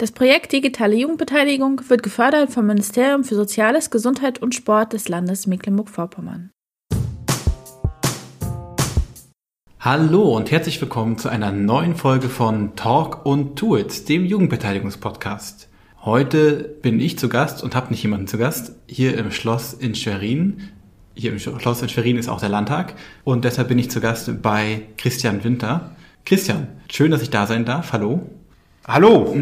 Das 0.00 0.12
Projekt 0.12 0.52
Digitale 0.52 0.96
Jugendbeteiligung 0.96 1.82
wird 1.90 2.02
gefördert 2.02 2.50
vom 2.50 2.64
Ministerium 2.64 3.22
für 3.22 3.34
Soziales, 3.34 3.90
Gesundheit 3.90 4.40
und 4.40 4.54
Sport 4.54 4.94
des 4.94 5.10
Landes 5.10 5.46
Mecklenburg-Vorpommern. 5.46 6.48
Hallo 9.78 10.34
und 10.34 10.50
herzlich 10.50 10.80
willkommen 10.80 11.18
zu 11.18 11.28
einer 11.28 11.52
neuen 11.52 11.96
Folge 11.96 12.30
von 12.30 12.76
Talk 12.76 13.26
und 13.26 13.58
Tools, 13.58 14.06
dem 14.06 14.24
Jugendbeteiligungspodcast. 14.24 15.68
Heute 16.00 16.78
bin 16.80 16.98
ich 16.98 17.18
zu 17.18 17.28
Gast 17.28 17.62
und 17.62 17.74
habe 17.74 17.90
nicht 17.90 18.02
jemanden 18.02 18.26
zu 18.26 18.38
Gast 18.38 18.72
hier 18.86 19.18
im 19.18 19.30
Schloss 19.30 19.74
in 19.74 19.94
Schwerin. 19.94 20.62
Hier 21.12 21.30
im 21.30 21.38
Schloss 21.38 21.82
in 21.82 21.90
Schwerin 21.90 22.16
ist 22.16 22.30
auch 22.30 22.40
der 22.40 22.48
Landtag 22.48 22.94
und 23.24 23.44
deshalb 23.44 23.68
bin 23.68 23.78
ich 23.78 23.90
zu 23.90 24.00
Gast 24.00 24.40
bei 24.40 24.80
Christian 24.96 25.44
Winter. 25.44 25.94
Christian, 26.24 26.68
schön, 26.90 27.10
dass 27.10 27.20
ich 27.20 27.28
da 27.28 27.46
sein 27.46 27.66
darf. 27.66 27.92
Hallo. 27.92 28.26
Hallo. 28.86 29.36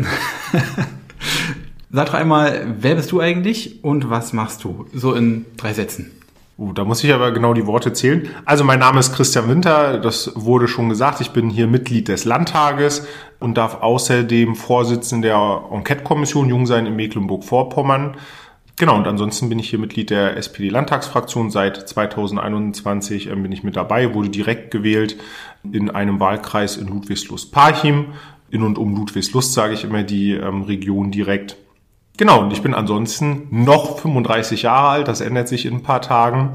Sag 1.90 2.06
doch 2.06 2.14
einmal, 2.14 2.74
wer 2.80 2.96
bist 2.96 3.12
du 3.12 3.20
eigentlich 3.20 3.82
und 3.84 4.10
was 4.10 4.32
machst 4.32 4.64
du? 4.64 4.86
So 4.92 5.14
in 5.14 5.46
drei 5.56 5.72
Sätzen. 5.72 6.10
Uh, 6.58 6.72
da 6.72 6.84
muss 6.84 7.04
ich 7.04 7.12
aber 7.14 7.30
genau 7.30 7.54
die 7.54 7.66
Worte 7.66 7.92
zählen. 7.92 8.28
Also 8.44 8.64
mein 8.64 8.80
Name 8.80 8.98
ist 8.98 9.14
Christian 9.14 9.48
Winter, 9.48 9.98
das 9.98 10.32
wurde 10.34 10.66
schon 10.66 10.88
gesagt. 10.88 11.20
Ich 11.20 11.30
bin 11.30 11.50
hier 11.50 11.68
Mitglied 11.68 12.08
des 12.08 12.24
Landtages 12.24 13.06
und 13.38 13.56
darf 13.56 13.80
außerdem 13.80 14.56
Vorsitzender 14.56 15.28
der 15.28 15.62
Enquete-Kommission 15.72 16.48
Jungsein 16.48 16.86
in 16.86 16.96
Mecklenburg-Vorpommern. 16.96 18.16
Genau, 18.74 18.96
und 18.96 19.06
ansonsten 19.06 19.48
bin 19.48 19.58
ich 19.58 19.70
hier 19.70 19.78
Mitglied 19.78 20.10
der 20.10 20.36
SPD-Landtagsfraktion. 20.36 21.50
Seit 21.50 21.88
2021 21.88 23.28
ähm, 23.28 23.42
bin 23.42 23.52
ich 23.52 23.62
mit 23.62 23.76
dabei, 23.76 24.14
wurde 24.14 24.28
direkt 24.28 24.72
gewählt 24.72 25.16
in 25.64 25.90
einem 25.90 26.20
Wahlkreis 26.20 26.76
in 26.76 26.88
Ludwigslust-Parchim. 26.88 28.06
In 28.50 28.62
und 28.62 28.78
um 28.78 28.96
Ludwigslust 28.96 29.52
sage 29.52 29.74
ich 29.74 29.84
immer 29.84 30.02
die 30.02 30.32
ähm, 30.32 30.62
Region 30.62 31.10
direkt. 31.10 31.56
Genau, 32.16 32.42
und 32.42 32.52
ich 32.52 32.62
bin 32.62 32.74
ansonsten 32.74 33.46
noch 33.50 33.98
35 33.98 34.62
Jahre 34.62 34.88
alt, 34.88 35.08
das 35.08 35.20
ändert 35.20 35.48
sich 35.48 35.66
in 35.66 35.74
ein 35.74 35.82
paar 35.82 36.02
Tagen. 36.02 36.54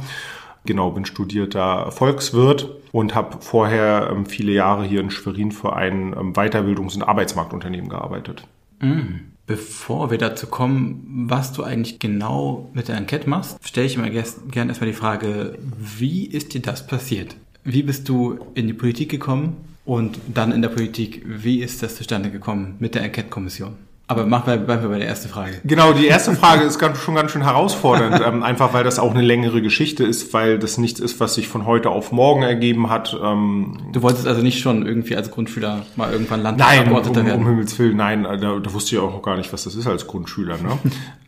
Genau, 0.66 0.92
bin 0.92 1.06
studierter 1.06 1.92
Volkswirt 1.92 2.70
und 2.92 3.16
habe 3.16 3.38
vorher 3.42 4.10
ähm, 4.12 4.26
viele 4.26 4.52
Jahre 4.52 4.86
hier 4.86 5.02
in 5.02 5.10
Schwerin 5.10 5.52
für 5.52 5.76
ein 5.76 6.14
ähm, 6.14 6.34
Weiterbildungs- 6.34 6.96
und 6.96 7.04
Arbeitsmarktunternehmen 7.04 7.90
gearbeitet. 7.90 8.46
Mhm. 8.82 9.32
Bevor 9.46 10.10
wir 10.10 10.18
dazu 10.18 10.48
kommen, 10.48 11.26
was 11.30 11.52
du 11.52 11.64
eigentlich 11.64 12.00
genau 12.00 12.70
mit 12.74 12.88
der 12.88 12.96
Enquete 12.96 13.30
machst, 13.30 13.58
stelle 13.62 13.88
ich 13.88 13.96
immer 13.96 14.10
gerne 14.10 14.72
erstmal 14.72 14.90
die 14.90 14.96
Frage, 14.96 15.58
wie 15.78 16.26
ist 16.26 16.54
dir 16.54 16.62
das 16.62 16.88
passiert? 16.88 17.36
Wie 17.66 17.84
bist 17.84 18.08
du 18.08 18.40
in 18.54 18.68
die 18.68 18.74
Politik 18.74 19.10
gekommen 19.10 19.58
und 19.86 20.20
dann 20.34 20.52
in 20.52 20.62
der 20.62 20.70
Politik, 20.70 21.24
wie 21.26 21.62
ist 21.62 21.84
das 21.84 21.96
zustande 21.96 22.32
gekommen 22.32 22.76
mit 22.80 22.96
der 22.96 23.04
Enquete-Kommission? 23.04 23.76
Aber 24.06 24.26
machen 24.26 24.48
wir, 24.48 24.58
bleiben 24.58 24.82
wir 24.82 24.90
bei 24.90 25.00
der 25.00 25.08
ersten 25.08 25.30
Frage. 25.30 25.62
Genau, 25.64 25.94
die 25.94 26.08
erste 26.08 26.36
Frage 26.36 26.64
ist 26.64 26.78
ganz, 26.78 27.00
schon 27.00 27.16
ganz 27.16 27.32
schön 27.32 27.42
herausfordernd, 27.42 28.22
ähm, 28.26 28.44
einfach 28.44 28.74
weil 28.74 28.84
das 28.84 29.00
auch 29.00 29.12
eine 29.12 29.22
längere 29.22 29.62
Geschichte 29.62 30.04
ist, 30.04 30.34
weil 30.34 30.60
das 30.60 30.78
nichts 30.78 31.00
ist, 31.00 31.22
was 31.22 31.36
sich 31.36 31.48
von 31.48 31.66
heute 31.66 31.90
auf 31.90 32.12
morgen 32.12 32.44
ergeben 32.44 32.90
hat. 32.90 33.18
Ähm 33.24 33.78
du 33.94 34.02
wolltest 34.02 34.28
also 34.28 34.42
nicht 34.42 34.60
schon 34.60 34.86
irgendwie 34.86 35.16
als 35.16 35.32
Grundschüler 35.32 35.86
mal 35.96 36.12
irgendwann 36.12 36.44
Landtagsabgeordneter 36.44 37.22
um, 37.22 37.26
werden? 37.26 37.42
um 37.44 37.48
Himmels 37.48 37.80
Willen, 37.80 37.96
nein, 37.96 38.24
da, 38.24 38.60
da 38.60 38.74
wusste 38.74 38.96
ich 38.96 39.02
auch 39.02 39.22
gar 39.22 39.38
nicht, 39.38 39.54
was 39.54 39.64
das 39.64 39.76
ist 39.76 39.88
als 39.88 40.06
Grundschüler. 40.06 40.58
Ne? 40.58 40.78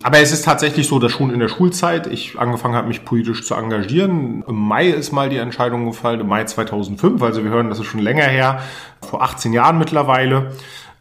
Aber 0.03 0.19
es 0.19 0.33
ist 0.33 0.43
tatsächlich 0.43 0.85
so, 0.85 0.99
dass 0.99 1.13
schon 1.13 1.31
in 1.31 1.39
der 1.39 1.47
Schulzeit 1.47 2.07
ich 2.07 2.37
angefangen 2.37 2.75
habe, 2.75 2.89
mich 2.89 3.05
politisch 3.05 3.43
zu 3.43 3.55
engagieren. 3.55 4.43
Im 4.49 4.55
Mai 4.55 4.89
ist 4.89 5.13
mal 5.13 5.29
die 5.29 5.37
Entscheidung 5.37 5.85
gefallen, 5.85 6.19
im 6.19 6.27
Mai 6.27 6.43
2005, 6.43 7.21
also 7.21 7.41
wir 7.41 7.51
hören, 7.51 7.69
das 7.69 7.79
ist 7.79 7.85
schon 7.85 8.01
länger 8.01 8.25
her, 8.25 8.59
vor 9.01 9.23
18 9.23 9.53
Jahren 9.53 9.77
mittlerweile 9.77 10.51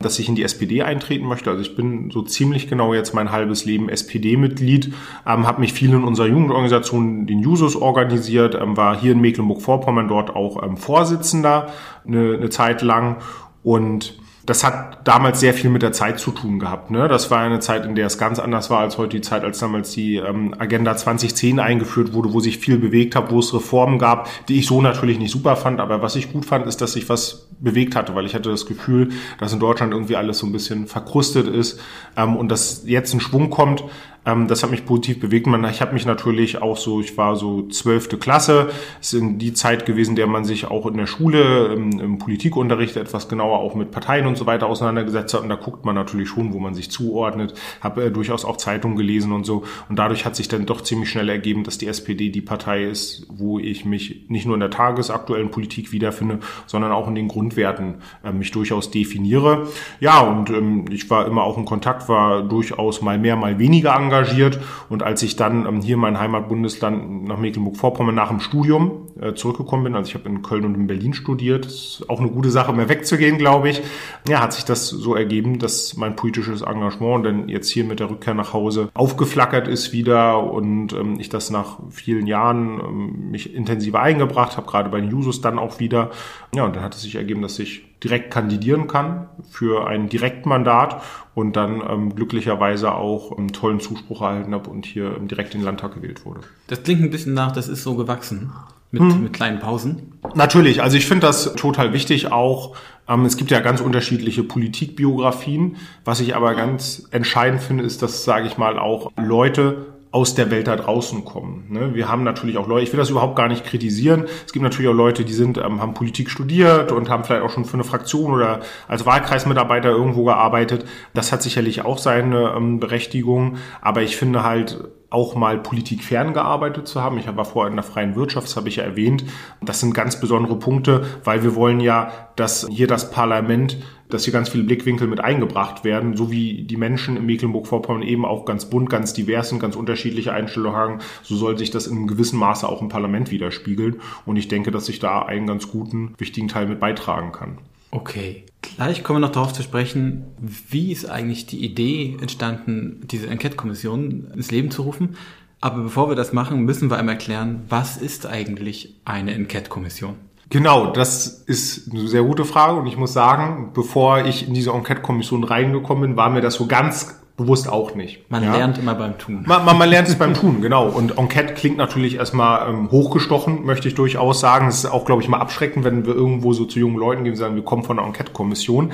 dass 0.05 0.19
ich 0.19 0.29
in 0.29 0.35
die 0.35 0.43
SPD 0.43 0.83
eintreten 0.83 1.27
möchte. 1.27 1.51
Also 1.51 1.63
ich 1.63 1.77
bin 1.77 2.11
so 2.11 2.23
ziemlich 2.23 2.69
genau 2.69 2.95
jetzt 2.95 3.15
mein 3.15 3.33
halbes 3.33 3.65
Leben 3.65 3.89
SPD-Mitglied, 3.89 4.93
ähm, 5.27 5.47
habe 5.47 5.61
mich 5.61 5.73
viel 5.73 5.91
in 5.91 6.05
unserer 6.05 6.27
Jugendorganisation, 6.27 7.27
den 7.27 7.41
Jusos, 7.41 7.77
organisiert, 7.77 8.55
ähm, 8.55 8.77
war 8.77 8.99
hier 8.99 9.13
in 9.13 9.21
Mecklenburg-Vorpommern 9.21 10.09
dort 10.09 10.35
auch 10.35 10.63
ähm, 10.63 10.77
Vorsitzender 10.77 11.69
eine, 12.07 12.35
eine 12.35 12.51
Zeit 12.51 12.83
lang 12.83 13.17
und 13.63 14.19
das 14.47 14.63
hat 14.63 15.07
damals 15.07 15.41
sehr 15.41 15.55
viel 15.55 15.71
mit 15.71 15.83
der 15.83 15.93
Zeit 15.93 16.19
zu 16.19 16.31
tun 16.31 16.59
gehabt. 16.59 16.91
Ne? 16.91 17.09
Das 17.09 17.31
war 17.31 17.41
eine 17.41 17.61
Zeit, 17.61 17.87
in 17.87 17.95
der 17.95 18.07
es 18.07 18.19
ganz 18.19 18.39
anders 18.39 18.69
war 18.69 18.81
als 18.81 18.99
heute 18.99 19.17
die 19.17 19.23
Zeit, 19.23 19.43
als 19.43 19.59
damals 19.59 19.93
die 19.93 20.17
ähm, 20.17 20.55
Agenda 20.59 20.97
2010 20.97 21.59
eingeführt 21.59 22.13
wurde, 22.13 22.33
wo 22.33 22.41
sich 22.41 22.59
viel 22.59 22.79
bewegt 22.79 23.17
hat, 23.17 23.31
wo 23.31 23.39
es 23.39 23.55
Reformen 23.55 23.99
gab, 23.99 24.29
die 24.49 24.59
ich 24.59 24.67
so 24.67 24.83
natürlich 24.83 25.19
nicht 25.19 25.31
super 25.31 25.57
fand. 25.57 25.81
Aber 25.81 26.03
was 26.03 26.15
ich 26.17 26.33
gut 26.33 26.45
fand, 26.45 26.67
ist, 26.67 26.83
dass 26.83 26.93
sich 26.93 27.09
was 27.09 27.49
bewegt 27.59 27.97
hatte, 27.97 28.15
weil 28.15 28.27
ich 28.27 28.35
hatte 28.35 28.51
das 28.51 28.67
Gefühl, 28.67 29.11
dass 29.39 29.53
in 29.53 29.61
Deutschland 29.61 29.93
irgendwie 29.93 30.17
alles 30.17 30.39
so 30.39 30.47
ein 30.47 30.53
bisschen 30.53 30.87
verkrustet 30.87 31.49
ist 31.49 31.81
ähm, 32.17 32.37
und 32.37 32.51
dass 32.51 32.83
jetzt 32.87 33.15
ein 33.15 33.21
Schwung 33.21 33.49
kommt. 33.49 33.85
Ähm, 34.27 34.49
das 34.49 34.63
hat 34.63 34.71
mich 34.71 34.87
positiv 34.87 35.21
bewegt. 35.21 35.47
Ich 35.47 35.81
habe 35.81 35.93
mich 35.93 36.07
natürlich 36.07 36.63
auch 36.63 36.77
so, 36.77 37.01
ich 37.01 37.17
war 37.17 37.37
so 37.37 37.69
zwölfte 37.69 38.17
Klasse. 38.17 38.71
Es 39.01 39.13
ist 39.13 39.21
in 39.21 39.39
die 39.39 39.53
Zeit 39.53 39.85
gewesen, 39.87 40.17
der 40.17 40.27
man 40.27 40.45
sich 40.45 40.67
auch 40.67 40.87
in 40.87 40.97
der 40.97 41.07
Schule, 41.07 41.73
im, 41.75 42.01
im 42.01 42.19
Politikunterricht 42.19 42.97
etwas 42.97 43.29
genauer 43.29 43.59
auch 43.59 43.75
mit 43.75 43.91
Parteien 43.91 44.27
und 44.27 44.37
so 44.37 44.47
weiter 44.47 44.67
auseinandergesetzt 44.67 45.35
hat. 45.35 45.43
Und 45.43 45.49
da 45.49 45.57
guckt 45.57 45.85
man 45.85 45.95
natürlich 45.95 46.29
schon, 46.29 46.53
wo 46.53 46.59
man 46.59 46.75
sich 46.75 46.91
zuordnet. 46.91 47.55
Habe 47.81 48.05
äh, 48.05 48.11
durchaus 48.11 48.45
auch 48.45 48.57
Zeitungen 48.57 48.97
gelesen 48.97 49.33
und 49.33 49.45
so. 49.45 49.65
Und 49.89 49.99
dadurch 49.99 50.25
hat 50.25 50.37
sich 50.37 50.49
dann 50.49 50.67
doch 50.67 50.81
ziemlich 50.81 51.11
schnell 51.11 51.29
ergeben, 51.29 51.65
dass 51.65 51.79
die 51.79 51.87
SPD 51.87 52.31
die 52.31 52.41
Partei 52.41 52.85
ist, 52.85 53.27
wo 53.29 53.59
ich 53.59 53.85
mich 53.85 54.27
nicht 54.29 54.47
nur 54.47 54.55
in 54.55 54.61
der 54.61 54.71
tagesaktuellen 54.71 55.51
Politik 55.51 55.93
wiederfinde, 55.93 56.39
sondern 56.67 56.93
auch 56.93 57.09
in 57.09 57.15
den 57.15 57.29
Grundwerten 57.29 57.97
äh, 58.25 58.33
mich 58.33 58.51
durchaus 58.51 58.91
definiere. 58.91 59.69
Ja, 60.01 60.21
und 60.21 60.49
ähm, 60.51 60.87
ich 60.91 61.11
war 61.11 61.27
immer 61.27 61.43
auch 61.43 61.59
in 61.59 61.65
Kontakt, 61.67 62.09
war 62.09 62.43
durchaus 62.43 63.03
mal 63.03 63.19
mehr, 63.19 63.37
mal 63.37 63.59
weniger 63.59 63.95
engagiert 63.95 64.14
engagiert. 64.15 64.59
Und 64.89 65.03
als 65.03 65.23
ich 65.23 65.37
dann 65.37 65.67
ähm, 65.67 65.81
hier 65.81 65.95
in 65.95 66.01
mein 66.01 66.19
Heimatbundesland 66.19 67.25
nach 67.25 67.39
Mecklenburg-Vorpommern 67.39 68.15
nach 68.15 68.29
dem 68.29 68.41
Studium 68.41 69.04
äh, 69.21 69.35
zurückgekommen 69.35 69.85
bin, 69.85 69.95
also 69.95 70.09
ich 70.09 70.15
habe 70.15 70.29
in 70.29 70.43
Köln 70.43 70.65
und 70.65 70.75
in 70.75 70.87
Berlin 70.87 71.15
studiert, 71.15 71.67
ist 71.67 72.05
auch 72.09 72.21
eine 72.21 72.31
gute 72.31 72.51
Sache, 72.51 72.73
mehr 72.73 72.89
wegzugehen, 72.89 73.39
glaube 73.39 73.69
ich, 73.69 73.83
ja, 74.29 74.41
hat 74.41 74.53
sich 74.53 74.65
das 74.65 74.89
so 74.89 75.15
ergeben, 75.15 75.59
dass 75.59 75.97
mein 75.97 76.17
politisches 76.17 76.63
Engagement 76.63 77.25
dann 77.25 77.49
jetzt 77.49 77.71
hier 77.71 77.85
mit 77.85 78.01
der 78.01 78.11
Rückkehr 78.11 78.35
nach 78.35 78.53
Hause 78.53 78.89
aufgeflackert 78.95 79.69
ist 79.69 79.93
wieder 79.93 80.43
und 80.43 80.93
ähm, 80.93 81.21
ich 81.21 81.29
das 81.29 81.51
nach 81.51 81.79
vielen 81.91 82.27
Jahren 82.27 82.81
ähm, 82.81 83.31
mich 83.31 83.55
intensiver 83.55 84.01
eingebracht 84.01 84.57
habe, 84.57 84.67
gerade 84.67 84.91
bei 84.91 85.01
den 85.01 85.11
Jusos 85.11 85.41
dann 85.41 85.59
auch 85.59 85.79
wieder. 85.79 86.11
Ja, 86.55 86.65
und 86.65 86.75
dann 86.75 86.83
hat 86.83 86.95
es 86.95 87.03
sich 87.03 87.15
ergeben, 87.15 87.43
dass 87.43 87.59
ich 87.59 87.85
direkt 88.03 88.31
kandidieren 88.31 88.87
kann 88.87 89.29
für 89.51 89.87
ein 89.87 90.09
Direktmandat 90.09 91.03
und 91.35 91.57
dann 91.57 91.83
ähm, 91.89 92.15
glücklicherweise 92.15 92.93
auch 92.95 93.37
einen 93.37 93.49
tollen 93.49 93.81
Zuspruch 93.81 94.21
erhalten 94.21 94.55
habe 94.55 94.69
und 94.71 94.87
hier 94.87 95.19
direkt 95.21 95.55
in 95.55 95.61
den 95.61 95.67
Landtag 95.67 95.95
gewählt 95.95 96.25
wurde. 96.25 96.41
Das 96.67 96.83
klingt 96.83 97.03
ein 97.03 97.11
bisschen 97.11 97.35
nach, 97.35 97.53
das 97.53 97.69
ist 97.69 97.83
so 97.83 97.95
gewachsen. 97.95 98.53
Mit, 98.95 99.13
hm. 99.13 99.23
mit 99.25 99.33
kleinen 99.33 99.59
Pausen? 99.59 100.13
Natürlich, 100.35 100.83
also 100.83 100.97
ich 100.97 101.07
finde 101.07 101.27
das 101.27 101.55
total 101.55 101.93
wichtig 101.93 102.33
auch. 102.33 102.77
Ähm, 103.09 103.25
es 103.25 103.37
gibt 103.37 103.51
ja 103.51 103.61
ganz 103.61 103.81
unterschiedliche 103.81 104.43
Politikbiografien. 104.43 105.77
Was 106.05 106.21
ich 106.21 106.35
aber 106.37 106.55
ganz 106.55 107.09
entscheidend 107.11 107.61
finde, 107.61 107.85
ist, 107.85 108.03
dass, 108.03 108.25
sage 108.25 108.47
ich 108.47 108.57
mal, 108.57 108.79
auch 108.79 109.13
Leute 109.17 109.95
aus 110.15 110.37
der 110.37 110.53
Welt 110.53 110.69
da 110.69 110.77
draußen 110.77 111.25
kommen. 111.25 111.65
Ne? 111.71 111.95
Wir 111.95 112.09
haben 112.09 112.23
natürlich 112.23 112.57
auch 112.57 112.69
Leute, 112.69 112.85
ich 112.85 112.93
will 112.93 113.01
das 113.01 113.11
überhaupt 113.11 113.35
gar 113.35 113.49
nicht 113.49 113.65
kritisieren. 113.65 114.27
Es 114.47 114.53
gibt 114.53 114.63
natürlich 114.63 114.89
auch 114.89 114.95
Leute, 114.95 115.25
die 115.25 115.33
sind, 115.33 115.59
ähm, 115.59 115.83
haben 115.83 115.95
Politik 115.95 116.31
studiert 116.31 116.93
und 116.93 117.11
haben 117.11 117.25
vielleicht 117.25 117.43
auch 117.43 117.51
schon 117.51 117.65
für 117.65 117.75
eine 117.75 117.83
Fraktion 117.83 118.33
oder 118.33 118.61
als 118.87 119.05
Wahlkreismitarbeiter 119.05 119.91
irgendwo 119.91 120.23
gearbeitet. 120.23 120.87
Das 121.15 121.33
hat 121.33 121.43
sicherlich 121.43 121.85
auch 121.85 121.99
seine 121.99 122.55
ähm, 122.57 122.79
Berechtigung. 122.79 123.57
Aber 123.81 124.03
ich 124.03 124.17
finde 124.17 124.45
halt, 124.45 124.85
auch 125.15 125.37
mal 125.37 125.59
Politik 125.59 126.03
ferngearbeitet 126.03 126.89
zu 126.89 127.01
haben. 127.01 127.19
Ich 127.19 127.27
war 127.35 127.45
vorher 127.45 127.71
in 127.71 127.77
der 127.77 127.85
freien 127.85 128.17
Wirtschaft, 128.17 128.49
das 128.49 128.57
habe 128.57 128.69
ich 128.69 128.77
ja 128.77 128.83
erwähnt. 128.83 129.25
Das 129.63 129.81
sind 129.81 129.95
ganz 129.95 130.19
besondere 130.21 130.59
Punkte, 130.59 131.07
weil 131.23 131.45
wir 131.45 131.55
wollen 131.55 131.79
ja, 131.81 132.11
dass 132.37 132.67
hier 132.69 132.89
das 132.89 133.13
Parlament, 133.13 133.79
dass 134.11 134.25
hier 134.25 134.33
ganz 134.33 134.49
viele 134.49 134.65
Blickwinkel 134.65 135.07
mit 135.07 135.21
eingebracht 135.21 135.85
werden, 135.85 136.17
so 136.17 136.33
wie 136.33 136.65
die 136.65 136.77
Menschen 136.77 137.17
in 137.17 137.27
Mecklenburg-Vorpommern 137.27 138.03
eben 138.03 138.25
auch 138.25 138.45
ganz 138.45 138.67
bunt, 138.67 138.91
ganz 138.91 139.13
divers 139.13 139.53
und 139.53 139.61
ganz 139.61 139.77
unterschiedliche 139.77 140.33
Einstellungen 140.33 140.77
haben, 140.77 140.99
so 141.23 141.37
soll 141.37 141.57
sich 141.57 141.71
das 141.71 141.87
in 141.87 141.97
einem 141.97 142.07
gewissen 142.09 142.39
Maße 142.39 142.69
auch 142.69 142.83
im 142.83 142.89
Parlament 142.89 143.31
widerspiegeln. 143.31 144.01
Und 144.27 144.37
ich 144.37 144.49
denke, 144.49 144.73
dass 144.73 144.89
ich 144.89 144.99
da 144.99 145.23
einen 145.23 145.47
ganz 145.47 145.71
guten, 145.71 146.15
wichtigen 146.19 146.49
Teil 146.49 146.67
mit 146.67 146.81
beitragen 146.81 147.31
kann. 147.31 147.59
Okay. 147.95 148.45
Gleich 148.61 149.05
kommen 149.05 149.21
wir 149.21 149.29
noch 149.29 149.33
darauf 149.33 149.53
zu 149.53 149.63
sprechen, 149.63 150.25
wie 150.41 150.91
ist 150.91 151.09
eigentlich 151.09 151.47
die 151.47 151.65
Idee 151.65 152.17
entstanden, 152.21 153.03
diese 153.05 153.29
Enquete-Kommission 153.29 154.33
ins 154.35 154.51
Leben 154.51 154.73
zu 154.73 154.83
rufen. 154.83 155.17
Aber 155.61 155.81
bevor 155.85 156.09
wir 156.09 156.17
das 156.17 156.33
machen, 156.33 156.65
müssen 156.65 156.91
wir 156.91 156.99
einmal 156.99 157.15
erklären, 157.15 157.63
was 157.69 157.97
ist 157.97 158.27
eigentlich 158.27 158.97
eine 159.05 159.33
Enquete-Kommission? 159.35 160.17
Genau, 160.51 160.91
das 160.91 161.45
ist 161.47 161.93
eine 161.93 162.09
sehr 162.09 162.25
gute 162.25 162.45
Frage 162.45 162.81
und 162.81 162.89
ich 162.89 162.97
muss 162.97 163.13
sagen, 163.13 163.71
bevor 163.75 164.25
ich 164.25 164.49
in 164.49 164.55
diese 164.55 164.73
Enquete-Kommission 164.73 165.45
reingekommen 165.45 166.03
bin, 166.03 166.17
war 166.17 166.31
mir 166.31 166.41
das 166.41 166.55
so 166.55 166.67
ganz 166.67 167.21
bewusst 167.37 167.69
auch 167.69 167.95
nicht. 167.95 168.31
Man 168.31 168.45
ja. 168.45 168.57
lernt 168.57 168.79
immer 168.79 168.95
beim 168.95 169.19
Tun. 169.19 169.43
Man, 169.47 169.65
man, 169.65 169.77
man 169.77 169.89
lernt 169.89 170.09
es 170.09 170.17
beim 170.17 170.35
Tun, 170.35 170.61
genau. 170.61 170.89
Und 170.89 171.19
Enquete 171.19 171.55
klingt 171.55 171.77
natürlich 171.77 172.17
erstmal 172.17 172.69
ähm, 172.69 172.91
hochgestochen, 172.91 173.65
möchte 173.65 173.89
ich 173.89 173.95
durchaus 173.95 174.39
sagen. 174.39 174.69
Es 174.69 174.77
ist 174.77 174.87
auch, 174.87 175.05
glaube 175.05 175.23
ich, 175.23 175.29
mal 175.29 175.39
abschreckend, 175.39 175.85
wenn 175.85 176.07
wir 176.07 176.15
irgendwo 176.15 176.53
so 176.53 176.65
zu 176.65 176.79
jungen 176.79 176.97
Leuten 176.97 177.25
gehen 177.25 177.33
und 177.33 177.39
sagen, 177.39 177.57
wir 177.57 177.65
kommen 177.65 177.83
von 177.83 177.97
der 177.97 178.07
Enquete-Kommission. 178.07 178.93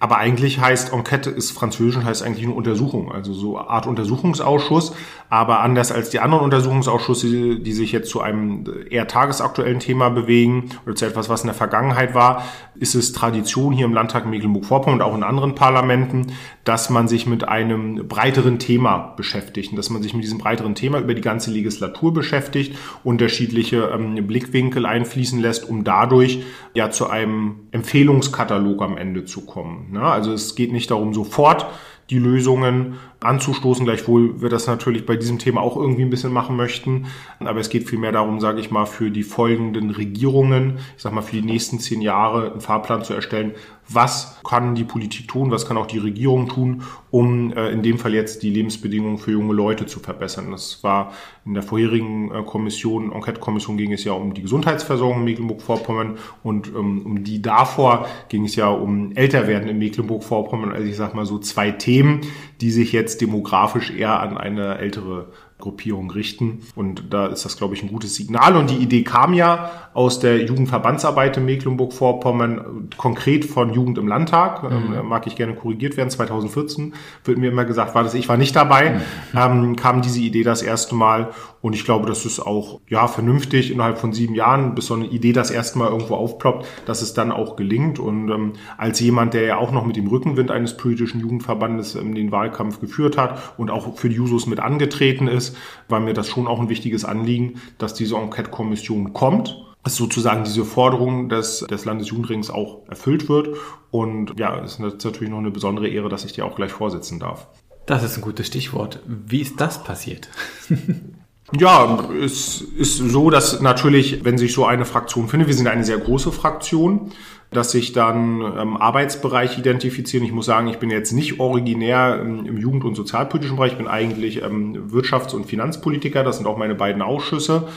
Aber 0.00 0.18
eigentlich 0.18 0.60
heißt 0.60 0.92
Enquete 0.92 1.30
ist 1.30 1.50
französisch 1.50 1.96
und 1.96 2.04
heißt 2.04 2.22
eigentlich 2.22 2.46
nur 2.46 2.56
Untersuchung, 2.56 3.10
also 3.10 3.32
so 3.32 3.58
Art 3.58 3.86
Untersuchungsausschuss. 3.86 4.94
Aber 5.30 5.60
anders 5.60 5.92
als 5.92 6.10
die 6.10 6.20
anderen 6.20 6.44
Untersuchungsausschüsse, 6.44 7.58
die 7.58 7.72
sich 7.72 7.92
jetzt 7.92 8.08
zu 8.08 8.20
einem 8.20 8.64
eher 8.88 9.08
tagesaktuellen 9.08 9.80
Thema 9.80 10.08
bewegen 10.08 10.70
oder 10.86 10.94
zu 10.94 11.04
etwas, 11.04 11.28
was 11.28 11.42
in 11.42 11.48
der 11.48 11.54
Vergangenheit 11.54 12.14
war, 12.14 12.44
ist 12.76 12.94
es 12.94 13.12
Tradition 13.12 13.72
hier 13.72 13.86
im 13.86 13.92
Landtag 13.92 14.24
Mecklenburg-Vorpommern 14.26 15.00
und 15.00 15.06
auch 15.06 15.14
in 15.14 15.22
anderen 15.22 15.54
Parlamenten, 15.54 16.28
dass 16.64 16.90
man 16.90 17.08
sich 17.08 17.26
mit 17.26 17.48
einem 17.48 18.06
breiteren 18.08 18.58
Thema 18.58 19.14
beschäftigt 19.16 19.70
und 19.70 19.76
dass 19.76 19.90
man 19.90 20.02
sich 20.02 20.14
mit 20.14 20.22
diesem 20.22 20.38
breiteren 20.38 20.74
Thema 20.74 20.98
über 21.00 21.14
die 21.14 21.20
ganze 21.20 21.50
Legislatur 21.50 22.14
beschäftigt, 22.14 22.78
unterschiedliche 23.04 23.90
ähm, 23.92 24.26
Blickwinkel 24.26 24.86
einfließen 24.86 25.40
lässt, 25.40 25.68
um 25.68 25.84
dadurch 25.84 26.44
ja 26.74 26.90
zu 26.90 27.08
einem 27.08 27.56
Empfehlungskatalog 27.72 28.80
am 28.82 28.96
Ende 28.96 29.24
zu 29.24 29.44
kommen. 29.44 29.87
Ne? 29.92 30.02
Also 30.02 30.32
es 30.32 30.54
geht 30.54 30.72
nicht 30.72 30.90
darum, 30.90 31.14
sofort 31.14 31.66
die 32.10 32.18
Lösungen 32.18 32.94
anzustoßen, 33.20 33.84
gleichwohl 33.84 34.40
wir 34.40 34.48
das 34.48 34.66
natürlich 34.66 35.04
bei 35.04 35.16
diesem 35.16 35.38
Thema 35.38 35.60
auch 35.60 35.76
irgendwie 35.76 36.02
ein 36.02 36.10
bisschen 36.10 36.32
machen 36.32 36.56
möchten. 36.56 37.06
Aber 37.40 37.60
es 37.60 37.68
geht 37.68 37.88
vielmehr 37.88 38.12
darum, 38.12 38.40
sage 38.40 38.60
ich 38.60 38.70
mal, 38.70 38.86
für 38.86 39.10
die 39.10 39.24
folgenden 39.24 39.90
Regierungen, 39.90 40.78
ich 40.96 41.02
sag 41.02 41.12
mal, 41.12 41.22
für 41.22 41.36
die 41.36 41.42
nächsten 41.42 41.80
zehn 41.80 42.00
Jahre 42.00 42.52
einen 42.52 42.60
Fahrplan 42.60 43.04
zu 43.04 43.12
erstellen, 43.12 43.52
was 43.88 44.38
kann 44.44 44.74
die 44.74 44.84
Politik 44.84 45.28
tun, 45.28 45.50
was 45.50 45.66
kann 45.66 45.76
auch 45.76 45.86
die 45.86 45.98
Regierung 45.98 46.48
tun, 46.48 46.82
um 47.10 47.52
äh, 47.52 47.70
in 47.70 47.82
dem 47.82 47.98
Fall 47.98 48.14
jetzt 48.14 48.42
die 48.42 48.50
Lebensbedingungen 48.50 49.18
für 49.18 49.32
junge 49.32 49.54
Leute 49.54 49.86
zu 49.86 50.00
verbessern. 50.00 50.50
Das 50.50 50.82
war 50.84 51.12
in 51.44 51.54
der 51.54 51.62
vorherigen 51.62 52.30
äh, 52.30 52.42
Kommission, 52.42 53.12
Enquete-Kommission 53.12 53.78
ging 53.78 53.92
es 53.92 54.04
ja 54.04 54.12
um 54.12 54.34
die 54.34 54.42
Gesundheitsversorgung 54.42 55.18
in 55.18 55.24
Mecklenburg-Vorpommern 55.24 56.18
und 56.42 56.68
ähm, 56.68 57.02
um 57.04 57.24
die 57.24 57.40
davor 57.40 58.06
ging 58.28 58.44
es 58.44 58.56
ja 58.56 58.68
um 58.68 59.12
Älterwerden 59.12 59.68
in 59.68 59.78
Mecklenburg-Vorpommern. 59.78 60.72
Also 60.72 60.86
ich 60.86 60.96
sag 60.96 61.14
mal 61.14 61.26
so 61.26 61.38
zwei 61.38 61.70
Themen, 61.70 62.20
die 62.60 62.70
sich 62.70 62.92
jetzt 62.92 63.20
demografisch 63.20 63.90
eher 63.90 64.20
an 64.20 64.36
eine 64.36 64.78
ältere 64.78 65.28
Gruppierung 65.58 66.10
richten. 66.12 66.60
Und 66.76 67.12
da 67.12 67.26
ist 67.26 67.44
das, 67.44 67.56
glaube 67.56 67.74
ich, 67.74 67.82
ein 67.82 67.88
gutes 67.88 68.14
Signal. 68.14 68.56
Und 68.56 68.70
die 68.70 68.76
Idee 68.76 69.02
kam 69.02 69.34
ja 69.34 69.70
aus 69.92 70.20
der 70.20 70.44
Jugendverbandsarbeit 70.44 71.36
in 71.36 71.46
Mecklenburg-Vorpommern, 71.46 72.90
konkret 72.96 73.44
von 73.44 73.74
Jugend 73.74 73.98
im 73.98 74.06
Landtag. 74.06 74.62
Mhm. 74.62 74.94
Ähm, 74.94 75.06
mag 75.06 75.26
ich 75.26 75.34
gerne 75.34 75.54
korrigiert 75.54 75.96
werden. 75.96 76.10
2014 76.10 76.94
wird 77.24 77.38
mir 77.38 77.50
immer 77.50 77.64
gesagt, 77.64 77.94
war 77.96 78.04
das, 78.04 78.14
ich 78.14 78.28
war 78.28 78.36
nicht 78.36 78.54
dabei, 78.54 79.00
mhm. 79.32 79.38
ähm, 79.38 79.76
kam 79.76 80.00
diese 80.00 80.20
Idee 80.20 80.44
das 80.44 80.62
erste 80.62 80.94
Mal. 80.94 81.30
Und 81.60 81.74
ich 81.74 81.84
glaube, 81.84 82.06
das 82.06 82.24
ist 82.24 82.40
auch, 82.40 82.80
ja, 82.88 83.08
vernünftig 83.08 83.70
innerhalb 83.70 83.98
von 83.98 84.12
sieben 84.12 84.34
Jahren, 84.34 84.74
bis 84.74 84.86
so 84.86 84.94
eine 84.94 85.06
Idee 85.06 85.32
das 85.32 85.50
erste 85.50 85.78
Mal 85.78 85.88
irgendwo 85.88 86.14
aufploppt, 86.14 86.66
dass 86.86 87.02
es 87.02 87.14
dann 87.14 87.32
auch 87.32 87.56
gelingt. 87.56 87.98
Und 87.98 88.30
ähm, 88.30 88.52
als 88.76 89.00
jemand, 89.00 89.34
der 89.34 89.42
ja 89.42 89.56
auch 89.58 89.72
noch 89.72 89.84
mit 89.84 89.96
dem 89.96 90.06
Rückenwind 90.06 90.50
eines 90.50 90.76
politischen 90.76 91.20
Jugendverbandes 91.20 91.94
ähm, 91.96 92.14
den 92.14 92.30
Wahlkampf 92.30 92.80
geführt 92.80 93.16
hat 93.16 93.54
und 93.58 93.70
auch 93.70 93.96
für 93.96 94.08
die 94.08 94.16
Jusos 94.16 94.46
mit 94.46 94.60
angetreten 94.60 95.26
ist, 95.26 95.56
war 95.88 96.00
mir 96.00 96.14
das 96.14 96.28
schon 96.28 96.46
auch 96.46 96.60
ein 96.60 96.68
wichtiges 96.68 97.04
Anliegen, 97.04 97.60
dass 97.78 97.94
diese 97.94 98.16
Enquete-Kommission 98.16 99.12
kommt 99.12 99.64
dass 99.84 99.96
sozusagen 99.96 100.44
diese 100.44 100.66
Forderung 100.66 101.30
des, 101.30 101.60
des 101.60 101.86
Landesjugendrings 101.86 102.50
auch 102.50 102.86
erfüllt 102.88 103.30
wird. 103.30 103.56
Und 103.90 104.38
ja, 104.38 104.62
es 104.62 104.72
ist 104.72 104.80
natürlich 104.80 105.30
noch 105.30 105.38
eine 105.38 105.50
besondere 105.50 105.88
Ehre, 105.88 106.10
dass 106.10 106.26
ich 106.26 106.34
dir 106.34 106.44
auch 106.44 106.56
gleich 106.56 106.72
vorsitzen 106.72 107.18
darf. 107.18 107.48
Das 107.86 108.02
ist 108.02 108.18
ein 108.18 108.22
gutes 108.22 108.46
Stichwort. 108.46 109.00
Wie 109.06 109.40
ist 109.40 109.60
das 109.62 109.82
passiert? 109.82 110.28
Ja, 111.52 112.10
es 112.22 112.60
ist 112.60 112.98
so, 112.98 113.30
dass 113.30 113.62
natürlich, 113.62 114.22
wenn 114.24 114.36
sich 114.36 114.52
so 114.52 114.66
eine 114.66 114.84
Fraktion 114.84 115.28
findet, 115.28 115.48
wir 115.48 115.54
sind 115.54 115.66
eine 115.66 115.82
sehr 115.82 115.96
große 115.96 116.30
Fraktion, 116.30 117.12
dass 117.50 117.70
sich 117.70 117.94
dann 117.94 118.42
ähm, 118.42 118.76
Arbeitsbereich 118.76 119.56
identifizieren. 119.58 120.26
Ich 120.26 120.32
muss 120.32 120.44
sagen, 120.44 120.68
ich 120.68 120.78
bin 120.78 120.90
jetzt 120.90 121.12
nicht 121.12 121.40
originär 121.40 122.18
ähm, 122.20 122.44
im 122.44 122.58
Jugend- 122.58 122.84
und 122.84 122.94
Sozialpolitischen 122.94 123.56
Bereich, 123.56 123.72
ich 123.72 123.78
bin 123.78 123.88
eigentlich 123.88 124.42
ähm, 124.42 124.90
Wirtschafts- 124.92 125.34
und 125.34 125.46
Finanzpolitiker, 125.46 126.22
das 126.22 126.36
sind 126.36 126.46
auch 126.46 126.58
meine 126.58 126.74
beiden 126.74 127.00
Ausschüsse. 127.00 127.68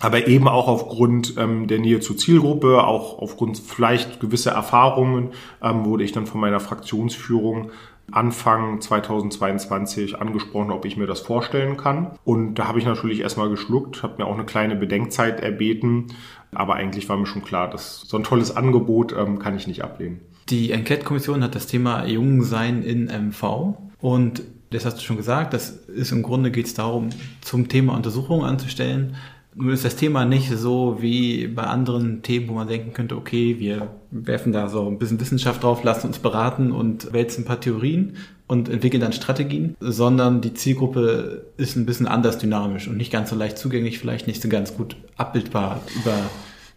Aber 0.00 0.26
eben 0.26 0.48
auch 0.48 0.66
aufgrund 0.66 1.34
ähm, 1.36 1.68
der 1.68 1.78
Nähe 1.78 2.00
zur 2.00 2.16
Zielgruppe, 2.16 2.84
auch 2.84 3.18
aufgrund 3.20 3.58
vielleicht 3.58 4.18
gewisser 4.18 4.52
Erfahrungen, 4.52 5.32
ähm, 5.62 5.84
wurde 5.84 6.04
ich 6.04 6.12
dann 6.12 6.26
von 6.26 6.40
meiner 6.40 6.58
Fraktionsführung 6.58 7.70
Anfang 8.10 8.80
2022 8.80 10.20
angesprochen, 10.20 10.70
ob 10.70 10.84
ich 10.84 10.96
mir 10.96 11.06
das 11.06 11.20
vorstellen 11.20 11.76
kann. 11.76 12.12
Und 12.24 12.54
da 12.54 12.68
habe 12.68 12.78
ich 12.78 12.84
natürlich 12.84 13.20
erstmal 13.20 13.48
geschluckt, 13.48 14.02
habe 14.02 14.16
mir 14.18 14.26
auch 14.26 14.34
eine 14.34 14.44
kleine 14.44 14.76
Bedenkzeit 14.76 15.40
erbeten. 15.40 16.08
Aber 16.52 16.74
eigentlich 16.74 17.08
war 17.08 17.16
mir 17.16 17.26
schon 17.26 17.42
klar, 17.42 17.68
dass 17.68 18.02
so 18.02 18.16
ein 18.16 18.24
tolles 18.24 18.56
Angebot 18.56 19.14
ähm, 19.16 19.38
kann 19.38 19.56
ich 19.56 19.66
nicht 19.66 19.82
ablehnen. 19.82 20.20
Die 20.50 20.72
Enquete-Kommission 20.72 21.42
hat 21.42 21.54
das 21.54 21.66
Thema 21.66 22.04
Jungsein 22.06 22.82
in 22.82 23.06
MV. 23.06 23.74
Und 24.00 24.42
das 24.70 24.84
hast 24.84 24.98
du 24.98 25.02
schon 25.02 25.16
gesagt, 25.16 25.54
das 25.54 25.70
ist 25.70 26.12
im 26.12 26.22
Grunde 26.22 26.50
geht 26.50 26.66
es 26.66 26.74
darum, 26.74 27.10
zum 27.40 27.68
Thema 27.68 27.94
Untersuchungen 27.94 28.44
anzustellen, 28.44 29.16
nun 29.56 29.72
ist 29.72 29.84
das 29.84 29.96
Thema 29.96 30.24
nicht 30.24 30.50
so 30.50 30.98
wie 31.00 31.46
bei 31.46 31.64
anderen 31.64 32.22
Themen, 32.22 32.48
wo 32.48 32.54
man 32.54 32.68
denken 32.68 32.92
könnte, 32.92 33.16
okay, 33.16 33.58
wir 33.58 33.88
werfen 34.10 34.52
da 34.52 34.68
so 34.68 34.88
ein 34.88 34.98
bisschen 34.98 35.20
Wissenschaft 35.20 35.62
drauf, 35.62 35.84
lassen 35.84 36.08
uns 36.08 36.18
beraten 36.18 36.72
und 36.72 37.12
wälzen 37.12 37.42
ein 37.42 37.46
paar 37.46 37.60
Theorien 37.60 38.16
und 38.46 38.68
entwickeln 38.68 39.00
dann 39.00 39.12
Strategien, 39.12 39.76
sondern 39.80 40.40
die 40.40 40.54
Zielgruppe 40.54 41.46
ist 41.56 41.76
ein 41.76 41.86
bisschen 41.86 42.06
anders 42.06 42.38
dynamisch 42.38 42.88
und 42.88 42.96
nicht 42.96 43.12
ganz 43.12 43.30
so 43.30 43.36
leicht 43.36 43.58
zugänglich, 43.58 43.98
vielleicht 43.98 44.26
nicht 44.26 44.42
so 44.42 44.48
ganz 44.48 44.74
gut 44.76 44.96
abbildbar 45.16 45.80
über 45.94 46.16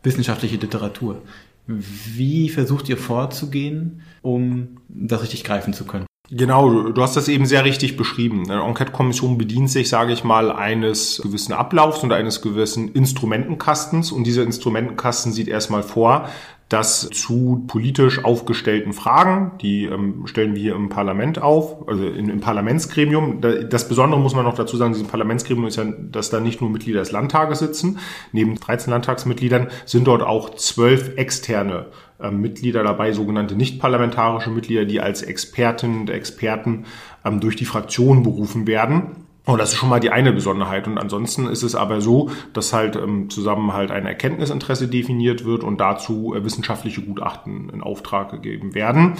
wissenschaftliche 0.03 0.57
Literatur. 0.57 1.21
Wie 1.65 2.50
versucht 2.50 2.88
ihr 2.89 2.97
vorzugehen, 2.97 4.01
um 4.21 4.77
das 4.88 5.21
richtig 5.21 5.44
greifen 5.44 5.73
zu 5.73 5.85
können? 5.85 6.06
Genau, 6.29 6.89
du 6.89 7.01
hast 7.01 7.15
das 7.15 7.29
eben 7.29 7.45
sehr 7.45 7.63
richtig 7.63 7.95
beschrieben. 7.95 8.51
Eine 8.51 8.61
Enquete-Kommission 8.63 9.37
bedient 9.37 9.69
sich, 9.69 9.87
sage 9.87 10.11
ich 10.11 10.25
mal, 10.25 10.51
eines 10.51 11.21
gewissen 11.23 11.53
Ablaufs 11.53 12.03
und 12.03 12.11
eines 12.11 12.41
gewissen 12.41 12.91
Instrumentenkastens. 12.91 14.11
Und 14.11 14.25
dieser 14.25 14.43
Instrumentenkasten 14.43 15.31
sieht 15.31 15.47
erstmal 15.47 15.83
vor, 15.83 16.27
dass 16.67 17.09
zu 17.11 17.63
politisch 17.67 18.25
aufgestellten 18.25 18.91
Fragen, 18.91 19.53
die 19.61 19.85
ähm, 19.85 20.27
stellen 20.27 20.53
wir 20.53 20.61
hier 20.61 20.75
im 20.75 20.89
Parlament 20.89 21.41
auf, 21.41 21.87
also 21.87 22.05
in, 22.05 22.27
im 22.27 22.41
Parlamentsgremium. 22.41 23.39
Das 23.69 23.87
Besondere 23.87 24.19
muss 24.19 24.35
man 24.35 24.43
noch 24.43 24.55
dazu 24.55 24.75
sagen, 24.75 24.91
dieses 24.91 25.07
Parlamentsgremium 25.07 25.67
ist 25.67 25.77
ja, 25.77 25.85
dass 25.85 26.29
da 26.29 26.41
nicht 26.41 26.59
nur 26.59 26.69
Mitglieder 26.69 26.99
des 26.99 27.13
Landtages 27.13 27.59
sitzen. 27.59 27.99
Neben 28.33 28.55
13 28.55 28.91
Landtagsmitgliedern 28.91 29.67
sind 29.85 30.07
dort 30.07 30.23
auch 30.23 30.55
zwölf 30.55 31.15
externe 31.15 31.85
Mitglieder 32.31 32.83
dabei, 32.83 33.12
sogenannte 33.12 33.56
nicht-parlamentarische 33.56 34.50
Mitglieder, 34.50 34.86
die 34.86 35.02
als 35.02 35.21
Expertinnen 35.21 36.02
und 36.02 36.09
Experten 36.09 36.86
ähm, 37.24 37.40
durch 37.40 37.56
die 37.56 37.66
Fraktion 37.66 38.24
berufen 38.24 38.66
werden. 38.66 39.26
Und 39.47 39.59
das 39.59 39.71
ist 39.71 39.77
schon 39.77 39.87
mal 39.87 40.01
die 40.01 40.11
eine 40.11 40.33
Besonderheit. 40.33 40.87
Und 40.87 40.97
ansonsten 40.97 41.47
ist 41.47 41.63
es 41.63 41.73
aber 41.73 42.01
so, 42.01 42.30
dass 42.51 42.73
halt 42.73 42.97
ähm, 42.97 43.30
zusammen 43.30 43.71
halt 43.71 43.92
ein 43.92 44.06
Erkenntnisinteresse 44.06 44.89
definiert 44.89 45.45
wird 45.45 45.63
und 45.63 45.80
dazu 45.80 46.35
äh, 46.35 46.44
wissenschaftliche 46.44 47.01
Gutachten 47.01 47.69
in 47.69 47.81
Auftrag 47.81 48.30
gegeben 48.30 48.75
werden. 48.75 49.13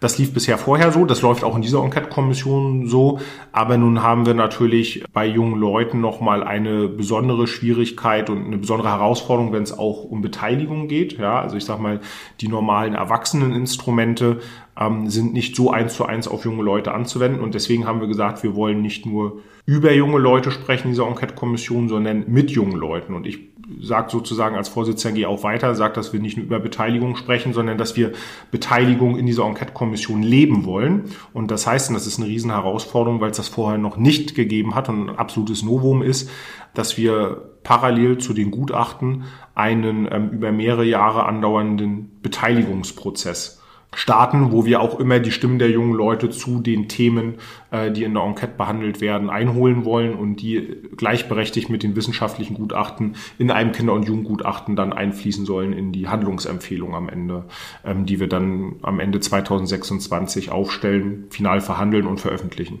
Das 0.00 0.16
lief 0.16 0.32
bisher 0.32 0.56
vorher 0.56 0.90
so, 0.90 1.04
das 1.04 1.20
läuft 1.20 1.44
auch 1.44 1.54
in 1.54 1.60
dieser 1.60 1.84
Enquete-Kommission 1.84 2.88
so. 2.88 3.20
Aber 3.52 3.76
nun 3.76 4.02
haben 4.02 4.24
wir 4.24 4.32
natürlich 4.32 5.04
bei 5.12 5.26
jungen 5.26 5.60
Leuten 5.60 6.00
nochmal 6.00 6.42
eine 6.42 6.88
besondere 6.88 7.46
Schwierigkeit 7.46 8.30
und 8.30 8.46
eine 8.46 8.56
besondere 8.56 8.88
Herausforderung, 8.88 9.52
wenn 9.52 9.64
es 9.64 9.78
auch 9.78 10.04
um 10.04 10.22
Beteiligung 10.22 10.88
geht. 10.88 11.18
Ja, 11.18 11.40
also 11.40 11.58
ich 11.58 11.64
sag 11.66 11.78
mal, 11.78 12.00
die 12.40 12.48
normalen 12.48 12.94
Erwachseneninstrumente 12.94 14.40
ähm, 14.78 15.08
sind 15.08 15.32
nicht 15.32 15.56
so 15.56 15.70
eins 15.70 15.94
zu 15.94 16.06
eins 16.06 16.28
auf 16.28 16.44
junge 16.44 16.62
Leute 16.62 16.92
anzuwenden. 16.92 17.42
Und 17.42 17.54
deswegen 17.54 17.86
haben 17.86 18.00
wir 18.00 18.08
gesagt, 18.08 18.42
wir 18.42 18.54
wollen 18.54 18.82
nicht 18.82 19.06
nur 19.06 19.40
über 19.66 19.92
junge 19.92 20.18
Leute 20.18 20.50
sprechen, 20.50 20.88
diese 20.88 21.04
Enquete-Kommission, 21.04 21.88
sondern 21.88 22.24
mit 22.28 22.50
jungen 22.50 22.76
Leuten. 22.76 23.14
Und 23.14 23.26
ich 23.26 23.38
sage 23.80 24.10
sozusagen 24.10 24.56
als 24.56 24.68
Vorsitzender, 24.68 25.16
gehe 25.16 25.28
auch 25.28 25.42
weiter, 25.42 25.74
sage, 25.74 25.94
dass 25.94 26.12
wir 26.12 26.20
nicht 26.20 26.36
nur 26.36 26.44
über 26.44 26.58
Beteiligung 26.58 27.16
sprechen, 27.16 27.52
sondern 27.52 27.78
dass 27.78 27.96
wir 27.96 28.12
Beteiligung 28.50 29.16
in 29.16 29.26
dieser 29.26 29.44
Enquete-Kommission 29.46 30.22
leben 30.22 30.66
wollen. 30.66 31.04
Und 31.32 31.50
das 31.50 31.66
heißt, 31.66 31.88
und 31.88 31.94
das 31.94 32.06
ist 32.06 32.18
eine 32.18 32.28
riesen 32.28 32.50
Herausforderung, 32.50 33.20
weil 33.20 33.30
es 33.30 33.38
das 33.38 33.48
vorher 33.48 33.78
noch 33.78 33.96
nicht 33.96 34.34
gegeben 34.34 34.74
hat 34.74 34.88
und 34.88 35.08
ein 35.08 35.16
absolutes 35.16 35.62
Novum 35.62 36.02
ist, 36.02 36.30
dass 36.74 36.98
wir 36.98 37.50
parallel 37.62 38.18
zu 38.18 38.34
den 38.34 38.50
Gutachten 38.50 39.24
einen 39.54 40.08
ähm, 40.10 40.30
über 40.30 40.52
mehrere 40.52 40.84
Jahre 40.84 41.24
andauernden 41.24 42.10
Beteiligungsprozess 42.20 43.62
starten, 43.96 44.52
wo 44.52 44.64
wir 44.64 44.80
auch 44.80 44.98
immer 44.98 45.18
die 45.18 45.30
Stimmen 45.30 45.58
der 45.58 45.70
jungen 45.70 45.94
Leute 45.94 46.30
zu 46.30 46.60
den 46.60 46.88
Themen, 46.88 47.34
äh, 47.70 47.90
die 47.90 48.04
in 48.04 48.14
der 48.14 48.22
Enquete 48.22 48.54
behandelt 48.56 49.00
werden, 49.00 49.30
einholen 49.30 49.84
wollen 49.84 50.14
und 50.14 50.36
die 50.36 50.76
gleichberechtigt 50.96 51.70
mit 51.70 51.82
den 51.82 51.96
wissenschaftlichen 51.96 52.54
Gutachten 52.54 53.16
in 53.38 53.50
einem 53.50 53.72
Kinder- 53.72 53.92
und 53.92 54.06
Jugendgutachten 54.06 54.76
dann 54.76 54.92
einfließen 54.92 55.46
sollen 55.46 55.72
in 55.72 55.92
die 55.92 56.08
Handlungsempfehlung 56.08 56.94
am 56.94 57.08
Ende, 57.08 57.44
ähm, 57.84 58.06
die 58.06 58.20
wir 58.20 58.28
dann 58.28 58.76
am 58.82 59.00
Ende 59.00 59.20
2026 59.20 60.50
aufstellen, 60.50 61.24
final 61.30 61.60
verhandeln 61.60 62.06
und 62.06 62.20
veröffentlichen. 62.20 62.80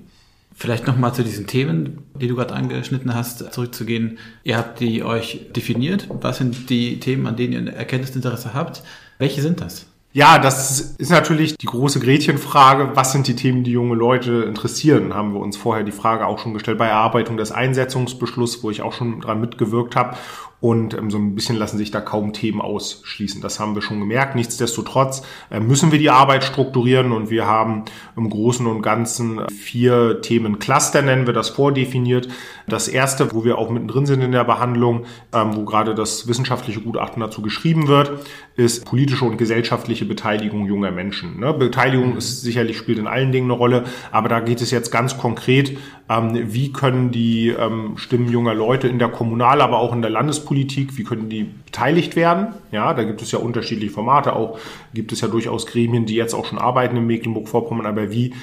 Vielleicht 0.56 0.86
nochmal 0.86 1.12
zu 1.12 1.24
diesen 1.24 1.48
Themen, 1.48 2.04
die 2.14 2.28
du 2.28 2.36
gerade 2.36 2.54
angeschnitten 2.54 3.12
hast, 3.12 3.52
zurückzugehen. 3.52 4.18
Ihr 4.44 4.56
habt 4.56 4.78
die 4.78 5.02
euch 5.02 5.48
definiert. 5.54 6.08
Was 6.20 6.38
sind 6.38 6.70
die 6.70 7.00
Themen, 7.00 7.26
an 7.26 7.34
denen 7.34 7.52
ihr 7.52 7.58
ein 7.58 7.66
Erkenntnisinteresse 7.66 8.54
habt? 8.54 8.84
Welche 9.18 9.42
sind 9.42 9.60
das? 9.60 9.86
Ja, 10.16 10.38
das 10.38 10.80
ist 10.80 11.10
natürlich 11.10 11.58
die 11.58 11.66
große 11.66 11.98
Gretchenfrage. 11.98 12.92
Was 12.94 13.10
sind 13.10 13.26
die 13.26 13.34
Themen, 13.34 13.64
die 13.64 13.72
junge 13.72 13.96
Leute 13.96 14.44
interessieren? 14.44 15.12
Haben 15.12 15.34
wir 15.34 15.40
uns 15.40 15.56
vorher 15.56 15.82
die 15.82 15.90
Frage 15.90 16.24
auch 16.26 16.38
schon 16.38 16.54
gestellt 16.54 16.78
bei 16.78 16.86
Erarbeitung 16.86 17.36
des 17.36 17.50
Einsetzungsbeschlusses, 17.50 18.62
wo 18.62 18.70
ich 18.70 18.80
auch 18.80 18.92
schon 18.92 19.20
dran 19.20 19.40
mitgewirkt 19.40 19.96
habe. 19.96 20.16
Und 20.64 20.96
ähm, 20.96 21.10
so 21.10 21.18
ein 21.18 21.34
bisschen 21.34 21.56
lassen 21.56 21.76
sich 21.76 21.90
da 21.90 22.00
kaum 22.00 22.32
Themen 22.32 22.62
ausschließen. 22.62 23.42
Das 23.42 23.60
haben 23.60 23.74
wir 23.74 23.82
schon 23.82 24.00
gemerkt. 24.00 24.34
Nichtsdestotrotz 24.34 25.20
äh, 25.50 25.60
müssen 25.60 25.92
wir 25.92 25.98
die 25.98 26.08
Arbeit 26.08 26.42
strukturieren 26.42 27.12
und 27.12 27.28
wir 27.28 27.44
haben 27.44 27.84
im 28.16 28.30
Großen 28.30 28.66
und 28.66 28.80
Ganzen 28.80 29.46
vier 29.50 30.22
Themencluster, 30.22 31.02
nennen 31.02 31.26
wir 31.26 31.34
das, 31.34 31.50
vordefiniert. 31.50 32.28
Das 32.66 32.88
erste, 32.88 33.34
wo 33.34 33.44
wir 33.44 33.58
auch 33.58 33.68
mittendrin 33.68 34.06
sind 34.06 34.22
in 34.22 34.32
der 34.32 34.44
Behandlung, 34.44 35.04
ähm, 35.34 35.54
wo 35.54 35.66
gerade 35.66 35.94
das 35.94 36.28
wissenschaftliche 36.28 36.80
Gutachten 36.80 37.20
dazu 37.20 37.42
geschrieben 37.42 37.86
wird, 37.86 38.24
ist 38.56 38.86
politische 38.86 39.26
und 39.26 39.36
gesellschaftliche 39.36 40.06
Beteiligung 40.06 40.64
junger 40.64 40.92
Menschen. 40.92 41.40
Ne? 41.40 41.52
Beteiligung 41.52 42.16
ist 42.16 42.40
sicherlich 42.40 42.78
spielt 42.78 42.98
in 42.98 43.06
allen 43.06 43.32
Dingen 43.32 43.50
eine 43.50 43.58
Rolle, 43.58 43.84
aber 44.10 44.30
da 44.30 44.40
geht 44.40 44.62
es 44.62 44.70
jetzt 44.70 44.90
ganz 44.90 45.18
konkret, 45.18 45.76
ähm, 46.08 46.52
wie 46.52 46.70
können 46.70 47.10
die 47.10 47.48
ähm, 47.48 47.96
Stimmen 47.96 48.30
junger 48.30 48.54
Leute 48.54 48.88
in 48.88 48.98
der 48.98 49.08
Kommunal, 49.08 49.62
aber 49.62 49.78
auch 49.78 49.94
in 49.94 50.02
der 50.02 50.10
Landespolitik, 50.10 50.98
wie 50.98 51.04
können 51.04 51.30
die 51.30 51.44
beteiligt 51.44 52.14
werden? 52.14 52.48
Ja, 52.72 52.92
da 52.92 53.04
gibt 53.04 53.22
es 53.22 53.32
ja 53.32 53.38
unterschiedliche 53.38 53.92
Formate, 53.92 54.34
auch 54.34 54.58
gibt 54.92 55.12
es 55.12 55.22
ja 55.22 55.28
durchaus 55.28 55.66
Gremien, 55.66 56.04
die 56.04 56.14
jetzt 56.14 56.34
auch 56.34 56.44
schon 56.44 56.58
arbeiten 56.58 56.96
in 56.96 57.06
Mecklenburg-Vorpommern, 57.06 57.86
aber 57.86 58.10
wie 58.10 58.34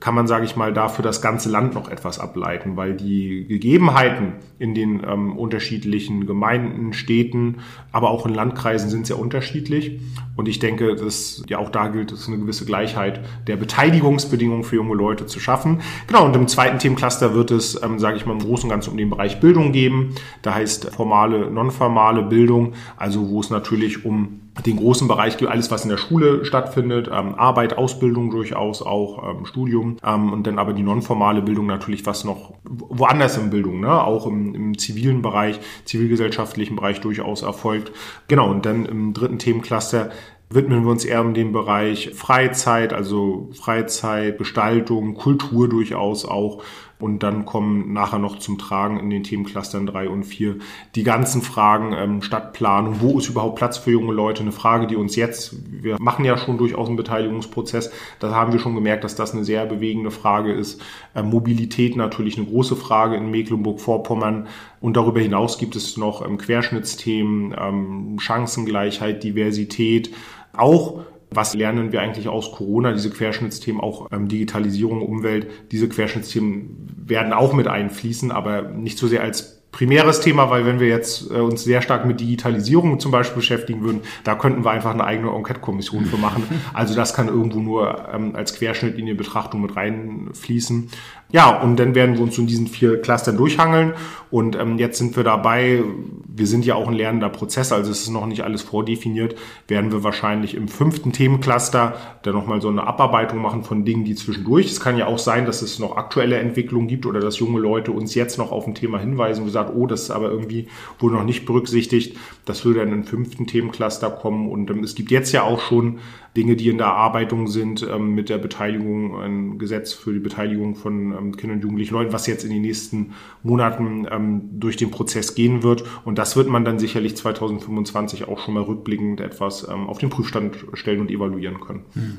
kann 0.00 0.14
man, 0.14 0.26
sage 0.26 0.44
ich 0.44 0.56
mal, 0.56 0.72
da 0.72 0.88
für 0.88 1.02
das 1.02 1.22
ganze 1.22 1.48
Land 1.48 1.74
noch 1.74 1.88
etwas 1.88 2.18
ableiten, 2.18 2.76
weil 2.76 2.94
die 2.94 3.46
Gegebenheiten 3.48 4.34
in 4.58 4.74
den 4.74 5.02
ähm, 5.06 5.36
unterschiedlichen 5.36 6.26
Gemeinden, 6.26 6.92
Städten, 6.92 7.56
aber 7.92 8.10
auch 8.10 8.26
in 8.26 8.34
Landkreisen 8.34 8.90
sind 8.90 9.06
sehr 9.06 9.18
unterschiedlich. 9.18 10.00
Und 10.36 10.48
ich 10.48 10.58
denke, 10.58 10.96
dass 10.96 11.44
ja 11.48 11.58
auch 11.58 11.70
da 11.70 11.88
gilt 11.88 12.12
es, 12.12 12.28
eine 12.28 12.38
gewisse 12.38 12.64
Gleichheit 12.64 13.20
der 13.46 13.56
Beteiligungsbedingungen 13.56 14.64
für 14.64 14.76
junge 14.76 14.94
Leute 14.94 15.26
zu 15.26 15.40
schaffen. 15.40 15.80
Genau, 16.06 16.24
und 16.24 16.34
im 16.36 16.48
zweiten 16.48 16.78
Themencluster 16.78 17.34
wird 17.34 17.50
es, 17.50 17.80
ähm, 17.82 17.98
sage 17.98 18.16
ich 18.16 18.26
mal, 18.26 18.32
im 18.32 18.40
Großen 18.40 18.64
und 18.64 18.70
Ganzen 18.70 18.90
um 18.90 18.96
den 18.96 19.10
Bereich 19.10 19.40
Bildung 19.40 19.72
geben. 19.72 20.14
Da 20.42 20.54
heißt 20.54 20.94
formale, 20.94 21.50
nonformale 21.50 22.22
Bildung, 22.22 22.74
also 22.96 23.28
wo 23.28 23.40
es 23.40 23.50
natürlich 23.50 24.04
um 24.04 24.40
den 24.62 24.76
großen 24.76 25.08
Bereich 25.08 25.36
alles, 25.48 25.70
was 25.70 25.84
in 25.84 25.90
der 25.90 25.96
Schule 25.96 26.44
stattfindet, 26.44 27.08
ähm, 27.12 27.34
Arbeit, 27.34 27.76
Ausbildung 27.76 28.30
durchaus 28.30 28.82
auch, 28.82 29.28
ähm, 29.28 29.46
Studium 29.46 29.96
ähm, 30.04 30.32
und 30.32 30.46
dann 30.46 30.58
aber 30.58 30.72
die 30.72 30.82
nonformale 30.82 31.42
Bildung 31.42 31.66
natürlich, 31.66 32.06
was 32.06 32.24
noch 32.24 32.54
woanders 32.64 33.36
in 33.36 33.50
Bildung, 33.50 33.80
ne? 33.80 34.02
auch 34.02 34.26
im, 34.26 34.54
im 34.54 34.78
zivilen 34.78 35.22
Bereich, 35.22 35.58
zivilgesellschaftlichen 35.84 36.76
Bereich 36.76 37.00
durchaus 37.00 37.42
erfolgt. 37.42 37.92
Genau, 38.28 38.50
und 38.50 38.64
dann 38.64 38.86
im 38.86 39.12
dritten 39.12 39.38
Themencluster 39.38 40.10
widmen 40.50 40.84
wir 40.84 40.90
uns 40.90 41.04
eher 41.04 41.20
um 41.20 41.34
den 41.34 41.52
Bereich 41.52 42.12
Freizeit, 42.14 42.92
also 42.92 43.48
Freizeit, 43.52 44.38
Gestaltung, 44.38 45.14
Kultur 45.14 45.68
durchaus 45.68 46.24
auch. 46.24 46.62
Und 47.00 47.22
dann 47.22 47.44
kommen 47.44 47.92
nachher 47.92 48.18
noch 48.18 48.38
zum 48.38 48.56
Tragen 48.56 48.98
in 48.98 49.10
den 49.10 49.24
Themenclustern 49.24 49.86
drei 49.86 50.08
und 50.08 50.24
vier 50.24 50.56
die 50.94 51.02
ganzen 51.02 51.42
Fragen 51.42 51.92
ähm, 51.92 52.22
Stadtplanung, 52.22 53.00
wo 53.00 53.18
ist 53.18 53.28
überhaupt 53.28 53.56
Platz 53.56 53.78
für 53.78 53.90
junge 53.90 54.12
Leute? 54.12 54.42
Eine 54.42 54.52
Frage, 54.52 54.86
die 54.86 54.96
uns 54.96 55.16
jetzt, 55.16 55.56
wir 55.82 55.96
machen 55.98 56.24
ja 56.24 56.38
schon 56.38 56.56
durchaus 56.56 56.86
einen 56.86 56.96
Beteiligungsprozess, 56.96 57.90
da 58.20 58.30
haben 58.30 58.52
wir 58.52 58.60
schon 58.60 58.74
gemerkt, 58.74 59.04
dass 59.04 59.16
das 59.16 59.34
eine 59.34 59.44
sehr 59.44 59.66
bewegende 59.66 60.10
Frage 60.10 60.52
ist. 60.52 60.80
Äh, 61.14 61.22
Mobilität 61.22 61.96
natürlich 61.96 62.36
eine 62.36 62.46
große 62.46 62.76
Frage 62.76 63.16
in 63.16 63.30
Mecklenburg-Vorpommern. 63.30 64.46
Und 64.80 64.96
darüber 64.96 65.20
hinaus 65.20 65.58
gibt 65.58 65.76
es 65.76 65.96
noch 65.96 66.24
ähm, 66.24 66.38
Querschnittsthemen, 66.38 67.54
ähm, 67.58 68.18
Chancengleichheit, 68.20 69.24
Diversität, 69.24 70.10
auch 70.52 71.00
was 71.36 71.54
lernen 71.54 71.92
wir 71.92 72.00
eigentlich 72.00 72.28
aus 72.28 72.52
Corona, 72.52 72.92
diese 72.92 73.10
Querschnittsthemen, 73.10 73.80
auch 73.80 74.10
ähm, 74.12 74.28
Digitalisierung, 74.28 75.02
Umwelt, 75.02 75.48
diese 75.70 75.88
Querschnittsthemen 75.88 76.94
werden 77.06 77.32
auch 77.32 77.52
mit 77.52 77.68
einfließen, 77.68 78.30
aber 78.30 78.62
nicht 78.62 78.98
so 78.98 79.06
sehr 79.06 79.22
als 79.22 79.53
primäres 79.74 80.20
Thema, 80.20 80.50
weil 80.50 80.64
wenn 80.66 80.78
wir 80.78 80.86
jetzt 80.86 81.32
äh, 81.32 81.34
uns 81.34 81.64
sehr 81.64 81.82
stark 81.82 82.06
mit 82.06 82.20
Digitalisierung 82.20 83.00
zum 83.00 83.10
Beispiel 83.10 83.36
beschäftigen 83.36 83.82
würden, 83.82 84.02
da 84.22 84.36
könnten 84.36 84.64
wir 84.64 84.70
einfach 84.70 84.92
eine 84.92 85.04
eigene 85.04 85.30
Enquete-Kommission 85.30 86.06
für 86.06 86.16
machen. 86.16 86.44
Also 86.72 86.94
das 86.94 87.14
kann 87.14 87.28
irgendwo 87.28 87.60
nur 87.60 88.08
ähm, 88.12 88.34
als 88.34 88.54
Querschnitt 88.54 88.98
in 88.98 89.06
die 89.06 89.14
Betrachtung 89.14 89.62
mit 89.62 89.76
reinfließen. 89.76 90.90
Ja, 91.30 91.60
und 91.60 91.76
dann 91.76 91.94
werden 91.94 92.16
wir 92.16 92.22
uns 92.22 92.38
in 92.38 92.46
diesen 92.46 92.68
vier 92.68 93.00
Clustern 93.00 93.36
durchhangeln. 93.36 93.94
Und 94.30 94.56
ähm, 94.56 94.78
jetzt 94.78 94.98
sind 94.98 95.16
wir 95.16 95.24
dabei, 95.24 95.82
wir 96.26 96.46
sind 96.46 96.64
ja 96.64 96.74
auch 96.74 96.88
ein 96.88 96.94
lernender 96.94 97.28
Prozess, 97.28 97.72
also 97.72 97.90
es 97.90 98.02
ist 98.02 98.10
noch 98.10 98.26
nicht 98.26 98.42
alles 98.42 98.62
vordefiniert, 98.62 99.36
werden 99.68 99.92
wir 99.92 100.02
wahrscheinlich 100.02 100.54
im 100.54 100.68
fünften 100.68 101.12
Themencluster 101.12 101.94
dann 102.22 102.34
nochmal 102.34 102.60
so 102.60 102.68
eine 102.68 102.86
Abarbeitung 102.86 103.40
machen 103.40 103.64
von 103.64 103.84
Dingen, 103.84 104.04
die 104.04 104.14
zwischendurch. 104.14 104.66
Es 104.66 104.80
kann 104.80 104.96
ja 104.96 105.06
auch 105.06 105.18
sein, 105.18 105.46
dass 105.46 105.62
es 105.62 105.78
noch 105.78 105.96
aktuelle 105.96 106.38
Entwicklungen 106.38 106.88
gibt 106.88 107.06
oder 107.06 107.20
dass 107.20 107.38
junge 107.38 107.60
Leute 107.60 107.92
uns 107.92 108.14
jetzt 108.14 108.38
noch 108.38 108.52
auf 108.52 108.66
ein 108.66 108.74
Thema 108.74 108.98
hinweisen 108.98 109.44
und 109.44 109.50
sagen, 109.64 109.78
oh, 109.78 109.86
das 109.86 110.02
ist 110.02 110.10
aber 110.10 110.30
irgendwie 110.30 110.68
wohl 110.98 111.12
noch 111.12 111.24
nicht 111.24 111.46
berücksichtigt. 111.46 112.16
Das 112.44 112.64
würde 112.64 112.80
dann 112.80 112.92
im 112.92 113.04
fünften 113.04 113.46
Themencluster 113.46 114.10
kommen. 114.10 114.48
Und 114.48 114.70
ähm, 114.70 114.84
es 114.84 114.94
gibt 114.94 115.10
jetzt 115.10 115.32
ja 115.32 115.42
auch 115.42 115.60
schon 115.60 115.98
Dinge, 116.36 116.56
die 116.56 116.68
in 116.68 116.78
der 116.78 116.88
Erarbeitung 116.88 117.46
sind, 117.46 117.82
ähm, 117.82 118.14
mit 118.14 118.28
der 118.28 118.38
Beteiligung, 118.38 119.20
ein 119.20 119.58
Gesetz 119.58 119.92
für 119.92 120.12
die 120.12 120.18
Beteiligung 120.18 120.74
von 120.74 121.12
ähm, 121.12 121.36
Kindern 121.36 121.58
und 121.58 121.62
Jugendlichen 121.62 121.94
Leuten, 121.94 122.12
was 122.12 122.26
jetzt 122.26 122.44
in 122.44 122.50
den 122.50 122.62
nächsten 122.62 123.12
Monaten 123.42 124.06
ähm, 124.10 124.42
durch 124.52 124.76
den 124.76 124.90
Prozess 124.90 125.34
gehen 125.34 125.62
wird. 125.62 125.84
Und 126.04 126.18
das 126.18 126.36
wird 126.36 126.48
man 126.48 126.64
dann 126.64 126.78
sicherlich 126.78 127.16
2025 127.16 128.28
auch 128.28 128.40
schon 128.40 128.54
mal 128.54 128.62
rückblickend 128.62 129.20
etwas 129.20 129.66
ähm, 129.68 129.86
auf 129.86 129.98
den 129.98 130.10
Prüfstand 130.10 130.56
stellen 130.74 131.00
und 131.00 131.10
evaluieren 131.10 131.60
können. 131.60 131.84
Mhm. 131.94 132.18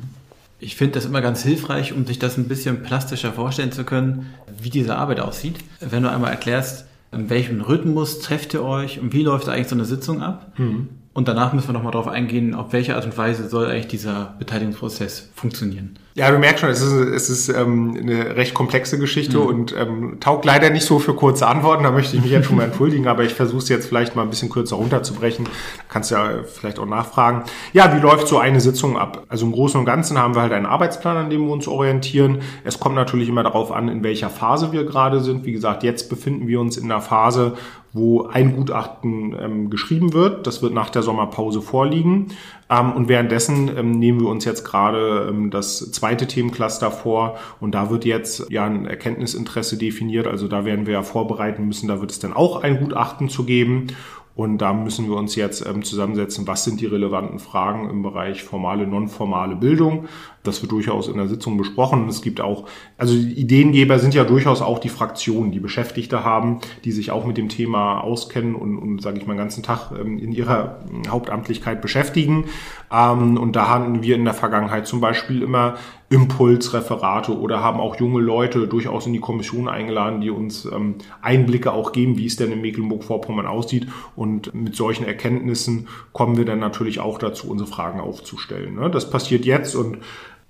Ich 0.59 0.77
finde 0.77 0.93
das 0.93 1.05
immer 1.05 1.21
ganz 1.21 1.43
hilfreich, 1.43 1.91
um 1.91 2.05
sich 2.05 2.17
das 2.17 2.37
ein 2.37 2.47
bisschen 2.47 2.81
plastischer 2.81 3.33
vorstellen 3.33 3.73
zu 3.73 3.83
können, 3.83 4.33
wie 4.57 4.69
diese 4.69 4.95
Arbeit 4.95 5.19
aussieht. 5.19 5.57
Wenn 5.81 6.03
du 6.03 6.09
einmal 6.09 6.31
erklärst, 6.31 6.85
in 7.15 7.29
welchem 7.29 7.61
Rhythmus 7.61 8.19
trefft 8.19 8.53
ihr 8.53 8.63
euch 8.63 8.99
und 8.99 9.13
wie 9.13 9.23
läuft 9.23 9.49
eigentlich 9.49 9.67
so 9.67 9.75
eine 9.75 9.85
Sitzung 9.85 10.21
ab? 10.21 10.53
Mhm. 10.57 10.89
Und 11.13 11.27
danach 11.27 11.53
müssen 11.53 11.69
wir 11.69 11.73
nochmal 11.73 11.93
darauf 11.93 12.09
eingehen, 12.09 12.53
auf 12.53 12.73
welche 12.73 12.95
Art 12.95 13.05
und 13.05 13.17
Weise 13.17 13.47
soll 13.47 13.67
eigentlich 13.67 13.87
dieser 13.87 14.35
Beteiligungsprozess 14.37 15.31
funktionieren. 15.33 15.97
Ja, 16.17 16.31
du 16.31 16.39
merkst 16.39 16.61
schon, 16.61 16.69
es 16.69 16.81
ist, 16.81 16.93
es 16.93 17.29
ist 17.29 17.49
ähm, 17.49 17.93
eine 17.99 18.37
recht 18.37 18.53
komplexe 18.53 18.97
Geschichte 18.97 19.37
mhm. 19.37 19.45
und 19.45 19.75
ähm, 19.77 20.17
taugt 20.21 20.45
leider 20.45 20.69
nicht 20.69 20.85
so 20.85 20.97
für 20.97 21.13
kurze 21.13 21.45
Antworten. 21.45 21.83
Da 21.83 21.91
möchte 21.91 22.15
ich 22.15 22.21
mich 22.21 22.31
jetzt 22.31 22.45
schon 22.47 22.55
mal 22.55 22.63
entschuldigen, 22.63 23.05
aber 23.09 23.25
ich 23.25 23.33
versuche 23.33 23.57
es 23.57 23.67
jetzt 23.67 23.85
vielleicht 23.85 24.15
mal 24.15 24.21
ein 24.21 24.29
bisschen 24.29 24.49
kürzer 24.49 24.77
runterzubrechen. 24.77 25.43
Da 25.43 25.51
kannst 25.89 26.11
ja 26.11 26.43
vielleicht 26.45 26.79
auch 26.79 26.85
nachfragen. 26.85 27.43
Ja, 27.73 27.93
wie 27.93 27.99
läuft 27.99 28.29
so 28.29 28.37
eine 28.37 28.61
Sitzung 28.61 28.97
ab? 28.97 29.25
Also 29.27 29.45
im 29.45 29.51
Großen 29.51 29.77
und 29.77 29.85
Ganzen 29.85 30.17
haben 30.17 30.35
wir 30.35 30.41
halt 30.41 30.53
einen 30.53 30.65
Arbeitsplan, 30.65 31.17
an 31.17 31.29
dem 31.29 31.47
wir 31.47 31.51
uns 31.51 31.67
orientieren. 31.67 32.39
Es 32.63 32.79
kommt 32.79 32.95
natürlich 32.95 33.27
immer 33.27 33.43
darauf 33.43 33.73
an, 33.73 33.89
in 33.89 34.01
welcher 34.01 34.29
Phase 34.29 34.71
wir 34.71 34.85
gerade 34.85 35.19
sind. 35.19 35.43
Wie 35.43 35.51
gesagt, 35.51 35.83
jetzt 35.83 36.09
befinden 36.09 36.47
wir 36.47 36.61
uns 36.61 36.77
in 36.77 36.87
der 36.87 37.01
Phase, 37.01 37.55
wo 37.95 38.25
ein 38.25 38.55
Gutachten 38.55 39.35
ähm, 39.39 39.69
geschrieben 39.69 40.13
wird. 40.13 40.47
Das 40.47 40.61
wird 40.61 40.73
nach 40.73 40.89
der 40.89 41.01
Sommerpause 41.01 41.61
vorliegen. 41.61 42.27
Ähm, 42.69 42.93
und 42.93 43.07
währenddessen 43.07 43.75
ähm, 43.77 43.91
nehmen 43.91 44.21
wir 44.21 44.27
uns 44.27 44.45
jetzt 44.45 44.63
gerade 44.63 45.27
ähm, 45.29 45.51
das 45.51 45.91
zweite 45.91 46.27
Themencluster 46.27 46.91
vor. 46.91 47.37
Und 47.59 47.75
da 47.75 47.89
wird 47.89 48.05
jetzt 48.05 48.49
ja 48.49 48.65
ein 48.65 48.85
Erkenntnisinteresse 48.85 49.77
definiert. 49.77 50.27
Also 50.27 50.47
da 50.47 50.65
werden 50.65 50.85
wir 50.85 50.93
ja 50.93 51.03
vorbereiten 51.03 51.65
müssen. 51.67 51.87
Da 51.87 52.01
wird 52.01 52.11
es 52.11 52.19
dann 52.19 52.33
auch 52.33 52.63
ein 52.63 52.79
Gutachten 52.79 53.29
zu 53.29 53.45
geben. 53.45 53.87
Und 54.35 54.57
da 54.57 54.73
müssen 54.73 55.07
wir 55.07 55.15
uns 55.15 55.35
jetzt 55.35 55.65
ähm, 55.65 55.83
zusammensetzen, 55.83 56.45
was 56.45 56.65
sind 56.65 56.81
die 56.81 56.85
relevanten 56.85 57.39
Fragen 57.39 57.89
im 57.89 58.01
Bereich 58.01 58.43
formale, 58.43 58.85
nonformale 58.85 59.55
Bildung. 59.55 60.07
Das 60.43 60.61
wird 60.61 60.73
durchaus 60.73 61.07
in 61.07 61.15
der 61.15 61.27
Sitzung 61.27 61.57
besprochen. 61.57 62.07
Es 62.09 62.21
gibt 62.21 62.41
auch, 62.41 62.67
also 62.97 63.15
Ideengeber 63.15 63.97
sind 63.97 64.13
ja 64.13 64.25
durchaus 64.25 64.61
auch 64.61 64.79
die 64.79 64.89
Fraktionen, 64.89 65.51
die 65.51 65.61
Beschäftigte 65.61 66.25
haben, 66.25 66.59
die 66.83 66.91
sich 66.91 67.11
auch 67.11 67.25
mit 67.25 67.37
dem 67.37 67.47
Thema 67.47 68.01
auskennen 68.01 68.55
und, 68.55 68.77
und 68.77 69.01
sage 69.01 69.17
ich 69.17 69.25
mal, 69.25 69.33
den 69.33 69.39
ganzen 69.39 69.63
Tag 69.63 69.91
ähm, 69.97 70.19
in 70.19 70.33
ihrer 70.33 70.79
Hauptamtlichkeit 71.07 71.81
beschäftigen. 71.81 72.45
Ähm, 72.91 73.37
und 73.37 73.55
da 73.55 73.69
haben 73.69 74.03
wir 74.03 74.15
in 74.15 74.25
der 74.25 74.33
Vergangenheit 74.33 74.85
zum 74.85 74.99
Beispiel 74.99 75.43
immer 75.43 75.75
Impulsreferate 76.15 77.37
oder 77.37 77.61
haben 77.61 77.81
auch 77.81 77.97
junge 77.97 78.21
Leute 78.21 78.67
durchaus 78.67 79.05
in 79.05 79.11
die 79.11 79.19
Kommission 79.19 79.67
eingeladen, 79.67 80.21
die 80.21 80.29
uns 80.29 80.63
ähm, 80.63 80.95
Einblicke 81.21 81.73
auch 81.73 81.91
geben, 81.91 82.17
wie 82.17 82.25
es 82.25 82.37
denn 82.37 82.53
in 82.53 82.61
Mecklenburg-Vorpommern 82.61 83.45
aussieht. 83.45 83.87
Und 84.15 84.55
mit 84.55 84.77
solchen 84.77 85.05
Erkenntnissen 85.05 85.89
kommen 86.13 86.37
wir 86.37 86.45
dann 86.45 86.59
natürlich 86.59 87.01
auch 87.01 87.17
dazu, 87.17 87.49
unsere 87.49 87.69
Fragen 87.69 87.99
aufzustellen. 87.99 88.75
Ne? 88.75 88.89
Das 88.89 89.09
passiert 89.09 89.43
jetzt 89.43 89.75
und 89.75 89.97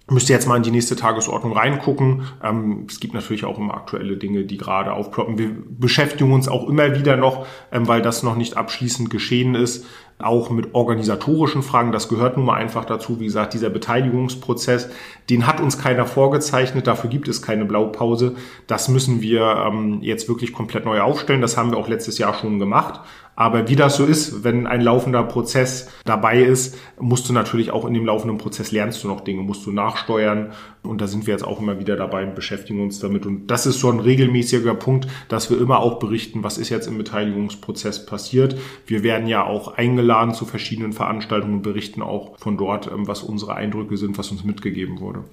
Müsste 0.07 0.33
jetzt 0.33 0.47
mal 0.47 0.57
in 0.57 0.61
die 0.61 0.69
nächste 0.69 0.95
Tagesordnung 0.95 1.53
reingucken. 1.53 2.27
Ähm, 2.43 2.85
es 2.87 2.99
gibt 2.99 3.15
natürlich 3.15 3.43
auch 3.43 3.57
immer 3.57 3.73
aktuelle 3.73 4.17
Dinge, 4.17 4.43
die 4.43 4.57
gerade 4.57 4.93
aufploppen. 4.93 5.39
Wir 5.39 5.49
beschäftigen 5.67 6.31
uns 6.31 6.47
auch 6.47 6.69
immer 6.69 6.95
wieder 6.95 7.17
noch, 7.17 7.47
ähm, 7.71 7.87
weil 7.87 8.03
das 8.03 8.21
noch 8.21 8.35
nicht 8.35 8.55
abschließend 8.55 9.09
geschehen 9.09 9.55
ist, 9.55 9.83
auch 10.19 10.51
mit 10.51 10.75
organisatorischen 10.75 11.63
Fragen. 11.63 11.91
Das 11.91 12.07
gehört 12.07 12.37
nun 12.37 12.45
mal 12.45 12.53
einfach 12.53 12.85
dazu. 12.85 13.19
Wie 13.19 13.25
gesagt, 13.25 13.55
dieser 13.55 13.71
Beteiligungsprozess, 13.71 14.89
den 15.31 15.47
hat 15.47 15.59
uns 15.59 15.79
keiner 15.79 16.05
vorgezeichnet. 16.05 16.85
Dafür 16.85 17.09
gibt 17.09 17.27
es 17.27 17.41
keine 17.41 17.65
Blaupause. 17.65 18.35
Das 18.67 18.87
müssen 18.87 19.21
wir 19.21 19.65
ähm, 19.67 20.03
jetzt 20.03 20.29
wirklich 20.29 20.53
komplett 20.53 20.85
neu 20.85 21.01
aufstellen. 21.01 21.41
Das 21.41 21.57
haben 21.57 21.71
wir 21.71 21.77
auch 21.77 21.87
letztes 21.87 22.19
Jahr 22.19 22.35
schon 22.35 22.59
gemacht. 22.59 23.01
Aber 23.35 23.67
wie 23.67 23.75
das 23.75 23.97
so 23.97 24.05
ist, 24.05 24.43
wenn 24.43 24.65
ein 24.65 24.81
laufender 24.81 25.23
Prozess 25.23 25.89
dabei 26.05 26.41
ist, 26.41 26.77
musst 26.99 27.27
du 27.27 27.33
natürlich 27.33 27.71
auch 27.71 27.85
in 27.85 27.93
dem 27.93 28.05
laufenden 28.05 28.37
Prozess 28.37 28.71
lernst 28.71 29.03
du 29.03 29.07
noch 29.07 29.21
Dinge, 29.21 29.41
musst 29.41 29.65
du 29.65 29.71
nachsteuern. 29.71 30.51
Und 30.83 31.01
da 31.01 31.07
sind 31.07 31.27
wir 31.27 31.33
jetzt 31.33 31.45
auch 31.45 31.59
immer 31.59 31.79
wieder 31.79 31.97
dabei 31.97 32.23
und 32.23 32.35
beschäftigen 32.35 32.81
uns 32.81 32.99
damit. 32.99 33.25
Und 33.25 33.47
das 33.47 33.65
ist 33.65 33.79
so 33.79 33.89
ein 33.91 33.99
regelmäßiger 33.99 34.75
Punkt, 34.75 35.07
dass 35.27 35.49
wir 35.49 35.59
immer 35.59 35.79
auch 35.79 35.99
berichten, 35.99 36.43
was 36.43 36.57
ist 36.57 36.69
jetzt 36.69 36.87
im 36.87 36.97
Beteiligungsprozess 36.97 38.05
passiert. 38.05 38.55
Wir 38.87 39.03
werden 39.03 39.27
ja 39.27 39.43
auch 39.43 39.75
eingeladen 39.75 40.33
zu 40.33 40.45
verschiedenen 40.45 40.93
Veranstaltungen 40.93 41.55
und 41.55 41.61
berichten 41.63 42.01
auch 42.01 42.37
von 42.37 42.57
dort, 42.57 42.87
ähm, 42.87 43.07
was 43.07 43.23
unsere 43.23 43.55
Eindrücke 43.55 43.97
sind, 43.97 44.17
was 44.17 44.31
uns 44.31 44.43
mitgegeben 44.43 44.99
wurde. 44.99 45.23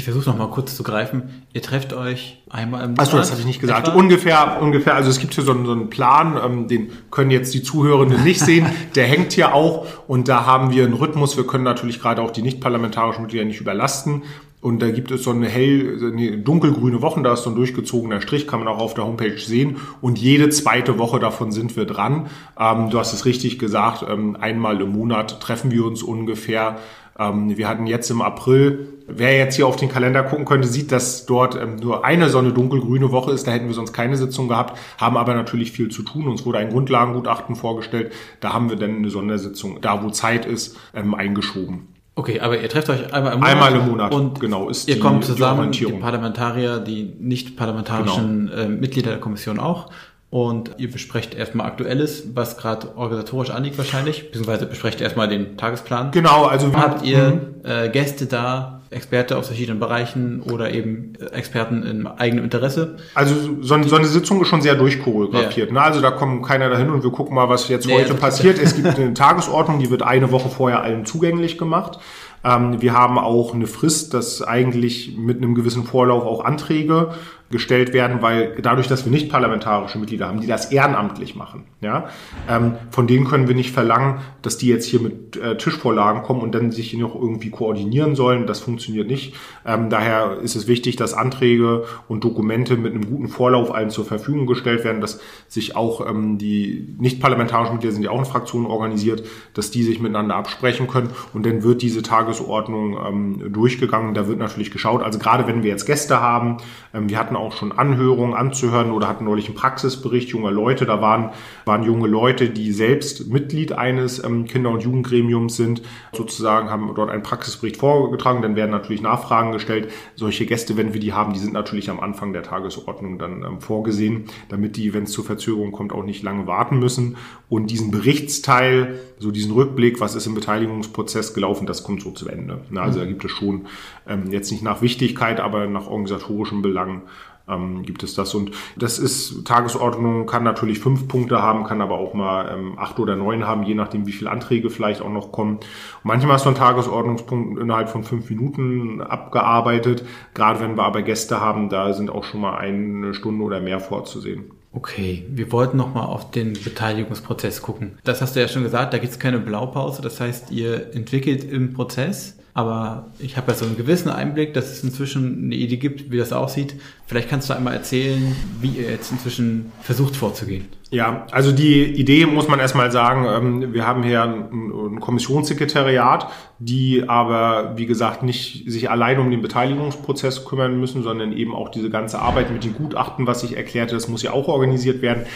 Ich 0.00 0.04
versuche 0.04 0.30
noch 0.30 0.38
mal 0.38 0.48
kurz 0.48 0.74
zu 0.76 0.82
greifen. 0.82 1.44
Ihr 1.52 1.60
trefft 1.60 1.92
euch 1.92 2.38
einmal 2.48 2.84
im 2.84 2.92
Monat. 2.92 3.00
Achso, 3.00 3.18
das 3.18 3.30
hatte 3.30 3.42
ich 3.42 3.46
nicht 3.46 3.60
gesagt. 3.60 3.86
Etwa? 3.86 3.98
Ungefähr, 3.98 4.56
ungefähr. 4.62 4.94
Also 4.94 5.10
es 5.10 5.18
gibt 5.18 5.34
hier 5.34 5.44
so 5.44 5.52
einen, 5.52 5.66
so 5.66 5.72
einen 5.72 5.90
Plan, 5.90 6.40
ähm, 6.42 6.68
den 6.68 6.90
können 7.10 7.30
jetzt 7.30 7.52
die 7.52 7.62
Zuhörenden 7.62 8.24
nicht 8.24 8.40
sehen. 8.40 8.64
Der 8.94 9.04
hängt 9.04 9.32
hier 9.32 9.54
auch 9.54 9.86
und 10.08 10.26
da 10.28 10.46
haben 10.46 10.70
wir 10.70 10.84
einen 10.84 10.94
Rhythmus. 10.94 11.36
Wir 11.36 11.46
können 11.46 11.64
natürlich 11.64 12.00
gerade 12.00 12.22
auch 12.22 12.30
die 12.30 12.40
nicht-parlamentarischen 12.40 13.24
Mitglieder 13.24 13.44
nicht 13.44 13.60
überlasten. 13.60 14.22
Und 14.62 14.80
da 14.80 14.90
gibt 14.90 15.10
es 15.10 15.22
so 15.22 15.32
eine 15.32 15.48
hell, 15.48 15.98
eine 16.02 16.38
dunkelgrüne 16.38 17.02
Woche, 17.02 17.20
da 17.20 17.34
ist 17.34 17.42
so 17.42 17.50
ein 17.50 17.56
durchgezogener 17.56 18.22
Strich, 18.22 18.46
kann 18.46 18.60
man 18.60 18.68
auch 18.68 18.78
auf 18.78 18.94
der 18.94 19.04
Homepage 19.04 19.38
sehen. 19.38 19.76
Und 20.00 20.18
jede 20.18 20.48
zweite 20.48 20.98
Woche 20.98 21.18
davon 21.18 21.52
sind 21.52 21.76
wir 21.76 21.84
dran. 21.84 22.28
Ähm, 22.58 22.88
du 22.88 22.98
hast 22.98 23.12
es 23.12 23.26
richtig 23.26 23.58
gesagt, 23.58 24.02
ähm, 24.08 24.34
einmal 24.40 24.80
im 24.80 24.92
Monat 24.92 25.40
treffen 25.42 25.70
wir 25.70 25.84
uns 25.84 26.02
ungefähr. 26.02 26.78
Ähm, 27.20 27.56
wir 27.56 27.68
hatten 27.68 27.86
jetzt 27.86 28.10
im 28.10 28.22
April, 28.22 28.88
wer 29.14 29.36
jetzt 29.36 29.56
hier 29.56 29.66
auf 29.66 29.76
den 29.76 29.88
Kalender 29.88 30.22
gucken 30.22 30.44
könnte, 30.44 30.68
sieht, 30.68 30.92
dass 30.92 31.26
dort 31.26 31.54
ähm, 31.54 31.76
nur 31.76 32.04
eine 32.04 32.28
so 32.28 32.38
eine 32.38 32.52
dunkelgrüne 32.52 33.10
Woche 33.12 33.32
ist. 33.32 33.46
Da 33.46 33.52
hätten 33.52 33.66
wir 33.66 33.74
sonst 33.74 33.92
keine 33.92 34.16
Sitzung 34.16 34.48
gehabt, 34.48 34.78
haben 34.98 35.16
aber 35.16 35.34
natürlich 35.34 35.72
viel 35.72 35.90
zu 35.90 36.02
tun. 36.02 36.28
Uns 36.28 36.44
wurde 36.44 36.58
ein 36.58 36.70
Grundlagengutachten 36.70 37.56
vorgestellt. 37.56 38.12
Da 38.40 38.52
haben 38.52 38.70
wir 38.70 38.76
dann 38.76 38.96
eine 38.96 39.10
Sondersitzung, 39.10 39.80
da 39.80 40.02
wo 40.02 40.10
Zeit 40.10 40.46
ist, 40.46 40.76
ähm, 40.94 41.14
eingeschoben. 41.14 41.88
Okay, 42.16 42.40
aber 42.40 42.60
ihr 42.60 42.68
trefft 42.68 42.90
euch 42.90 43.14
einmal 43.14 43.32
im 43.32 43.38
Monat. 43.40 43.52
Einmal 43.54 43.74
im 43.76 43.86
Monat, 43.88 44.14
und 44.14 44.40
genau. 44.40 44.68
Ist 44.68 44.88
ihr 44.88 44.96
die, 44.96 45.00
kommt 45.00 45.24
zusammen, 45.24 45.72
die, 45.72 45.86
die 45.86 45.92
Parlamentarier, 45.92 46.78
die 46.78 47.14
nicht 47.18 47.56
parlamentarischen 47.56 48.50
genau. 48.50 48.62
äh, 48.62 48.68
Mitglieder 48.68 49.10
der 49.10 49.20
Kommission 49.20 49.58
auch 49.58 49.90
und 50.30 50.70
ihr 50.78 50.90
besprecht 50.90 51.34
erstmal 51.34 51.66
Aktuelles, 51.66 52.28
was 52.34 52.56
gerade 52.56 52.96
organisatorisch 52.96 53.50
anliegt 53.50 53.76
wahrscheinlich, 53.78 54.26
beziehungsweise 54.26 54.66
besprecht 54.66 55.00
erstmal 55.00 55.28
den 55.28 55.56
Tagesplan. 55.56 56.12
Genau, 56.12 56.44
also 56.44 56.72
habt 56.72 57.04
ihr 57.04 57.54
äh, 57.64 57.88
Gäste 57.88 58.26
da, 58.26 58.80
Experte 58.90 59.36
aus 59.36 59.46
verschiedenen 59.46 59.78
Bereichen 59.78 60.42
oder 60.42 60.72
eben 60.72 61.14
Experten 61.32 61.84
im 61.84 62.06
eigenen 62.06 62.44
Interesse? 62.44 62.96
Also 63.14 63.34
so, 63.60 63.80
so 63.82 63.96
eine 63.96 64.06
Sitzung 64.06 64.40
ist 64.42 64.48
schon 64.48 64.62
sehr 64.62 64.74
durchchoreografiert. 64.74 65.68
Ja. 65.68 65.74
Ne? 65.74 65.80
Also 65.80 66.00
da 66.00 66.10
kommt 66.10 66.44
keiner 66.44 66.68
dahin 66.70 66.90
und 66.90 67.04
wir 67.04 67.10
gucken 67.10 67.36
mal, 67.36 67.48
was 67.48 67.68
jetzt 67.68 67.86
nee, 67.86 67.94
heute 67.94 68.14
passiert. 68.14 68.58
Es 68.58 68.74
gibt 68.74 68.98
eine 68.98 69.14
Tagesordnung, 69.14 69.78
die 69.78 69.90
wird 69.90 70.02
eine 70.02 70.32
Woche 70.32 70.48
vorher 70.48 70.82
allen 70.82 71.06
zugänglich 71.06 71.56
gemacht. 71.56 72.00
Ähm, 72.42 72.80
wir 72.80 72.94
haben 72.94 73.18
auch 73.18 73.54
eine 73.54 73.68
Frist, 73.68 74.12
dass 74.14 74.42
eigentlich 74.42 75.16
mit 75.16 75.38
einem 75.38 75.54
gewissen 75.54 75.84
Vorlauf 75.84 76.24
auch 76.24 76.44
Anträge 76.44 77.10
gestellt 77.50 77.92
werden, 77.92 78.22
weil 78.22 78.56
dadurch, 78.62 78.86
dass 78.86 79.04
wir 79.04 79.10
nicht 79.10 79.28
parlamentarische 79.28 79.98
Mitglieder 79.98 80.28
haben, 80.28 80.40
die 80.40 80.46
das 80.46 80.70
ehrenamtlich 80.70 81.34
machen, 81.34 81.64
ja, 81.80 82.08
ähm, 82.48 82.74
von 82.90 83.08
denen 83.08 83.24
können 83.24 83.48
wir 83.48 83.56
nicht 83.56 83.72
verlangen, 83.72 84.20
dass 84.42 84.56
die 84.56 84.68
jetzt 84.68 84.86
hier 84.86 85.00
mit 85.00 85.36
äh, 85.36 85.56
Tischvorlagen 85.56 86.22
kommen 86.22 86.42
und 86.42 86.54
dann 86.54 86.70
sich 86.70 86.94
noch 86.94 87.16
irgendwie 87.16 87.50
koordinieren 87.50 88.14
sollen. 88.14 88.46
Das 88.46 88.60
funktioniert 88.60 89.08
nicht. 89.08 89.34
Ähm, 89.66 89.90
daher 89.90 90.38
ist 90.40 90.54
es 90.54 90.68
wichtig, 90.68 90.94
dass 90.94 91.12
Anträge 91.12 91.84
und 92.06 92.22
Dokumente 92.22 92.76
mit 92.76 92.94
einem 92.94 93.06
guten 93.06 93.28
Vorlauf 93.28 93.74
allen 93.74 93.90
zur 93.90 94.04
Verfügung 94.04 94.46
gestellt 94.46 94.84
werden, 94.84 95.00
dass 95.00 95.20
sich 95.48 95.74
auch 95.74 96.08
ähm, 96.08 96.38
die 96.38 96.94
nicht 96.98 97.20
parlamentarischen 97.20 97.74
Mitglieder 97.74 97.94
sind 97.94 98.04
ja 98.04 98.10
auch 98.10 98.20
in 98.20 98.26
Fraktionen 98.26 98.68
organisiert, 98.68 99.24
dass 99.54 99.72
die 99.72 99.82
sich 99.82 99.98
miteinander 99.98 100.36
absprechen 100.36 100.86
können 100.86 101.10
und 101.34 101.44
dann 101.44 101.64
wird 101.64 101.82
diese 101.82 102.02
Tagesordnung 102.02 102.96
ähm, 103.04 103.52
durchgegangen. 103.52 104.14
Da 104.14 104.28
wird 104.28 104.38
natürlich 104.38 104.70
geschaut. 104.70 105.02
Also 105.02 105.18
gerade 105.18 105.48
wenn 105.48 105.64
wir 105.64 105.70
jetzt 105.70 105.84
Gäste 105.84 106.20
haben, 106.20 106.58
ähm, 106.94 107.08
wir 107.08 107.18
hatten 107.18 107.39
auch 107.40 107.52
schon 107.52 107.72
Anhörungen 107.72 108.34
anzuhören 108.34 108.90
oder 108.90 109.08
hatten 109.08 109.24
neulich 109.24 109.46
einen 109.46 109.56
Praxisbericht 109.56 110.28
junger 110.30 110.50
Leute. 110.50 110.86
Da 110.86 111.00
waren, 111.00 111.30
waren 111.64 111.82
junge 111.82 112.08
Leute, 112.08 112.50
die 112.50 112.72
selbst 112.72 113.28
Mitglied 113.30 113.72
eines 113.72 114.22
ähm, 114.22 114.44
Kinder- 114.46 114.70
und 114.70 114.82
Jugendgremiums 114.82 115.56
sind, 115.56 115.82
sozusagen 116.12 116.70
haben 116.70 116.92
dort 116.94 117.10
einen 117.10 117.22
Praxisbericht 117.22 117.76
vorgetragen. 117.76 118.42
Dann 118.42 118.56
werden 118.56 118.70
natürlich 118.70 119.02
Nachfragen 119.02 119.52
gestellt. 119.52 119.90
Solche 120.16 120.46
Gäste, 120.46 120.76
wenn 120.76 120.94
wir 120.94 121.00
die 121.00 121.12
haben, 121.12 121.32
die 121.32 121.38
sind 121.40 121.52
natürlich 121.52 121.90
am 121.90 122.00
Anfang 122.00 122.32
der 122.32 122.42
Tagesordnung 122.42 123.18
dann 123.18 123.42
ähm, 123.42 123.60
vorgesehen, 123.60 124.24
damit 124.48 124.76
die, 124.76 124.94
wenn 124.94 125.04
es 125.04 125.12
zur 125.12 125.24
Verzögerung 125.24 125.72
kommt, 125.72 125.92
auch 125.92 126.04
nicht 126.04 126.22
lange 126.22 126.46
warten 126.46 126.78
müssen. 126.78 127.16
Und 127.48 127.70
diesen 127.70 127.90
Berichtsteil, 127.90 129.00
so 129.18 129.30
diesen 129.30 129.52
Rückblick, 129.52 130.00
was 130.00 130.14
ist 130.14 130.26
im 130.26 130.34
Beteiligungsprozess 130.34 131.34
gelaufen, 131.34 131.66
das 131.66 131.82
kommt 131.82 132.02
so 132.02 132.10
zu 132.12 132.28
Ende. 132.28 132.60
Also 132.74 133.00
da 133.00 133.06
gibt 133.06 133.24
es 133.24 133.30
schon 133.30 133.66
ähm, 134.06 134.30
jetzt 134.30 134.50
nicht 134.50 134.62
nach 134.62 134.82
Wichtigkeit, 134.82 135.40
aber 135.40 135.66
nach 135.66 135.86
organisatorischen 135.86 136.62
Belangen 136.62 137.02
ähm, 137.50 137.82
gibt 137.82 138.02
es 138.02 138.14
das. 138.14 138.34
Und 138.34 138.52
das 138.76 138.98
ist, 138.98 139.44
Tagesordnung 139.44 140.26
kann 140.26 140.44
natürlich 140.44 140.78
fünf 140.78 141.08
Punkte 141.08 141.42
haben, 141.42 141.64
kann 141.64 141.80
aber 141.80 141.98
auch 141.98 142.14
mal 142.14 142.50
ähm, 142.52 142.78
acht 142.78 142.98
oder 142.98 143.16
neun 143.16 143.46
haben, 143.46 143.62
je 143.62 143.74
nachdem, 143.74 144.06
wie 144.06 144.12
viele 144.12 144.30
Anträge 144.30 144.70
vielleicht 144.70 145.02
auch 145.02 145.10
noch 145.10 145.32
kommen. 145.32 145.56
Und 145.56 145.64
manchmal 146.04 146.36
ist 146.36 146.42
so 146.42 146.48
ein 146.50 146.54
Tagesordnungspunkt 146.54 147.60
innerhalb 147.60 147.88
von 147.88 148.04
fünf 148.04 148.30
Minuten 148.30 149.00
abgearbeitet. 149.00 150.04
Gerade 150.34 150.60
wenn 150.60 150.76
wir 150.76 150.84
aber 150.84 151.02
Gäste 151.02 151.40
haben, 151.40 151.68
da 151.68 151.92
sind 151.92 152.10
auch 152.10 152.24
schon 152.24 152.40
mal 152.40 152.56
eine 152.56 153.14
Stunde 153.14 153.44
oder 153.44 153.60
mehr 153.60 153.80
vorzusehen. 153.80 154.52
Okay, 154.72 155.26
wir 155.28 155.50
wollten 155.50 155.76
nochmal 155.76 156.06
auf 156.06 156.30
den 156.30 156.52
Beteiligungsprozess 156.52 157.60
gucken. 157.60 157.98
Das 158.04 158.22
hast 158.22 158.36
du 158.36 158.40
ja 158.40 158.46
schon 158.46 158.62
gesagt, 158.62 158.94
da 158.94 158.98
gibt 158.98 159.12
es 159.12 159.18
keine 159.18 159.40
Blaupause. 159.40 160.00
Das 160.00 160.20
heißt, 160.20 160.52
ihr 160.52 160.94
entwickelt 160.94 161.42
im 161.42 161.72
Prozess 161.72 162.39
aber 162.52 163.06
ich 163.18 163.36
habe 163.36 163.52
ja 163.52 163.56
so 163.56 163.64
einen 163.64 163.76
gewissen 163.76 164.10
Einblick, 164.10 164.54
dass 164.54 164.70
es 164.70 164.82
inzwischen 164.82 165.44
eine 165.44 165.54
Idee 165.54 165.76
gibt, 165.76 166.10
wie 166.10 166.18
das 166.18 166.32
aussieht. 166.32 166.74
Vielleicht 167.06 167.28
kannst 167.28 167.48
du 167.48 167.54
einmal 167.54 167.74
erzählen, 167.74 168.34
wie 168.60 168.70
ihr 168.70 168.90
jetzt 168.90 169.12
inzwischen 169.12 169.72
versucht 169.82 170.16
vorzugehen. 170.16 170.66
Ja, 170.90 171.26
also 171.30 171.52
die 171.52 171.84
Idee 171.84 172.26
muss 172.26 172.48
man 172.48 172.58
erstmal 172.58 172.90
sagen, 172.90 173.24
ähm, 173.24 173.72
wir 173.72 173.86
haben 173.86 174.02
hier 174.02 174.24
ein 174.24 174.98
Kommissionssekretariat, 174.98 176.26
die 176.58 177.08
aber, 177.08 177.74
wie 177.76 177.86
gesagt, 177.86 178.24
nicht 178.24 178.64
sich 178.68 178.90
allein 178.90 179.20
um 179.20 179.30
den 179.30 179.40
Beteiligungsprozess 179.40 180.44
kümmern 180.44 180.80
müssen, 180.80 181.04
sondern 181.04 181.32
eben 181.32 181.54
auch 181.54 181.68
diese 181.68 181.90
ganze 181.90 182.18
Arbeit 182.18 182.50
mit 182.50 182.64
den 182.64 182.74
Gutachten, 182.74 183.28
was 183.28 183.44
ich 183.44 183.56
erklärte, 183.56 183.94
das 183.94 184.08
muss 184.08 184.22
ja 184.22 184.32
auch 184.32 184.48
organisiert 184.48 185.00
werden 185.00 185.26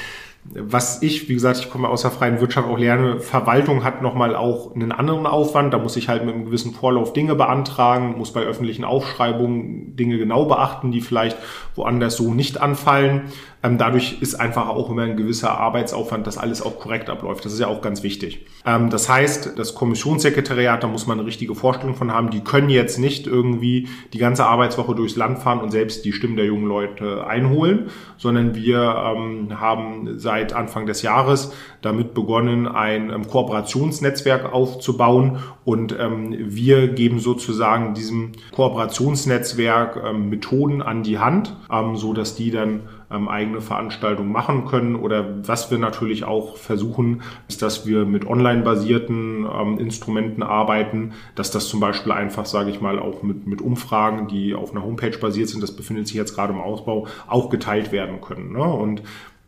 was 0.46 1.02
ich, 1.02 1.28
wie 1.28 1.35
gesagt, 1.35 1.59
ich 1.59 1.70
komme 1.70 1.88
aus 1.88 2.02
der 2.02 2.11
freien 2.11 2.40
Wirtschaft 2.40 2.68
auch 2.68 2.78
lerne, 2.78 3.18
Verwaltung 3.18 3.83
hat 3.83 4.02
nochmal 4.02 4.37
auch 4.37 4.74
einen 4.74 4.92
anderen 4.92 5.26
Aufwand. 5.26 5.72
Da 5.72 5.78
muss 5.78 5.96
ich 5.96 6.09
halt 6.09 6.24
mit 6.24 6.35
einem 6.35 6.44
gewissen 6.44 6.74
Vorlauf 6.74 7.14
Dinge 7.14 7.35
beantragen, 7.35 8.18
muss 8.18 8.33
bei 8.33 8.42
öffentlichen 8.42 8.85
Aufschreibungen 8.85 9.96
Dinge 9.96 10.18
genau 10.18 10.44
beachten, 10.44 10.92
die 10.92 11.00
vielleicht 11.00 11.38
woanders 11.74 12.16
so 12.16 12.35
nicht 12.35 12.61
anfallen. 12.61 13.33
Ähm, 13.64 13.79
dadurch 13.79 14.18
ist 14.20 14.35
einfach 14.35 14.68
auch 14.68 14.90
immer 14.90 15.03
ein 15.03 15.16
gewisser 15.16 15.59
Arbeitsaufwand, 15.59 16.27
dass 16.27 16.37
alles 16.37 16.61
auch 16.61 16.79
korrekt 16.79 17.09
abläuft. 17.09 17.46
Das 17.46 17.55
ist 17.55 17.61
ja 17.61 17.66
auch 17.68 17.81
ganz 17.81 18.03
wichtig. 18.03 18.44
Ähm, 18.66 18.90
das 18.90 19.09
heißt, 19.09 19.59
das 19.59 19.74
Kommissionssekretariat, 19.74 20.83
da 20.83 20.87
muss 20.87 21.07
man 21.07 21.18
eine 21.18 21.27
richtige 21.27 21.55
Vorstellung 21.55 21.94
von 21.94 22.12
haben. 22.12 22.29
Die 22.29 22.40
können 22.40 22.68
jetzt 22.68 22.98
nicht 22.98 23.27
irgendwie 23.27 23.88
die 24.12 24.18
ganze 24.18 24.44
Arbeitswoche 24.44 24.94
durchs 24.94 25.16
Land 25.16 25.38
fahren 25.38 25.61
und 25.61 25.70
selbst 25.70 26.05
die 26.05 26.12
Stimmen 26.12 26.37
der 26.37 26.44
jungen 26.44 26.66
Leute 26.66 27.27
einholen, 27.27 27.87
sondern 28.18 28.55
wir 28.55 29.14
ähm, 29.16 29.59
haben 29.59 30.18
seit 30.18 30.53
Anfang 30.53 30.85
des 30.85 31.00
Jahres 31.00 31.55
damit 31.81 32.12
begonnen, 32.12 32.68
ein 32.68 33.09
ähm, 33.09 33.27
Kooperationsnetzwerk 33.27 34.53
aufzubauen 34.53 35.38
und 35.64 35.96
ähm, 35.98 36.37
wir 36.38 36.88
geben 36.88 37.18
sozusagen 37.18 37.94
diesem 37.94 38.33
Kooperationsnetzwerk 38.53 40.03
ähm, 40.05 40.29
Methoden 40.29 40.83
an 40.83 41.03
die 41.03 41.18
Hand, 41.18 41.57
so 41.94 42.12
dass 42.12 42.37
die 42.37 42.50
dann 42.50 42.83
ähm, 43.14 43.29
eigene 43.29 43.61
Veranstaltungen 43.61 44.33
machen 44.33 44.66
können. 44.66 44.96
Oder 44.96 45.46
was 45.46 45.70
wir 45.70 45.79
natürlich 45.79 46.24
auch 46.24 46.57
versuchen, 46.57 47.22
ist, 47.48 47.62
dass 47.62 47.87
wir 47.87 48.05
mit 48.05 48.27
online-basierten 48.27 49.46
ähm, 49.46 49.79
Instrumenten 49.79 50.42
arbeiten, 50.42 51.12
dass 51.35 51.50
das 51.50 51.68
zum 51.68 51.81
Beispiel 51.81 52.12
einfach, 52.12 52.46
sage 52.46 52.70
ich 52.70 52.81
mal, 52.81 52.98
auch 52.98 53.22
mit, 53.22 53.46
mit 53.46 53.62
Umfragen, 53.62 54.29
die 54.29 54.55
auf 54.55 54.72
einer 54.72 54.85
Homepage 54.85 55.16
basiert 55.18 55.48
sind, 55.48 55.62
das 55.62 55.77
befindet 55.77 56.07
sich 56.09 56.16
jetzt 56.16 56.35
gerade 56.35 56.53
im 56.53 56.61
Ausbau, 56.61 57.07
auch 57.27 57.50
geteilt 57.50 57.92
werden 57.92 58.20
können. 58.20 58.53
Ne? 58.53 58.64
Und 58.64 59.03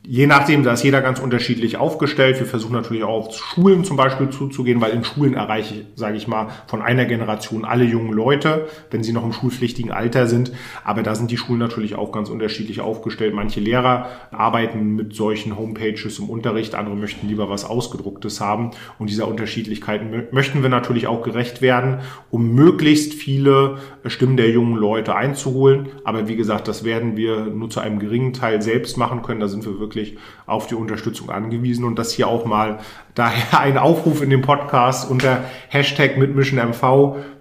Je 0.09 0.29
nachdem, 0.29 0.63
da 0.63 0.73
ist 0.73 0.85
jeder 0.85 1.03
ganz 1.03 1.19
unterschiedlich 1.19 1.79
aufgestellt. 1.79 2.39
Wir 2.39 2.47
versuchen 2.47 2.75
natürlich 2.75 3.03
auch 3.03 3.27
auf 3.27 3.37
Schulen 3.37 3.83
zum 3.83 3.97
Beispiel 3.97 4.31
zuzugehen, 4.31 4.81
weil 4.81 4.93
in 4.93 5.03
Schulen 5.03 5.35
erreiche 5.35 5.75
ich, 5.75 5.85
sage 5.97 6.17
ich 6.17 6.29
mal, 6.29 6.47
von 6.69 6.81
einer 6.81 7.07
Generation 7.07 7.65
alle 7.65 7.83
jungen 7.83 8.13
Leute, 8.13 8.69
wenn 8.93 9.03
sie 9.03 9.13
noch 9.13 9.25
im 9.25 9.33
schulpflichtigen 9.33 9.91
Alter 9.91 10.29
sind. 10.29 10.53
Aber 10.85 11.03
da 11.03 11.17
sind 11.17 11.33
die 11.33 11.37
Schulen 11.37 11.59
natürlich 11.59 11.97
auch 11.97 12.13
ganz 12.13 12.31
unterschiedlich 12.31 12.81
aufgestellt. 12.81 13.35
Manche 13.35 13.59
Lehrer 13.59 14.07
arbeiten 14.31 14.95
mit 14.95 15.17
solchen 15.17 15.59
Homepages 15.59 16.21
im 16.21 16.31
Unterricht, 16.31 16.77
andere 16.77 16.95
möchten 16.95 17.27
lieber 17.27 17.51
was 17.51 17.65
Ausgedrucktes 17.65 18.41
haben. 18.41 18.71
Und 19.01 19.11
dieser 19.11 19.27
Unterschiedlichkeiten 19.27 20.29
möchten 20.31 20.63
wir 20.63 20.69
natürlich 20.69 21.09
auch 21.09 21.23
gerecht 21.23 21.63
werden, 21.63 21.99
um 22.31 22.55
möglichst 22.55 23.13
viele 23.13 23.79
Stimmen 24.09 24.37
der 24.37 24.51
jungen 24.51 24.77
Leute 24.77 25.15
einzuholen. 25.15 25.89
Aber 26.05 26.29
wie 26.29 26.37
gesagt, 26.37 26.69
das 26.69 26.85
werden 26.85 27.17
wir 27.17 27.47
nur 27.47 27.71
zu 27.71 27.81
einem 27.81 27.99
geringen 27.99 28.33
Teil 28.33 28.63
selbst 28.63 28.97
machen 28.97 29.23
können. 29.23 29.41
Da 29.41 29.49
sind 29.49 29.65
wir 29.65 29.79
wirklich 29.79 30.17
auf 30.47 30.67
die 30.67 30.75
Unterstützung 30.75 31.31
angewiesen 31.31 31.85
und 31.85 31.99
das 31.99 32.13
hier 32.13 32.29
auch 32.29 32.45
mal 32.45 32.79
daher 33.15 33.61
ein 33.61 33.79
Aufruf 33.79 34.23
in 34.23 34.31
dem 34.31 34.43
Podcast 34.43 35.11
unter 35.11 35.45
Hashtag 35.69 36.19
mitmissionmv 36.19 36.83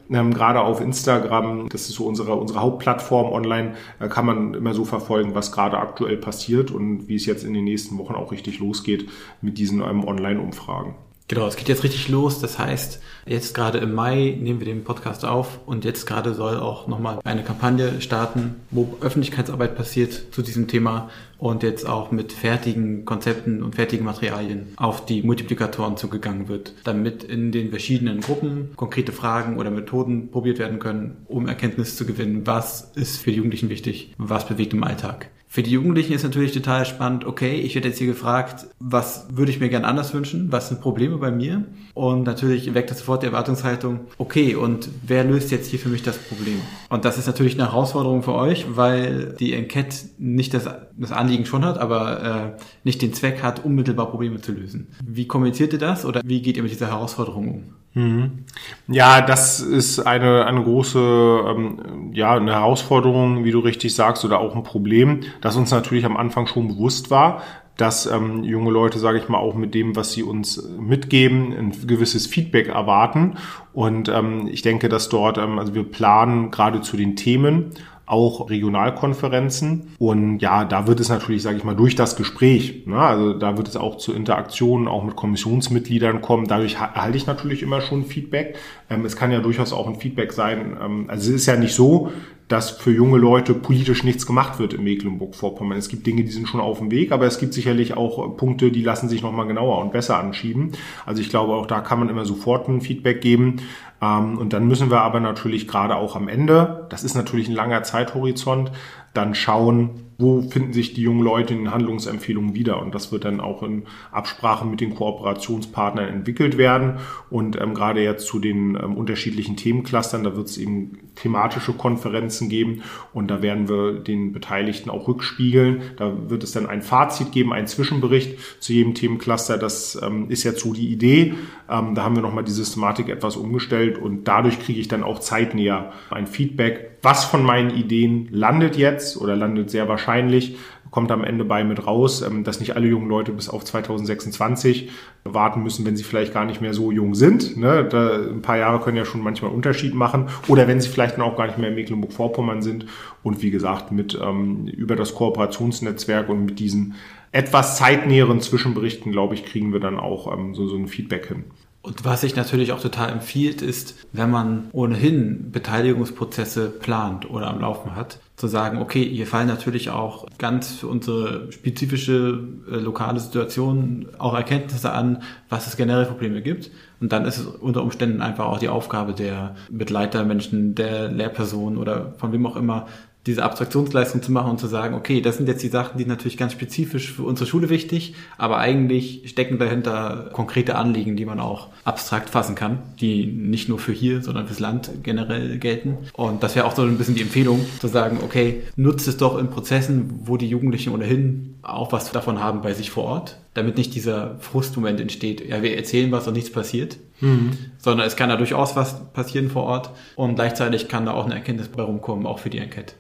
ähm, 0.09 0.33
gerade 0.33 0.61
auf 0.61 0.81
Instagram, 0.81 1.69
das 1.69 1.89
ist 1.89 1.95
so 1.95 2.05
unsere, 2.05 2.35
unsere 2.35 2.61
Hauptplattform 2.61 3.31
online, 3.31 3.73
äh, 3.99 4.07
kann 4.07 4.25
man 4.25 4.53
immer 4.53 4.73
so 4.73 4.85
verfolgen, 4.85 5.33
was 5.33 5.51
gerade 5.51 5.77
aktuell 5.77 6.17
passiert 6.17 6.71
und 6.71 7.07
wie 7.07 7.15
es 7.15 7.25
jetzt 7.25 7.43
in 7.43 7.53
den 7.53 7.63
nächsten 7.63 7.97
Wochen 7.97 8.13
auch 8.13 8.31
richtig 8.31 8.59
losgeht 8.59 9.09
mit 9.41 9.57
diesen 9.57 9.81
ähm, 9.81 10.07
Online-Umfragen. 10.07 10.95
Genau, 11.27 11.47
es 11.47 11.55
geht 11.55 11.69
jetzt 11.69 11.83
richtig 11.83 12.07
los. 12.09 12.39
Das 12.39 12.59
heißt, 12.59 13.01
jetzt 13.25 13.55
gerade 13.55 13.79
im 13.79 13.93
Mai 13.93 14.37
nehmen 14.39 14.59
wir 14.59 14.67
den 14.67 14.83
Podcast 14.83 15.25
auf 15.25 15.59
und 15.65 15.83
jetzt 15.83 16.05
gerade 16.05 16.35
soll 16.35 16.59
auch 16.59 16.87
nochmal 16.87 17.19
eine 17.23 17.43
Kampagne 17.43 17.99
starten, 17.99 18.55
wo 18.69 18.97
Öffentlichkeitsarbeit 19.01 19.75
passiert 19.75 20.13
zu 20.31 20.43
diesem 20.43 20.67
Thema 20.67 21.09
und 21.39 21.63
jetzt 21.63 21.87
auch 21.87 22.11
mit 22.11 22.31
fertigen 22.31 23.05
Konzepten 23.05 23.63
und 23.63 23.73
fertigen 23.73 24.05
Materialien 24.05 24.73
auf 24.77 25.03
die 25.03 25.23
Multiplikatoren 25.23 25.97
zugegangen 25.97 26.47
wird, 26.47 26.73
damit 26.83 27.23
in 27.23 27.51
den 27.51 27.71
verschiedenen 27.71 28.21
Gruppen 28.21 28.73
konkrete 28.75 29.11
Fragen 29.11 29.57
oder 29.57 29.71
Methoden 29.71 30.29
probiert 30.29 30.59
werden 30.59 30.77
können, 30.77 31.25
um 31.27 31.47
Erkenntnis 31.47 31.97
zu 31.97 32.05
gewinnen, 32.05 32.45
was 32.45 32.91
ist 32.93 33.17
für 33.17 33.31
die 33.31 33.37
Jugendlichen 33.37 33.69
wichtig, 33.69 34.13
was 34.19 34.47
bewegt 34.47 34.73
im 34.73 34.83
Alltag. 34.83 35.31
Für 35.55 35.63
die 35.63 35.71
Jugendlichen 35.71 36.11
ist 36.11 36.23
natürlich 36.23 36.51
total 36.51 36.85
spannend, 36.85 37.23
okay, 37.23 37.61
ich 37.61 37.75
werde 37.75 37.87
jetzt 37.87 37.97
hier 37.97 38.07
gefragt, 38.07 38.67
was 38.77 39.27
würde 39.31 39.53
ich 39.53 39.61
mir 39.61 39.69
gern 39.69 39.85
anders 39.85 40.13
wünschen, 40.13 40.51
was 40.51 40.67
sind 40.67 40.81
Probleme 40.81 41.17
bei 41.17 41.31
mir? 41.31 41.63
Und 41.93 42.23
natürlich 42.23 42.73
weckt 42.73 42.91
das 42.91 42.97
sofort 42.97 43.23
die 43.23 43.27
Erwartungshaltung, 43.27 44.01
okay, 44.17 44.55
und 44.55 44.89
wer 45.07 45.23
löst 45.23 45.51
jetzt 45.51 45.69
hier 45.69 45.79
für 45.79 45.87
mich 45.87 46.03
das 46.03 46.17
Problem? 46.17 46.59
Und 46.89 47.05
das 47.05 47.17
ist 47.17 47.27
natürlich 47.27 47.53
eine 47.53 47.71
Herausforderung 47.71 48.21
für 48.21 48.33
euch, 48.33 48.65
weil 48.75 49.33
die 49.39 49.53
Enquete 49.53 49.95
nicht 50.17 50.53
das, 50.53 50.67
das 50.97 51.13
Anliegen 51.13 51.45
schon 51.45 51.63
hat, 51.63 51.77
aber 51.77 52.57
äh, 52.57 52.61
nicht 52.83 53.01
den 53.01 53.13
Zweck 53.13 53.41
hat, 53.41 53.63
unmittelbar 53.63 54.11
Probleme 54.11 54.41
zu 54.41 54.51
lösen. 54.51 54.87
Wie 55.07 55.25
kommuniziert 55.25 55.71
ihr 55.71 55.79
das 55.79 56.03
oder 56.03 56.19
wie 56.25 56.41
geht 56.41 56.57
ihr 56.57 56.63
mit 56.63 56.73
dieser 56.73 56.87
Herausforderung 56.87 57.47
um? 57.47 57.63
Mhm. 57.95 58.43
Ja, 58.87 59.21
das 59.21 59.61
ist 59.61 59.99
eine, 59.99 60.45
eine 60.45 60.61
große, 60.61 60.99
ähm, 61.47 62.11
ja, 62.13 62.35
eine 62.35 62.51
Herausforderung, 62.51 63.45
wie 63.45 63.51
du 63.51 63.59
richtig 63.59 63.95
sagst, 63.95 64.25
oder 64.25 64.39
auch 64.39 64.53
ein 64.53 64.63
Problem, 64.63 65.21
das 65.41 65.55
uns 65.55 65.71
natürlich 65.71 66.05
am 66.05 66.17
Anfang 66.17 66.45
schon 66.45 66.67
bewusst 66.67 67.09
war, 67.09 67.41
dass 67.77 68.05
ähm, 68.05 68.43
junge 68.43 68.71
Leute, 68.71 68.99
sage 68.99 69.17
ich 69.17 69.29
mal, 69.29 69.37
auch 69.37 69.55
mit 69.55 69.73
dem, 69.73 69.95
was 69.95 70.11
sie 70.11 70.23
uns 70.23 70.61
mitgeben, 70.77 71.53
ein 71.53 71.87
gewisses 71.87 72.27
Feedback 72.27 72.67
erwarten. 72.67 73.37
Und 73.73 74.09
ähm, 74.09 74.47
ich 74.51 74.61
denke, 74.61 74.89
dass 74.89 75.09
dort, 75.09 75.37
ähm, 75.37 75.57
also 75.57 75.73
wir 75.73 75.83
planen 75.83 76.51
gerade 76.51 76.81
zu 76.81 76.97
den 76.97 77.15
Themen 77.15 77.71
auch 78.05 78.49
Regionalkonferenzen. 78.49 79.95
Und 79.97 80.39
ja, 80.39 80.65
da 80.65 80.87
wird 80.87 80.99
es 80.99 81.09
natürlich, 81.09 81.41
sage 81.41 81.57
ich 81.57 81.63
mal, 81.63 81.75
durch 81.75 81.95
das 81.95 82.15
Gespräch, 82.15 82.85
ne, 82.85 82.97
also 82.97 83.33
da 83.33 83.57
wird 83.57 83.67
es 83.67 83.77
auch 83.77 83.97
zu 83.97 84.13
Interaktionen 84.13 84.87
auch 84.87 85.03
mit 85.03 85.15
Kommissionsmitgliedern 85.15 86.21
kommen. 86.21 86.47
Dadurch 86.47 86.75
erhalte 86.75 87.17
ich 87.17 87.25
natürlich 87.25 87.63
immer 87.63 87.81
schon 87.81 88.05
Feedback. 88.05 88.57
Ähm, 88.89 89.05
es 89.05 89.15
kann 89.15 89.31
ja 89.31 89.39
durchaus 89.39 89.73
auch 89.73 89.87
ein 89.87 89.95
Feedback 89.95 90.33
sein. 90.33 90.77
Ähm, 90.81 91.05
also 91.07 91.29
es 91.29 91.41
ist 91.41 91.45
ja 91.47 91.55
nicht 91.55 91.73
so, 91.73 92.11
dass 92.47 92.69
für 92.69 92.91
junge 92.91 93.17
Leute 93.17 93.55
politisch 93.55 94.03
nichts 94.03 94.27
gemacht 94.27 94.59
wird 94.59 94.73
in 94.73 94.83
Mecklenburg-Vorpommern. 94.83 95.77
Es 95.79 95.89
gibt 95.89 96.05
Dinge, 96.05 96.23
die 96.23 96.31
sind 96.31 96.47
schon 96.47 96.61
auf 96.61 96.77
dem 96.77 96.91
Weg, 96.91 97.11
aber 97.11 97.25
es 97.25 97.39
gibt 97.39 97.55
sicherlich 97.55 97.97
auch 97.97 98.37
Punkte, 98.37 98.71
die 98.71 98.83
lassen 98.83 99.09
sich 99.09 99.23
nochmal 99.23 99.47
genauer 99.47 99.79
und 99.79 99.91
besser 99.91 100.19
anschieben. 100.19 100.73
Also 101.07 101.21
ich 101.21 101.29
glaube, 101.29 101.53
auch 101.53 101.65
da 101.65 101.81
kann 101.81 101.97
man 101.99 102.09
immer 102.09 102.25
sofort 102.25 102.67
ein 102.69 102.81
Feedback 102.81 103.21
geben. 103.21 103.61
Ähm, 104.05 104.37
und 104.37 104.53
dann 104.53 104.67
müssen 104.67 104.91
wir 104.91 105.01
aber 105.01 105.19
natürlich 105.19 105.67
gerade 105.67 105.95
auch 105.95 106.15
am 106.15 106.27
Ende, 106.27 106.85
das 106.89 107.03
ist 107.03 107.15
natürlich 107.15 107.47
ein 107.47 107.55
langer 107.55 107.83
Zeithorizont, 107.83 108.71
dann 109.13 109.35
schauen, 109.35 110.04
wo 110.17 110.41
finden 110.41 110.73
sich 110.73 110.93
die 110.93 111.01
jungen 111.01 111.23
Leute 111.23 111.53
in 111.53 111.61
den 111.61 111.71
Handlungsempfehlungen 111.71 112.55
wieder. 112.55 112.81
Und 112.81 112.95
das 112.95 113.11
wird 113.11 113.25
dann 113.25 113.41
auch 113.41 113.63
in 113.63 113.83
Absprache 114.11 114.65
mit 114.65 114.79
den 114.79 114.95
Kooperationspartnern 114.95 116.07
entwickelt 116.07 116.57
werden. 116.57 116.99
Und 117.29 117.59
ähm, 117.59 117.73
gerade 117.73 118.01
jetzt 118.01 118.27
zu 118.27 118.39
den 118.39 118.75
ähm, 118.75 118.95
unterschiedlichen 118.95 119.57
Themenclustern, 119.57 120.23
da 120.23 120.35
wird 120.35 120.47
es 120.47 120.57
eben 120.57 120.99
thematische 121.15 121.73
Konferenzen 121.73 122.49
geben 122.49 122.83
und 123.13 123.29
da 123.29 123.41
werden 123.41 123.69
wir 123.69 123.93
den 123.93 124.33
Beteiligten 124.33 124.89
auch 124.89 125.07
rückspiegeln. 125.07 125.81
Da 125.97 126.29
wird 126.29 126.43
es 126.43 126.51
dann 126.51 126.67
ein 126.67 126.81
Fazit 126.81 127.31
geben, 127.31 127.53
einen 127.53 127.67
Zwischenbericht 127.67 128.37
zu 128.59 128.73
jedem 128.73 128.93
Themencluster. 128.93 129.57
Das 129.57 129.99
ähm, 130.01 130.29
ist 130.29 130.43
jetzt 130.43 130.61
so 130.61 130.73
die 130.73 130.89
Idee. 130.89 131.33
Ähm, 131.69 131.95
da 131.95 132.03
haben 132.03 132.15
wir 132.15 132.21
nochmal 132.21 132.43
die 132.43 132.51
Systematik 132.51 133.09
etwas 133.09 133.35
umgestellt 133.35 133.97
und 133.97 134.25
dadurch 134.25 134.59
kriege 134.59 134.79
ich 134.79 134.87
dann 134.87 135.03
auch 135.03 135.19
zeitnäher 135.19 135.93
ein 136.09 136.27
Feedback, 136.27 136.94
was 137.05 137.23
von 137.23 137.43
meinen 137.43 137.69
Ideen 137.69 138.27
landet 138.31 138.75
jetzt 138.75 139.15
oder 139.15 139.35
landet 139.35 139.69
sehr 139.69 139.87
wahrscheinlich, 139.87 140.57
kommt 140.95 141.11
am 141.11 141.25
Ende 141.25 141.43
bei 141.43 141.63
mit 141.65 141.85
raus, 141.85 142.21
ähm, 142.21 142.45
dass 142.45 142.61
nicht 142.61 142.75
alle 142.75 142.87
jungen 142.87 143.09
Leute 143.09 143.33
bis 143.33 143.49
auf 143.49 143.65
2026 143.65 144.89
warten 145.25 145.61
müssen, 145.61 145.85
wenn 145.85 145.97
sie 145.97 146.03
vielleicht 146.03 146.33
gar 146.33 146.45
nicht 146.45 146.61
mehr 146.61 146.73
so 146.73 146.91
jung 146.91 147.15
sind. 147.15 147.57
Ne? 147.57 147.83
Da, 147.83 148.15
ein 148.15 148.41
paar 148.41 148.57
Jahre 148.57 148.79
können 148.79 148.95
ja 148.95 149.03
schon 149.03 149.21
manchmal 149.21 149.51
Unterschied 149.51 149.93
machen. 149.93 150.29
Oder 150.47 150.69
wenn 150.69 150.79
sie 150.79 150.87
vielleicht 150.87 151.17
dann 151.17 151.23
auch 151.23 151.35
gar 151.35 151.47
nicht 151.47 151.57
mehr 151.57 151.69
in 151.69 151.75
Mecklenburg-Vorpommern 151.75 152.61
sind. 152.61 152.85
Und 153.23 153.41
wie 153.41 153.51
gesagt, 153.51 153.91
mit 153.91 154.17
ähm, 154.21 154.67
über 154.67 154.95
das 154.95 155.15
Kooperationsnetzwerk 155.15 156.29
und 156.29 156.45
mit 156.45 156.59
diesen 156.59 156.95
etwas 157.33 157.77
zeitnäheren 157.77 158.39
Zwischenberichten, 158.39 159.11
glaube 159.11 159.33
ich, 159.33 159.45
kriegen 159.45 159.73
wir 159.73 159.81
dann 159.81 159.99
auch 159.99 160.31
ähm, 160.31 160.55
so 160.55 160.73
ein 160.77 160.87
Feedback 160.87 161.27
hin. 161.27 161.43
Und 161.85 162.03
was 162.03 162.21
sich 162.21 162.35
natürlich 162.35 162.71
auch 162.71 162.81
total 162.81 163.11
empfiehlt, 163.11 163.61
ist, 163.61 164.07
wenn 164.11 164.31
man 164.31 164.69
ohnehin 164.71 165.51
Beteiligungsprozesse 165.51 166.71
plant 166.71 167.29
oder 167.29 167.45
am 167.45 167.59
Laufen 167.59 167.95
hat, 167.95 168.17
zu 168.37 168.47
sagen, 168.47 168.79
okay, 168.79 169.07
hier 169.07 169.27
fallen 169.27 169.47
natürlich 169.47 169.91
auch 169.91 170.25
ganz 170.39 170.71
für 170.73 170.87
unsere 170.87 171.51
spezifische 171.51 172.39
äh, 172.71 172.77
lokale 172.77 173.19
Situation 173.19 174.07
auch 174.17 174.33
Erkenntnisse 174.33 174.91
an, 174.93 175.21
was 175.47 175.67
es 175.67 175.77
generell 175.77 176.05
Probleme 176.05 176.41
gibt. 176.41 176.71
Und 176.99 177.11
dann 177.11 177.23
ist 177.25 177.37
es 177.37 177.45
unter 177.45 177.83
Umständen 177.83 178.23
einfach 178.23 178.45
auch 178.45 178.57
die 178.57 178.69
Aufgabe 178.69 179.13
der 179.13 179.55
Begleitermenschen, 179.69 180.73
der 180.73 181.09
Lehrperson 181.09 181.77
oder 181.77 182.13
von 182.17 182.31
wem 182.31 182.47
auch 182.47 182.55
immer, 182.55 182.87
diese 183.25 183.43
Abstraktionsleistung 183.43 184.21
zu 184.21 184.31
machen 184.31 184.51
und 184.51 184.59
zu 184.59 184.67
sagen, 184.67 184.93
okay, 184.93 185.19
das 185.19 185.37
sind 185.37 185.47
jetzt 185.47 185.63
die 185.63 185.69
Sachen, 185.69 185.97
die 185.97 186.05
natürlich 186.05 186.37
ganz 186.37 186.53
spezifisch 186.53 187.11
für 187.11 187.23
unsere 187.23 187.49
Schule 187.49 187.69
wichtig, 187.69 188.13
aber 188.37 188.59
eigentlich 188.59 189.23
stecken 189.25 189.57
dahinter 189.57 190.29
konkrete 190.31 190.75
Anliegen, 190.75 191.15
die 191.15 191.25
man 191.25 191.39
auch 191.39 191.69
abstrakt 191.83 192.29
fassen 192.29 192.53
kann, 192.53 192.79
die 192.99 193.25
nicht 193.25 193.67
nur 193.67 193.79
für 193.79 193.93
hier, 193.93 194.21
sondern 194.21 194.45
fürs 194.45 194.59
Land 194.59 194.91
generell 195.01 195.57
gelten. 195.57 195.97
Und 196.13 196.43
das 196.43 196.55
wäre 196.55 196.65
auch 196.65 196.75
so 196.75 196.83
ein 196.83 196.97
bisschen 196.97 197.15
die 197.15 197.23
Empfehlung, 197.23 197.65
zu 197.79 197.87
sagen, 197.87 198.19
okay, 198.23 198.61
nutzt 198.75 199.07
es 199.07 199.17
doch 199.17 199.37
in 199.39 199.49
Prozessen, 199.49 200.21
wo 200.25 200.37
die 200.37 200.47
Jugendlichen 200.47 200.93
ohnehin 200.93 201.55
auch 201.63 201.91
was 201.91 202.11
davon 202.11 202.39
haben 202.39 202.61
bei 202.61 202.73
sich 202.73 202.91
vor 202.91 203.05
Ort, 203.05 203.37
damit 203.55 203.77
nicht 203.77 203.95
dieser 203.95 204.35
Frustmoment 204.39 204.99
entsteht, 204.99 205.47
ja, 205.47 205.63
wir 205.63 205.75
erzählen 205.75 206.11
was 206.11 206.27
und 206.27 206.33
nichts 206.33 206.51
passiert, 206.51 206.97
mhm. 207.21 207.57
sondern 207.79 208.05
es 208.05 208.15
kann 208.15 208.29
da 208.29 208.35
durchaus 208.35 208.75
was 208.75 209.11
passieren 209.13 209.49
vor 209.49 209.63
Ort 209.63 209.89
und 210.15 210.35
gleichzeitig 210.35 210.87
kann 210.87 211.07
da 211.07 211.13
auch 211.13 211.25
eine 211.25 211.33
Erkenntnis 211.33 211.69
bei 211.69 211.81
rumkommen, 211.81 212.27
auch 212.27 212.37
für 212.37 212.51
die 212.51 212.59
Enquete. 212.59 212.93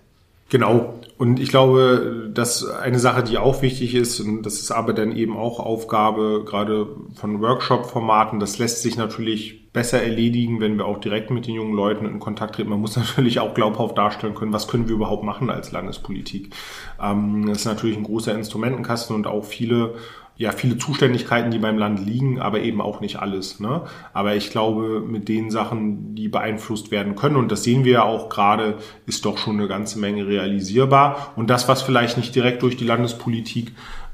Genau. 0.49 0.99
Und 1.17 1.39
ich 1.39 1.49
glaube, 1.49 2.29
dass 2.33 2.67
eine 2.67 2.99
Sache, 2.99 3.23
die 3.23 3.37
auch 3.37 3.61
wichtig 3.61 3.95
ist, 3.95 4.19
und 4.19 4.43
das 4.43 4.55
ist 4.55 4.71
aber 4.71 4.93
dann 4.93 5.15
eben 5.15 5.37
auch 5.37 5.59
Aufgabe 5.59 6.43
gerade 6.45 6.87
von 7.15 7.41
Workshop-Formaten, 7.41 8.39
das 8.39 8.59
lässt 8.59 8.81
sich 8.81 8.97
natürlich 8.97 9.71
besser 9.71 10.01
erledigen, 10.01 10.59
wenn 10.59 10.77
wir 10.77 10.85
auch 10.85 10.99
direkt 10.99 11.31
mit 11.31 11.47
den 11.47 11.55
jungen 11.55 11.73
Leuten 11.73 12.05
in 12.05 12.19
Kontakt 12.19 12.55
treten. 12.55 12.69
Man 12.69 12.81
muss 12.81 12.95
natürlich 12.97 13.39
auch 13.39 13.53
glaubhaft 13.53 13.97
darstellen 13.97 14.35
können, 14.35 14.53
was 14.53 14.67
können 14.67 14.87
wir 14.87 14.95
überhaupt 14.95 15.23
machen 15.23 15.49
als 15.49 15.71
Landespolitik. 15.71 16.53
Ähm, 17.01 17.45
das 17.47 17.59
ist 17.59 17.65
natürlich 17.65 17.97
ein 17.97 18.03
großer 18.03 18.33
Instrumentenkasten 18.35 19.15
und 19.15 19.27
auch 19.27 19.45
viele 19.45 19.95
ja 20.37 20.51
viele 20.51 20.77
Zuständigkeiten, 20.77 21.51
die 21.51 21.59
beim 21.59 21.77
Land 21.77 22.05
liegen, 22.05 22.39
aber 22.39 22.59
eben 22.59 22.81
auch 22.81 22.99
nicht 22.99 23.17
alles. 23.17 23.59
Ne? 23.59 23.83
Aber 24.13 24.35
ich 24.35 24.49
glaube, 24.49 25.01
mit 25.01 25.29
den 25.29 25.49
Sachen, 25.49 26.15
die 26.15 26.27
beeinflusst 26.27 26.91
werden 26.91 27.15
können, 27.15 27.37
und 27.37 27.51
das 27.51 27.63
sehen 27.63 27.85
wir 27.85 27.93
ja 27.93 28.03
auch 28.03 28.29
gerade, 28.29 28.77
ist 29.05 29.25
doch 29.25 29.37
schon 29.37 29.57
eine 29.57 29.67
ganze 29.67 29.99
Menge 29.99 30.27
realisierbar. 30.27 31.33
Und 31.35 31.49
das, 31.49 31.67
was 31.67 31.81
vielleicht 31.81 32.17
nicht 32.17 32.35
direkt 32.35 32.61
durch 32.63 32.75
die 32.75 32.85
Landespolitik 32.85 33.71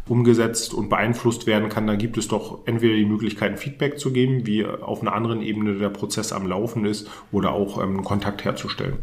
umgesetzt 0.08 0.74
und 0.74 0.90
beeinflusst 0.90 1.48
werden 1.48 1.70
kann, 1.70 1.88
da 1.88 1.96
gibt 1.96 2.18
es 2.18 2.28
doch 2.28 2.60
entweder 2.66 2.96
die 2.96 3.06
Möglichkeit, 3.06 3.60
Feedback 3.60 4.00
zu 4.00 4.12
geben, 4.12 4.46
wie 4.46 4.66
auf 4.66 5.02
einer 5.02 5.14
anderen 5.14 5.42
Ebene 5.42 5.76
der 5.76 5.90
Prozess 5.90 6.34
am 6.34 6.48
Laufen 6.48 6.86
ist, 6.86 7.10
oder 7.32 7.52
auch 7.54 7.82
ähm, 7.82 8.04
Kontakt 8.04 8.44
herzustellen. 8.44 9.00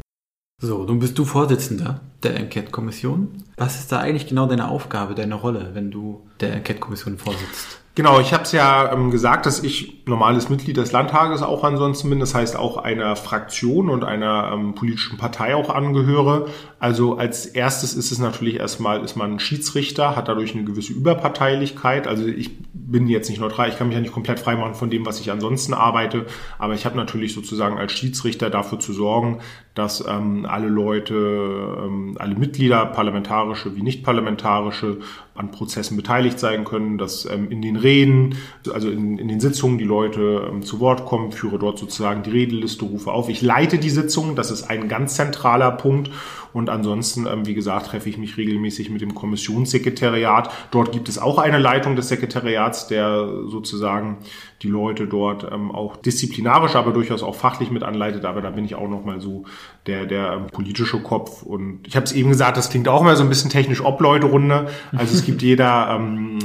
So, 0.60 0.82
nun 0.82 0.98
bist 0.98 1.16
du 1.16 1.24
Vorsitzender 1.24 2.00
der 2.24 2.34
Enquete-Kommission. 2.34 3.44
Was 3.56 3.78
ist 3.78 3.92
da 3.92 4.00
eigentlich 4.00 4.26
genau 4.26 4.46
deine 4.46 4.68
Aufgabe, 4.68 5.14
deine 5.14 5.36
Rolle, 5.36 5.70
wenn 5.74 5.92
du 5.92 6.26
der 6.40 6.52
Enquete-Kommission 6.52 7.16
vorsitzt? 7.16 7.80
Genau, 7.94 8.20
ich 8.20 8.32
habe 8.32 8.44
es 8.44 8.52
ja 8.52 8.92
ähm, 8.92 9.10
gesagt, 9.10 9.44
dass 9.44 9.62
ich 9.62 10.04
normales 10.06 10.48
Mitglied 10.48 10.76
des 10.76 10.92
Landtages 10.92 11.42
auch 11.42 11.64
ansonsten 11.64 12.10
bin, 12.10 12.20
das 12.20 12.32
heißt 12.32 12.56
auch 12.56 12.76
einer 12.76 13.16
Fraktion 13.16 13.90
und 13.90 14.04
einer 14.04 14.52
ähm, 14.52 14.76
politischen 14.76 15.18
Partei 15.18 15.56
auch 15.56 15.68
angehöre. 15.68 16.46
Also 16.78 17.18
als 17.18 17.46
erstes 17.46 17.94
ist 17.94 18.12
es 18.12 18.20
natürlich 18.20 18.56
erstmal, 18.56 19.02
ist 19.02 19.16
man 19.16 19.40
Schiedsrichter, 19.40 20.14
hat 20.14 20.28
dadurch 20.28 20.54
eine 20.54 20.62
gewisse 20.62 20.92
Überparteilichkeit. 20.92 22.06
Also 22.06 22.24
ich 22.26 22.56
bin 22.72 23.08
jetzt 23.08 23.30
nicht 23.30 23.40
neutral, 23.40 23.68
ich 23.68 23.76
kann 23.76 23.88
mich 23.88 23.96
ja 23.96 24.00
nicht 24.00 24.14
komplett 24.14 24.38
freimachen 24.38 24.76
von 24.76 24.90
dem, 24.90 25.04
was 25.04 25.18
ich 25.18 25.32
ansonsten 25.32 25.74
arbeite, 25.74 26.26
aber 26.60 26.74
ich 26.74 26.86
habe 26.86 26.96
natürlich 26.96 27.34
sozusagen 27.34 27.78
als 27.78 27.92
Schiedsrichter 27.92 28.48
dafür 28.48 28.78
zu 28.78 28.92
sorgen, 28.92 29.40
dass 29.78 30.04
ähm, 30.06 30.44
alle 30.46 30.68
Leute, 30.68 31.14
ähm, 31.14 32.16
alle 32.18 32.34
Mitglieder, 32.34 32.84
parlamentarische 32.86 33.74
wie 33.74 33.82
nicht 33.82 34.04
parlamentarische, 34.04 34.98
an 35.34 35.52
Prozessen 35.52 35.96
beteiligt 35.96 36.40
sein 36.40 36.64
können, 36.64 36.98
dass 36.98 37.24
ähm, 37.24 37.50
in 37.50 37.62
den 37.62 37.76
Reden, 37.76 38.34
also 38.72 38.90
in, 38.90 39.18
in 39.18 39.28
den 39.28 39.38
Sitzungen 39.38 39.78
die 39.78 39.84
Leute 39.84 40.48
ähm, 40.50 40.62
zu 40.62 40.80
Wort 40.80 41.06
kommen, 41.06 41.30
führe 41.30 41.58
dort 41.58 41.78
sozusagen 41.78 42.24
die 42.24 42.30
Redeliste, 42.30 42.84
rufe 42.84 43.12
auf. 43.12 43.28
Ich 43.28 43.40
leite 43.40 43.78
die 43.78 43.90
Sitzungen, 43.90 44.34
das 44.34 44.50
ist 44.50 44.68
ein 44.68 44.88
ganz 44.88 45.14
zentraler 45.14 45.70
Punkt. 45.70 46.10
Und 46.52 46.70
ansonsten, 46.70 47.26
ähm, 47.26 47.46
wie 47.46 47.54
gesagt, 47.54 47.86
treffe 47.86 48.08
ich 48.08 48.18
mich 48.18 48.36
regelmäßig 48.36 48.90
mit 48.90 49.00
dem 49.00 49.14
Kommissionssekretariat. 49.14 50.50
Dort 50.70 50.92
gibt 50.92 51.08
es 51.08 51.18
auch 51.18 51.38
eine 51.38 51.58
Leitung 51.58 51.96
des 51.96 52.08
Sekretariats, 52.08 52.86
der 52.88 53.28
sozusagen 53.46 54.18
die 54.62 54.68
Leute 54.68 55.06
dort 55.06 55.46
ähm, 55.50 55.70
auch 55.70 55.96
disziplinarisch, 55.96 56.74
aber 56.74 56.92
durchaus 56.92 57.22
auch 57.22 57.34
fachlich 57.34 57.70
mit 57.70 57.82
anleitet. 57.82 58.24
Aber 58.24 58.40
da 58.40 58.50
bin 58.50 58.64
ich 58.64 58.74
auch 58.74 58.88
nochmal 58.88 59.20
so 59.20 59.44
der, 59.86 60.06
der 60.06 60.32
ähm, 60.32 60.46
politische 60.46 61.00
Kopf. 61.00 61.42
Und 61.42 61.86
ich 61.86 61.96
habe 61.96 62.04
es 62.04 62.12
eben 62.12 62.30
gesagt, 62.30 62.56
das 62.56 62.70
klingt 62.70 62.88
auch 62.88 63.00
immer 63.00 63.16
so 63.16 63.22
ein 63.22 63.28
bisschen 63.28 63.50
technisch 63.50 63.84
Obleuterunde. 63.84 64.68
Also 64.96 65.14
es 65.14 65.24
gibt 65.24 65.42
jeder, 65.42 65.90
ähm, 65.96 66.38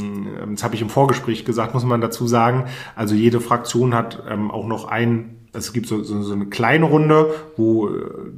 das 0.52 0.64
habe 0.64 0.76
ich 0.76 0.82
im 0.82 0.90
Vorgespräch 0.90 1.46
gesagt, 1.46 1.74
muss 1.74 1.86
man 1.86 2.02
dazu 2.02 2.28
sagen, 2.28 2.66
also 2.96 3.16
jede 3.16 3.42
Fraktion 3.42 3.94
hat 3.96 4.24
ähm, 4.30 4.52
auch 4.52 4.68
noch 4.68 4.86
ein 4.86 5.43
es 5.54 5.72
gibt 5.72 5.88
so, 5.88 6.04
so, 6.04 6.22
so 6.22 6.34
eine 6.34 6.48
kleine 6.48 6.86
Runde, 6.86 7.34
wo 7.56 7.88
äh, 7.88 7.92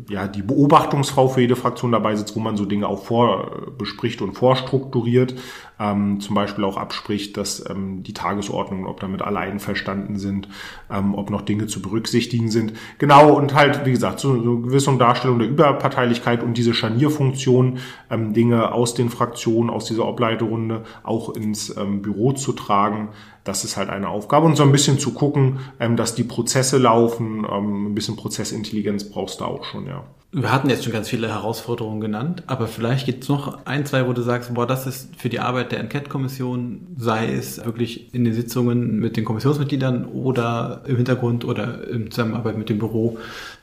ja 0.10 0.28
die 0.28 0.42
Beobachtungsfrau 0.42 1.30
für 1.30 1.42
jede 1.42 1.56
Fraktion 1.56 1.92
dabei 1.92 2.16
sitzt, 2.16 2.36
wo 2.36 2.40
man 2.40 2.58
so 2.58 2.66
Dinge 2.66 2.88
auch 2.88 3.06
vorbespricht 3.06 4.22
und 4.22 4.34
vorstrukturiert 4.34 5.36
ähm, 5.80 6.20
zum 6.20 6.36
Beispiel 6.36 6.64
auch 6.64 6.78
abspricht, 6.78 7.38
dass 7.38 7.68
ähm, 7.70 8.04
die 8.04 8.14
Tagesordnung, 8.14 8.86
ob 8.86 9.00
damit 9.00 9.22
alle 9.22 9.40
einverstanden 9.40 10.18
sind, 10.18 10.48
ähm, 10.90 11.16
ob 11.16 11.30
noch 11.30 11.42
Dinge 11.42 11.68
zu 11.68 11.82
berücksichtigen 11.82 12.50
sind. 12.50 12.74
Genau, 12.98 13.34
und 13.34 13.54
halt, 13.54 13.86
wie 13.86 13.92
gesagt, 13.92 14.20
so, 14.20 14.42
so 14.42 14.52
eine 14.52 14.62
gewisse 14.62 14.96
Darstellung 14.98 15.40
der 15.40 15.50
Überparteilichkeit 15.50 16.44
und 16.44 16.58
diese 16.58 16.74
Scharnierfunktion, 16.74 17.80
ähm, 18.10 18.34
Dinge 18.34 18.72
aus 18.72 18.94
den 18.94 19.10
Fraktionen, 19.10 19.70
aus 19.70 19.86
dieser 19.86 20.08
Obleiterunde 20.08 20.84
auch 21.04 21.36
ins 21.36 21.76
ähm, 21.76 22.02
Büro 22.02 22.34
zu 22.34 22.54
tragen, 22.54 23.10
das 23.46 23.64
ist 23.64 23.78
halt 23.78 23.90
eine 23.90 24.10
Aufgabe 24.10 24.46
und 24.48 24.58
so 24.58 24.64
ein 24.64 24.72
bisschen 24.72 25.00
zu 25.00 25.14
gucken, 25.14 25.60
ähm, 25.80 25.96
dass 25.96 26.16
die 26.16 26.24
Prozesse 26.24 26.78
laufen, 26.78 27.48
ähm, 27.50 27.92
ein 27.92 27.96
bisschen 27.96 28.18
Prozessintelligenz 28.18 29.06
brauchst 29.06 29.40
du 29.40 29.46
auch 29.46 29.64
schon, 29.64 29.86
ja. 29.86 30.04
Wir 30.32 30.52
hatten 30.52 30.70
jetzt 30.70 30.84
schon 30.84 30.92
ganz 30.92 31.08
viele 31.08 31.30
Herausforderungen 31.30 32.02
genannt, 32.02 32.44
aber 32.48 32.68
vielleicht 32.68 33.06
gibt 33.06 33.24
es 33.24 33.30
noch 33.30 33.66
ein, 33.66 33.86
zwei, 33.86 34.06
wo 34.06 34.12
du 34.12 34.22
sagst, 34.22 34.54
boah, 34.54 34.68
das 34.68 34.86
ist 34.86 35.16
für 35.16 35.30
die 35.30 35.40
Arbeit 35.40 35.72
der 35.72 35.80
Enquete-Kommission, 35.80 36.88
sei 36.98 37.32
es 37.32 37.64
wirklich 37.64 38.14
in 38.14 38.26
den 38.26 38.34
Sitzungen 38.34 39.00
mit 39.00 39.16
den 39.16 39.24
Kommissionsmitgliedern 39.24 40.06
oder 40.06 40.82
im 40.88 40.98
Hintergrund 40.98 41.46
oder 41.46 41.88
in 41.88 42.12
Zusammenarbeit 42.12 42.58
mit 42.58 42.68
dem 42.68 42.80
Büro. 42.80 43.18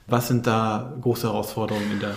Was 0.06 0.28
sind 0.28 0.46
da 0.46 0.94
große 1.02 1.26
Herausforderungen 1.26 1.92
in 1.92 2.00
der? 2.00 2.14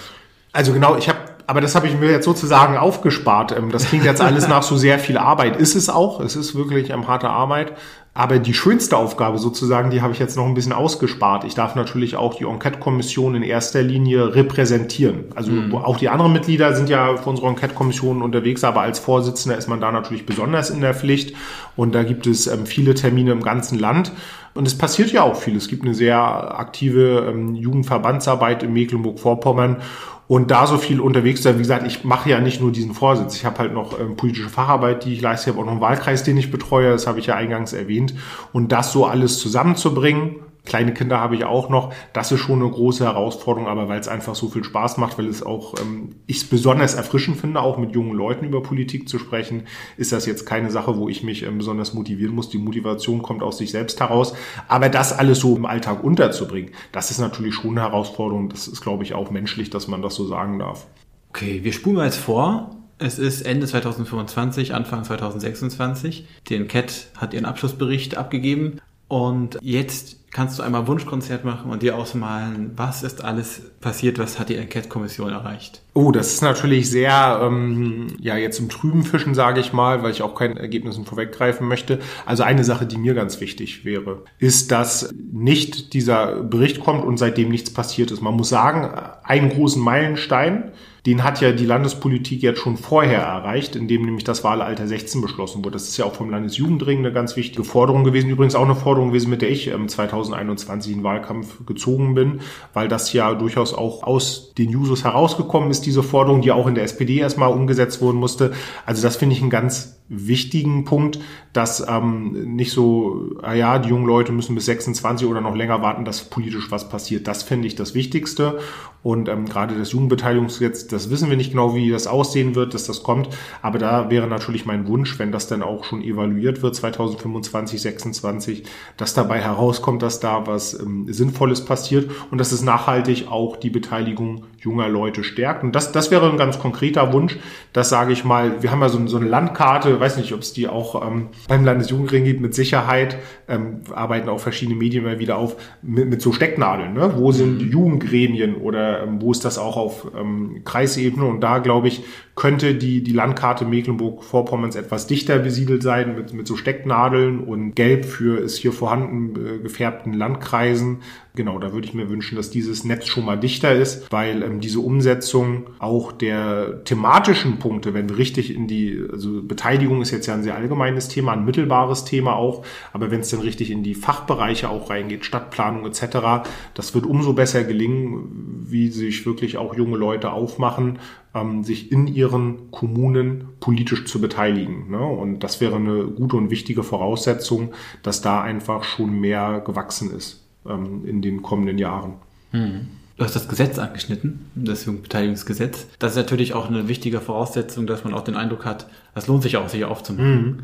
Also 0.53 0.71
genau, 0.71 0.95
ich 0.95 1.09
habe 1.09 1.19
aber 1.47 1.61
das 1.61 1.75
habe 1.75 1.87
ich 1.87 1.97
mir 1.97 2.11
jetzt 2.11 2.25
sozusagen 2.25 2.77
aufgespart. 2.77 3.55
Ähm, 3.57 3.71
das 3.71 3.85
klingt 3.85 4.05
jetzt 4.05 4.21
alles 4.21 4.47
nach 4.47 4.63
so 4.63 4.77
sehr 4.77 4.99
viel 4.99 5.17
Arbeit. 5.17 5.57
Ist 5.57 5.75
es 5.75 5.89
auch. 5.89 6.19
Es 6.19 6.35
ist 6.35 6.55
wirklich 6.55 6.89
ähm, 6.89 7.07
harte 7.07 7.29
Arbeit. 7.29 7.73
Aber 8.17 8.39
die 8.39 8.53
schönste 8.53 8.95
Aufgabe 8.95 9.39
sozusagen, 9.39 9.89
die 9.89 10.01
habe 10.01 10.13
ich 10.13 10.19
jetzt 10.19 10.37
noch 10.37 10.45
ein 10.45 10.53
bisschen 10.53 10.71
ausgespart. 10.71 11.43
Ich 11.43 11.53
darf 11.53 11.75
natürlich 11.75 12.15
auch 12.15 12.35
die 12.35 12.45
Enquete-Kommission 12.45 13.35
in 13.35 13.43
erster 13.43 13.81
Linie 13.81 14.33
repräsentieren. 14.33 15.25
Also 15.35 15.51
mhm. 15.51 15.75
auch 15.75 15.97
die 15.97 16.07
anderen 16.07 16.31
Mitglieder 16.31 16.73
sind 16.73 16.87
ja 16.87 17.17
für 17.17 17.29
unsere 17.29 17.49
Enquete-Kommission 17.49 18.21
unterwegs, 18.21 18.63
aber 18.63 18.79
als 18.79 18.99
Vorsitzender 18.99 19.57
ist 19.57 19.67
man 19.67 19.81
da 19.81 19.91
natürlich 19.91 20.25
besonders 20.25 20.69
in 20.69 20.79
der 20.79 20.93
Pflicht. 20.93 21.35
Und 21.75 21.93
da 21.93 22.03
gibt 22.03 22.25
es 22.25 22.47
ähm, 22.47 22.65
viele 22.65 22.95
Termine 22.95 23.33
im 23.33 23.43
ganzen 23.43 23.77
Land. 23.77 24.13
Und 24.53 24.65
es 24.65 24.77
passiert 24.77 25.11
ja 25.11 25.23
auch 25.23 25.35
viel. 25.35 25.57
Es 25.57 25.67
gibt 25.67 25.83
eine 25.83 25.93
sehr 25.93 26.17
aktive 26.17 27.29
ähm, 27.29 27.53
Jugendverbandsarbeit 27.53 28.63
in 28.63 28.71
Mecklenburg-Vorpommern. 28.71 29.81
Und 30.27 30.49
da 30.49 30.65
so 30.65 30.77
viel 30.77 30.99
unterwegs 30.99 31.43
sein, 31.43 31.55
wie 31.55 31.59
gesagt, 31.59 31.85
ich 31.85 32.03
mache 32.03 32.29
ja 32.29 32.39
nicht 32.39 32.59
nur 32.59 32.71
diesen 32.71 32.93
Vorsitz. 32.93 33.35
Ich 33.35 33.45
habe 33.45 33.59
halt 33.59 33.73
noch 33.73 33.99
ähm, 33.99 34.15
politische 34.15 34.49
Facharbeit, 34.49 35.05
die 35.05 35.13
ich 35.13 35.21
leiste. 35.21 35.49
Ich 35.49 35.55
habe 35.55 35.61
auch 35.61 35.65
noch 35.65 35.73
einen 35.73 35.81
Wahlkreis, 35.81 36.23
den 36.23 36.37
ich 36.37 36.49
betreue. 36.49 36.91
Das 36.91 37.05
habe 37.05 37.19
ich 37.19 37.27
ja 37.27 37.35
eingangs 37.35 37.73
erwähnt. 37.73 38.15
Und 38.51 38.71
das 38.71 38.91
so 38.91 39.05
alles 39.05 39.37
zusammenzubringen, 39.37 40.37
Kleine 40.65 40.93
Kinder 40.93 41.19
habe 41.19 41.35
ich 41.35 41.45
auch 41.45 41.69
noch. 41.69 41.93
Das 42.13 42.31
ist 42.31 42.39
schon 42.39 42.61
eine 42.61 42.69
große 42.69 43.03
Herausforderung, 43.03 43.69
aber 43.69 43.87
weil 43.87 43.99
es 43.99 44.07
einfach 44.07 44.35
so 44.35 44.49
viel 44.49 44.63
Spaß 44.63 44.97
macht, 44.97 45.17
weil 45.17 45.27
es 45.27 45.43
auch 45.43 45.75
ähm, 45.79 46.15
ich 46.27 46.37
es 46.37 46.43
besonders 46.45 46.95
erfrischend 46.95 47.37
finde, 47.37 47.61
auch 47.61 47.77
mit 47.77 47.93
jungen 47.93 48.13
Leuten 48.13 48.45
über 48.45 48.61
Politik 48.61 49.07
zu 49.07 49.19
sprechen, 49.19 49.63
ist 49.97 50.11
das 50.11 50.25
jetzt 50.25 50.45
keine 50.45 50.71
Sache, 50.71 50.97
wo 50.97 51.07
ich 51.07 51.23
mich 51.23 51.43
ähm, 51.43 51.57
besonders 51.57 51.93
motivieren 51.93 52.35
muss. 52.35 52.49
Die 52.49 52.57
Motivation 52.57 53.21
kommt 53.21 53.43
aus 53.43 53.57
sich 53.57 53.71
selbst 53.71 53.99
heraus. 53.99 54.33
Aber 54.67 54.89
das 54.89 55.13
alles 55.13 55.39
so 55.39 55.55
im 55.55 55.65
Alltag 55.65 56.03
unterzubringen, 56.03 56.71
das 56.91 57.11
ist 57.11 57.19
natürlich 57.19 57.55
schon 57.55 57.71
eine 57.71 57.81
Herausforderung. 57.81 58.49
Das 58.49 58.67
ist, 58.67 58.81
glaube 58.81 59.03
ich, 59.03 59.13
auch 59.13 59.31
menschlich, 59.31 59.69
dass 59.69 59.87
man 59.87 60.01
das 60.01 60.15
so 60.15 60.25
sagen 60.25 60.59
darf. 60.59 60.87
Okay, 61.29 61.63
wir 61.63 61.73
spulen 61.73 61.97
mal 61.97 62.05
jetzt 62.05 62.17
vor. 62.17 62.71
Es 62.97 63.19
ist 63.19 63.41
Ende 63.41 63.67
2025, 63.67 64.73
Anfang 64.73 65.03
2026. 65.03 66.27
Die 66.47 66.55
Enquete 66.55 66.93
hat 67.17 67.33
ihren 67.33 67.43
Abschlussbericht 67.43 68.15
abgegeben. 68.15 68.79
Und 69.07 69.57
jetzt 69.61 70.17
kannst 70.35 70.59
du 70.59 70.63
einmal 70.63 70.85
Wunschkonzert 70.87 71.45
machen 71.45 71.71
und 71.71 71.81
dir 71.81 71.95
ausmalen, 71.95 72.71
was 72.75 73.03
ist 73.03 73.23
alles 73.23 73.61
passiert, 73.79 74.19
was 74.19 74.37
hat 74.37 74.49
die 74.49 74.57
Enquete-Kommission 74.57 75.31
erreicht? 75.31 75.81
Oh, 75.93 76.11
das 76.11 76.33
ist 76.33 76.41
natürlich 76.41 76.89
sehr, 76.89 77.39
ähm, 77.41 78.07
ja, 78.19 78.35
jetzt 78.35 78.59
im 78.59 78.67
Trüben 78.67 79.03
fischen, 79.03 79.33
sage 79.33 79.61
ich 79.61 79.71
mal, 79.71 80.03
weil 80.03 80.11
ich 80.11 80.21
auch 80.21 80.35
keinen 80.35 80.57
Ergebnissen 80.57 81.05
vorweggreifen 81.05 81.67
möchte. 81.67 81.99
Also 82.25 82.43
eine 82.43 82.65
Sache, 82.65 82.85
die 82.85 82.97
mir 82.97 83.13
ganz 83.13 83.39
wichtig 83.39 83.85
wäre, 83.85 84.23
ist, 84.37 84.71
dass 84.71 85.13
nicht 85.31 85.93
dieser 85.93 86.43
Bericht 86.43 86.81
kommt 86.81 87.05
und 87.05 87.17
seitdem 87.17 87.47
nichts 87.47 87.71
passiert 87.71 88.11
ist. 88.11 88.21
Man 88.21 88.35
muss 88.35 88.49
sagen, 88.49 88.89
einen 89.23 89.49
großen 89.49 89.81
Meilenstein, 89.81 90.73
den 91.05 91.23
hat 91.23 91.39
ja 91.39 91.51
die 91.51 91.65
Landespolitik 91.65 92.41
jetzt 92.41 92.59
schon 92.59 92.77
vorher 92.77 93.21
erreicht, 93.21 93.75
indem 93.75 94.03
nämlich 94.05 94.23
das 94.23 94.43
Wahlalter 94.43 94.87
16 94.87 95.21
beschlossen 95.21 95.63
wurde. 95.63 95.73
Das 95.73 95.87
ist 95.87 95.97
ja 95.97 96.05
auch 96.05 96.15
vom 96.15 96.31
Landesjugendring 96.31 96.99
eine 96.99 97.13
ganz 97.13 97.35
wichtige 97.35 97.63
Forderung 97.63 98.03
gewesen. 98.03 98.29
Übrigens 98.29 98.55
auch 98.55 98.65
eine 98.65 98.75
Forderung 98.75 99.09
gewesen, 99.09 99.29
mit 99.29 99.43
der 99.43 99.51
ich 99.51 99.71
2021 99.87 100.91
ähm, 100.91 100.99
in 100.99 101.03
Wahlkampf 101.03 101.65
gezogen 101.65 102.15
bin, 102.15 102.39
weil 102.73 102.87
das 102.87 103.13
ja 103.13 103.35
durchaus 103.35 103.75
auch 103.75 104.01
aus 104.01 104.53
den 104.57 104.69
Jusos 104.69 105.03
herausgekommen 105.03 105.69
ist, 105.69 105.85
diese 105.85 106.01
Forderung, 106.01 106.41
die 106.41 106.51
auch 106.51 106.65
in 106.65 106.75
der 106.75 106.83
SPD 106.83 107.17
erstmal 107.17 107.51
umgesetzt 107.51 108.01
wurden 108.01 108.17
musste. 108.17 108.53
Also 108.85 109.03
das 109.03 109.15
finde 109.15 109.35
ich 109.35 109.41
einen 109.41 109.51
ganz 109.51 109.94
wichtigen 110.07 110.85
Punkt, 110.85 111.19
dass 111.51 111.85
ähm, 111.87 112.55
nicht 112.55 112.71
so, 112.71 113.31
ah 113.41 113.53
ja, 113.53 113.79
die 113.79 113.89
jungen 113.89 114.05
Leute 114.05 114.31
müssen 114.31 114.53
bis 114.53 114.65
26 114.65 115.27
oder 115.27 115.41
noch 115.41 115.55
länger 115.55 115.81
warten, 115.81 116.05
dass 116.05 116.29
politisch 116.29 116.69
was 116.69 116.89
passiert. 116.89 117.27
Das 117.27 117.41
finde 117.43 117.67
ich 117.67 117.75
das 117.75 117.95
Wichtigste. 117.95 118.59
Und 119.01 119.29
ähm, 119.29 119.45
gerade 119.45 119.77
das 119.77 119.91
Jugendbeteiligungsgesetz, 119.91 120.87
das 120.87 121.09
wissen 121.09 121.29
wir 121.29 121.37
nicht 121.37 121.51
genau, 121.51 121.75
wie 121.75 121.89
das 121.91 122.07
aussehen 122.07 122.55
wird, 122.55 122.73
dass 122.73 122.85
das 122.85 123.03
kommt. 123.03 123.29
Aber 123.61 123.79
da 123.79 124.09
wäre 124.09 124.27
natürlich 124.27 124.65
mein 124.65 124.87
Wunsch, 124.87 125.17
wenn 125.17 125.31
das 125.31 125.47
dann 125.47 125.61
auch 125.61 125.83
schon 125.85 126.01
evaluiert 126.01 126.61
wird, 126.61 126.75
2025, 126.75 127.81
26, 127.81 128.63
dass 128.97 129.13
dabei 129.13 129.41
herauskommt, 129.41 130.01
dass 130.01 130.19
da 130.19 130.45
was 130.47 130.79
ähm, 130.79 131.05
Sinnvolles 131.11 131.65
passiert 131.65 132.09
und 132.31 132.39
dass 132.39 132.51
es 132.51 132.63
nachhaltig 132.63 133.27
auch 133.29 133.57
die 133.57 133.69
Beteiligung 133.69 134.45
junger 134.65 134.89
Leute 134.89 135.23
stärkt. 135.23 135.63
Und 135.63 135.73
das, 135.73 135.91
das 135.91 136.11
wäre 136.11 136.29
ein 136.29 136.37
ganz 136.37 136.59
konkreter 136.59 137.13
Wunsch, 137.13 137.37
das 137.71 137.89
sage 137.89 138.11
ich 138.11 138.25
mal, 138.25 138.61
wir 138.61 138.71
haben 138.71 138.81
ja 138.81 138.89
so, 138.89 139.05
so 139.07 139.17
eine 139.17 139.27
Landkarte, 139.27 139.99
weiß 139.99 140.17
nicht, 140.17 140.33
ob 140.33 140.41
es 140.41 140.53
die 140.53 140.67
auch 140.67 141.07
ähm, 141.07 141.29
beim 141.47 141.63
Landesjugendring 141.63 142.25
gibt, 142.25 142.41
mit 142.41 142.53
Sicherheit, 142.53 143.17
ähm, 143.47 143.81
arbeiten 143.93 144.27
auch 144.27 144.39
verschiedene 144.39 144.77
Medien 144.77 145.03
mal 145.03 145.19
wieder 145.19 145.37
auf, 145.37 145.55
mit, 145.81 146.09
mit 146.09 146.21
so 146.21 146.33
Stecknadeln. 146.33 146.93
Ne? 146.93 147.13
Wo 147.15 147.31
sind 147.31 147.61
mhm. 147.61 147.71
Jugendgremien 147.71 148.55
oder 148.55 149.03
ähm, 149.03 149.21
wo 149.21 149.31
ist 149.31 149.45
das 149.45 149.57
auch 149.57 149.77
auf 149.77 150.07
ähm, 150.19 150.61
Kreisebene? 150.65 151.25
Und 151.25 151.41
da, 151.41 151.59
glaube 151.59 151.87
ich, 151.87 152.03
könnte 152.35 152.75
die, 152.75 153.01
die 153.01 153.13
Landkarte 153.13 153.63
Mecklenburg-Vorpommerns 153.63 154.75
etwas 154.75 155.07
dichter 155.07 155.39
besiedelt 155.39 155.81
sein 155.83 156.15
mit, 156.15 156.33
mit 156.33 156.47
so 156.47 156.57
Stecknadeln 156.57 157.39
und 157.39 157.75
Gelb 157.75 158.03
für 158.03 158.39
ist 158.39 158.57
hier 158.57 158.73
vorhanden 158.73 159.35
äh, 159.35 159.59
gefärbten 159.59 160.11
Landkreisen. 160.11 161.01
Genau, 161.35 161.59
da 161.59 161.73
würde 161.73 161.87
ich 161.87 161.93
mir 161.93 162.09
wünschen, 162.09 162.35
dass 162.35 162.49
dieses 162.49 162.83
Netz 162.83 163.07
schon 163.07 163.25
mal 163.25 163.37
dichter 163.37 163.73
ist, 163.73 164.11
weil 164.11 164.43
ähm, 164.43 164.59
diese 164.59 164.79
Umsetzung 164.79 165.67
auch 165.79 166.11
der 166.11 166.83
thematischen 166.83 167.57
Punkte, 167.57 167.93
wenn 167.93 168.09
wir 168.09 168.17
richtig 168.17 168.53
in 168.53 168.67
die, 168.67 169.01
also 169.11 169.41
Beteiligung 169.41 170.01
ist 170.01 170.11
jetzt 170.11 170.27
ja 170.27 170.33
ein 170.33 170.43
sehr 170.43 170.55
allgemeines 170.55 171.07
Thema, 171.07 171.33
ein 171.33 171.45
mittelbares 171.45 172.03
Thema 172.03 172.35
auch, 172.35 172.65
aber 172.91 173.11
wenn 173.11 173.21
es 173.21 173.29
dann 173.29 173.41
richtig 173.41 173.71
in 173.71 173.83
die 173.83 173.95
Fachbereiche 173.95 174.69
auch 174.69 174.89
reingeht, 174.89 175.23
Stadtplanung 175.23 175.85
etc., 175.85 176.49
das 176.73 176.93
wird 176.93 177.05
umso 177.05 177.33
besser 177.33 177.63
gelingen, 177.63 178.65
wie 178.67 178.89
sich 178.89 179.25
wirklich 179.25 179.57
auch 179.57 179.75
junge 179.75 179.97
Leute 179.97 180.31
aufmachen 180.31 180.99
ähm, 181.35 181.63
sich 181.63 181.91
in 181.91 182.07
ihren 182.07 182.71
Kommunen 182.71 183.49
politisch 183.59 184.05
zu 184.05 184.19
beteiligen. 184.19 184.89
Ne? 184.89 184.99
Und 184.99 185.41
das 185.41 185.61
wäre 185.61 185.75
eine 185.75 186.05
gute 186.05 186.37
und 186.37 186.49
wichtige 186.49 186.81
Voraussetzung, 186.81 187.73
dass 188.01 188.21
da 188.21 188.41
einfach 188.41 188.83
schon 188.83 189.19
mehr 189.19 189.61
gewachsen 189.63 190.15
ist 190.15 190.43
ähm, 190.67 191.05
in 191.05 191.21
den 191.21 191.41
kommenden 191.41 191.77
Jahren. 191.77 192.13
Hm. 192.51 192.87
Du 193.17 193.23
hast 193.23 193.35
das 193.35 193.47
Gesetz 193.47 193.79
angeschnitten, 193.79 194.47
das 194.55 194.85
Jugendbeteiligungsgesetz. 194.85 195.87
Das 195.99 196.13
ist 196.13 196.17
natürlich 196.17 196.53
auch 196.53 196.67
eine 196.67 196.89
wichtige 196.89 197.21
Voraussetzung, 197.21 197.87
dass 197.87 198.03
man 198.03 198.13
auch 198.13 198.23
den 198.23 198.35
Eindruck 198.35 198.65
hat, 198.65 198.87
das 199.13 199.27
lohnt 199.27 199.43
sich 199.43 199.55
auch, 199.55 199.69
sich 199.69 199.85
aufzumachen. 199.85 200.45
Mhm. 200.45 200.59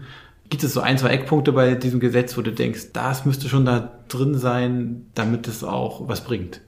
Gibt 0.49 0.65
es 0.65 0.73
so 0.73 0.81
ein, 0.81 0.97
zwei 0.97 1.11
Eckpunkte 1.11 1.53
bei 1.53 1.75
diesem 1.75 2.01
Gesetz, 2.01 2.37
wo 2.37 2.41
du 2.41 2.51
denkst, 2.51 2.91
das 2.91 3.25
müsste 3.25 3.47
schon 3.47 3.63
da 3.63 3.99
drin 4.09 4.37
sein, 4.37 5.05
damit 5.15 5.47
es 5.47 5.63
auch 5.63 6.09
was 6.09 6.25
bringt? 6.25 6.59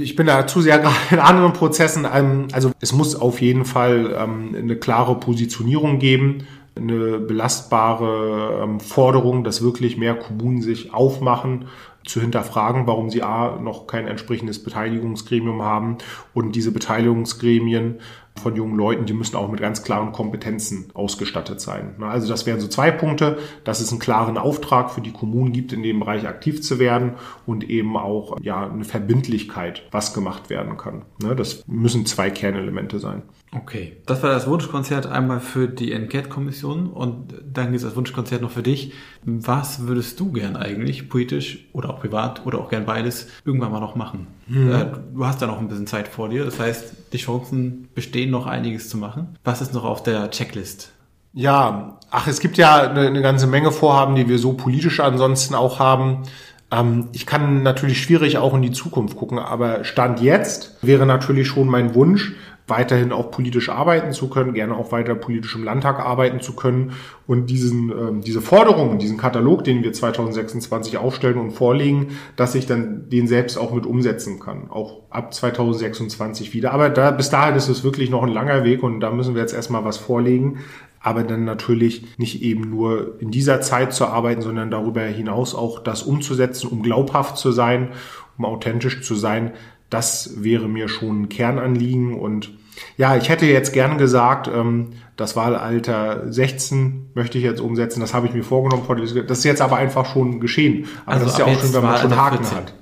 Ich 0.00 0.16
bin 0.16 0.26
da 0.26 0.46
zu 0.46 0.60
sehr 0.60 0.82
in 1.10 1.18
anderen 1.18 1.52
Prozessen. 1.52 2.06
Ähm, 2.12 2.48
also 2.52 2.72
es 2.80 2.92
muss 2.92 3.14
auf 3.14 3.40
jeden 3.40 3.64
Fall 3.64 4.16
ähm, 4.18 4.54
eine 4.56 4.76
klare 4.76 5.18
Positionierung 5.20 5.98
geben, 5.98 6.46
eine 6.76 7.18
belastbare 7.18 8.62
ähm, 8.64 8.80
Forderung, 8.80 9.44
dass 9.44 9.62
wirklich 9.62 9.96
mehr 9.96 10.14
Kommunen 10.14 10.62
sich 10.62 10.92
aufmachen 10.92 11.66
zu 12.04 12.20
hinterfragen, 12.20 12.86
warum 12.86 13.10
sie 13.10 13.22
A 13.22 13.58
noch 13.60 13.86
kein 13.86 14.06
entsprechendes 14.06 14.62
Beteiligungsgremium 14.62 15.62
haben 15.62 15.98
und 16.34 16.56
diese 16.56 16.72
Beteiligungsgremien 16.72 18.00
von 18.40 18.56
jungen 18.56 18.76
Leuten, 18.76 19.06
die 19.06 19.12
müssen 19.12 19.36
auch 19.36 19.50
mit 19.50 19.60
ganz 19.60 19.82
klaren 19.82 20.12
Kompetenzen 20.12 20.90
ausgestattet 20.94 21.60
sein. 21.60 21.94
Also 22.00 22.28
das 22.28 22.46
wären 22.46 22.60
so 22.60 22.68
zwei 22.68 22.90
Punkte, 22.90 23.38
dass 23.64 23.80
es 23.80 23.90
einen 23.90 24.00
klaren 24.00 24.38
Auftrag 24.38 24.90
für 24.90 25.00
die 25.00 25.12
Kommunen 25.12 25.52
gibt, 25.52 25.72
in 25.72 25.82
dem 25.82 26.00
Bereich 26.00 26.26
aktiv 26.26 26.62
zu 26.62 26.78
werden 26.78 27.12
und 27.46 27.68
eben 27.68 27.96
auch 27.96 28.38
ja 28.40 28.68
eine 28.68 28.84
Verbindlichkeit, 28.84 29.82
was 29.90 30.14
gemacht 30.14 30.50
werden 30.50 30.76
kann. 30.76 31.02
Das 31.36 31.64
müssen 31.66 32.06
zwei 32.06 32.30
Kernelemente 32.30 32.98
sein. 32.98 33.22
Okay, 33.52 33.96
das 34.06 34.22
war 34.22 34.30
das 34.30 34.46
Wunschkonzert 34.46 35.06
einmal 35.06 35.40
für 35.40 35.66
die 35.66 35.92
NCAT-Kommission 35.92 36.86
und 36.86 37.34
dann 37.52 37.66
gibt 37.66 37.78
es 37.78 37.82
das 37.82 37.96
Wunschkonzert 37.96 38.42
noch 38.42 38.52
für 38.52 38.62
dich. 38.62 38.92
Was 39.24 39.88
würdest 39.88 40.20
du 40.20 40.30
gern 40.30 40.56
eigentlich 40.56 41.08
politisch 41.08 41.66
oder 41.72 41.90
auch 41.90 42.00
privat 42.00 42.46
oder 42.46 42.60
auch 42.60 42.68
gern 42.68 42.86
beides 42.86 43.26
irgendwann 43.44 43.72
mal 43.72 43.80
noch 43.80 43.96
machen? 43.96 44.28
Mhm. 44.46 44.90
Du 45.14 45.26
hast 45.26 45.40
ja 45.40 45.48
noch 45.48 45.58
ein 45.58 45.66
bisschen 45.66 45.88
Zeit 45.88 46.06
vor 46.06 46.28
dir, 46.28 46.44
das 46.44 46.60
heißt, 46.60 47.12
die 47.12 47.18
Chancen 47.18 47.88
bestehen 47.92 48.30
noch 48.30 48.46
einiges 48.46 48.88
zu 48.88 48.96
machen. 48.98 49.36
Was 49.42 49.60
ist 49.60 49.74
noch 49.74 49.84
auf 49.84 50.04
der 50.04 50.30
Checklist? 50.30 50.92
Ja, 51.32 51.98
ach, 52.10 52.28
es 52.28 52.38
gibt 52.38 52.56
ja 52.56 52.88
eine, 52.88 53.08
eine 53.08 53.22
ganze 53.22 53.48
Menge 53.48 53.72
Vorhaben, 53.72 54.14
die 54.14 54.28
wir 54.28 54.38
so 54.38 54.52
politisch 54.52 55.00
ansonsten 55.00 55.56
auch 55.56 55.80
haben. 55.80 56.22
Ähm, 56.70 57.08
ich 57.12 57.26
kann 57.26 57.62
natürlich 57.62 58.00
schwierig 58.00 58.38
auch 58.38 58.54
in 58.54 58.62
die 58.62 58.72
Zukunft 58.72 59.16
gucken, 59.16 59.38
aber 59.38 59.84
Stand 59.84 60.20
jetzt 60.20 60.76
wäre 60.82 61.06
natürlich 61.06 61.48
schon 61.48 61.68
mein 61.68 61.94
Wunsch, 61.94 62.32
weiterhin 62.70 63.12
auch 63.12 63.30
politisch 63.30 63.68
arbeiten 63.68 64.12
zu 64.12 64.28
können, 64.30 64.54
gerne 64.54 64.76
auch 64.76 64.92
weiter 64.92 65.14
politisch 65.14 65.54
im 65.56 65.64
Landtag 65.64 65.98
arbeiten 65.98 66.40
zu 66.40 66.54
können 66.54 66.92
und 67.26 67.50
diesen, 67.50 67.90
ähm, 67.90 68.20
diese 68.22 68.40
Forderungen, 68.40 68.98
diesen 68.98 69.16
Katalog, 69.16 69.64
den 69.64 69.82
wir 69.82 69.92
2026 69.92 70.98
aufstellen 70.98 71.38
und 71.38 71.50
vorlegen, 71.50 72.16
dass 72.36 72.54
ich 72.54 72.66
dann 72.66 73.08
den 73.10 73.28
selbst 73.28 73.58
auch 73.58 73.72
mit 73.72 73.86
umsetzen 73.86 74.40
kann, 74.40 74.70
auch 74.70 75.02
ab 75.10 75.34
2026 75.34 76.54
wieder. 76.54 76.72
Aber 76.72 76.88
da, 76.88 77.10
bis 77.10 77.30
dahin 77.30 77.56
ist 77.56 77.68
es 77.68 77.84
wirklich 77.84 78.10
noch 78.10 78.22
ein 78.22 78.32
langer 78.32 78.64
Weg 78.64 78.82
und 78.82 79.00
da 79.00 79.10
müssen 79.10 79.34
wir 79.34 79.42
jetzt 79.42 79.54
erstmal 79.54 79.84
was 79.84 79.98
vorlegen. 79.98 80.58
Aber 81.02 81.22
dann 81.22 81.44
natürlich 81.44 82.18
nicht 82.18 82.42
eben 82.42 82.68
nur 82.68 83.20
in 83.20 83.30
dieser 83.30 83.62
Zeit 83.62 83.94
zu 83.94 84.06
arbeiten, 84.06 84.42
sondern 84.42 84.70
darüber 84.70 85.00
hinaus 85.00 85.54
auch 85.54 85.82
das 85.82 86.02
umzusetzen, 86.02 86.68
um 86.68 86.82
glaubhaft 86.82 87.38
zu 87.38 87.52
sein, 87.52 87.92
um 88.36 88.44
authentisch 88.44 89.02
zu 89.02 89.14
sein. 89.14 89.52
Das 89.90 90.42
wäre 90.42 90.68
mir 90.68 90.88
schon 90.88 91.22
ein 91.22 91.28
Kernanliegen 91.28 92.14
und 92.14 92.52
ja, 92.96 93.16
ich 93.16 93.28
hätte 93.28 93.46
jetzt 93.46 93.72
gern 93.72 93.98
gesagt, 93.98 94.48
ähm, 94.48 94.90
das 95.16 95.36
Wahlalter 95.36 96.32
16 96.32 97.10
möchte 97.14 97.36
ich 97.36 97.44
jetzt 97.44 97.60
umsetzen. 97.60 98.00
Das 98.00 98.14
habe 98.14 98.26
ich 98.26 98.32
mir 98.32 98.42
vorgenommen. 98.42 98.84
Das 99.26 99.38
ist 99.38 99.44
jetzt 99.44 99.60
aber 99.60 99.76
einfach 99.76 100.06
schon 100.06 100.40
geschehen. 100.40 100.86
Aber 101.04 101.14
also 101.14 101.26
das 101.26 101.34
ist 101.34 101.38
ja 101.38 101.44
auch 101.44 101.60
schon, 101.60 101.74
wenn 101.74 101.82
man 101.82 101.98
schon 101.98 102.16
Haken 102.16 102.38
14. 102.38 102.56
hat. 102.56 102.74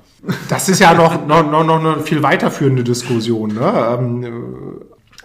Das 0.49 0.69
ist 0.69 0.81
ja 0.81 0.95
noch, 0.95 1.27
noch, 1.27 1.49
noch, 1.49 1.65
noch 1.65 1.81
eine 1.81 2.03
viel 2.03 2.23
weiterführende 2.23 2.85
Diskussion. 2.85 3.55
Ne? 3.55 3.97
Ähm, 3.99 4.25
äh, 4.25 4.29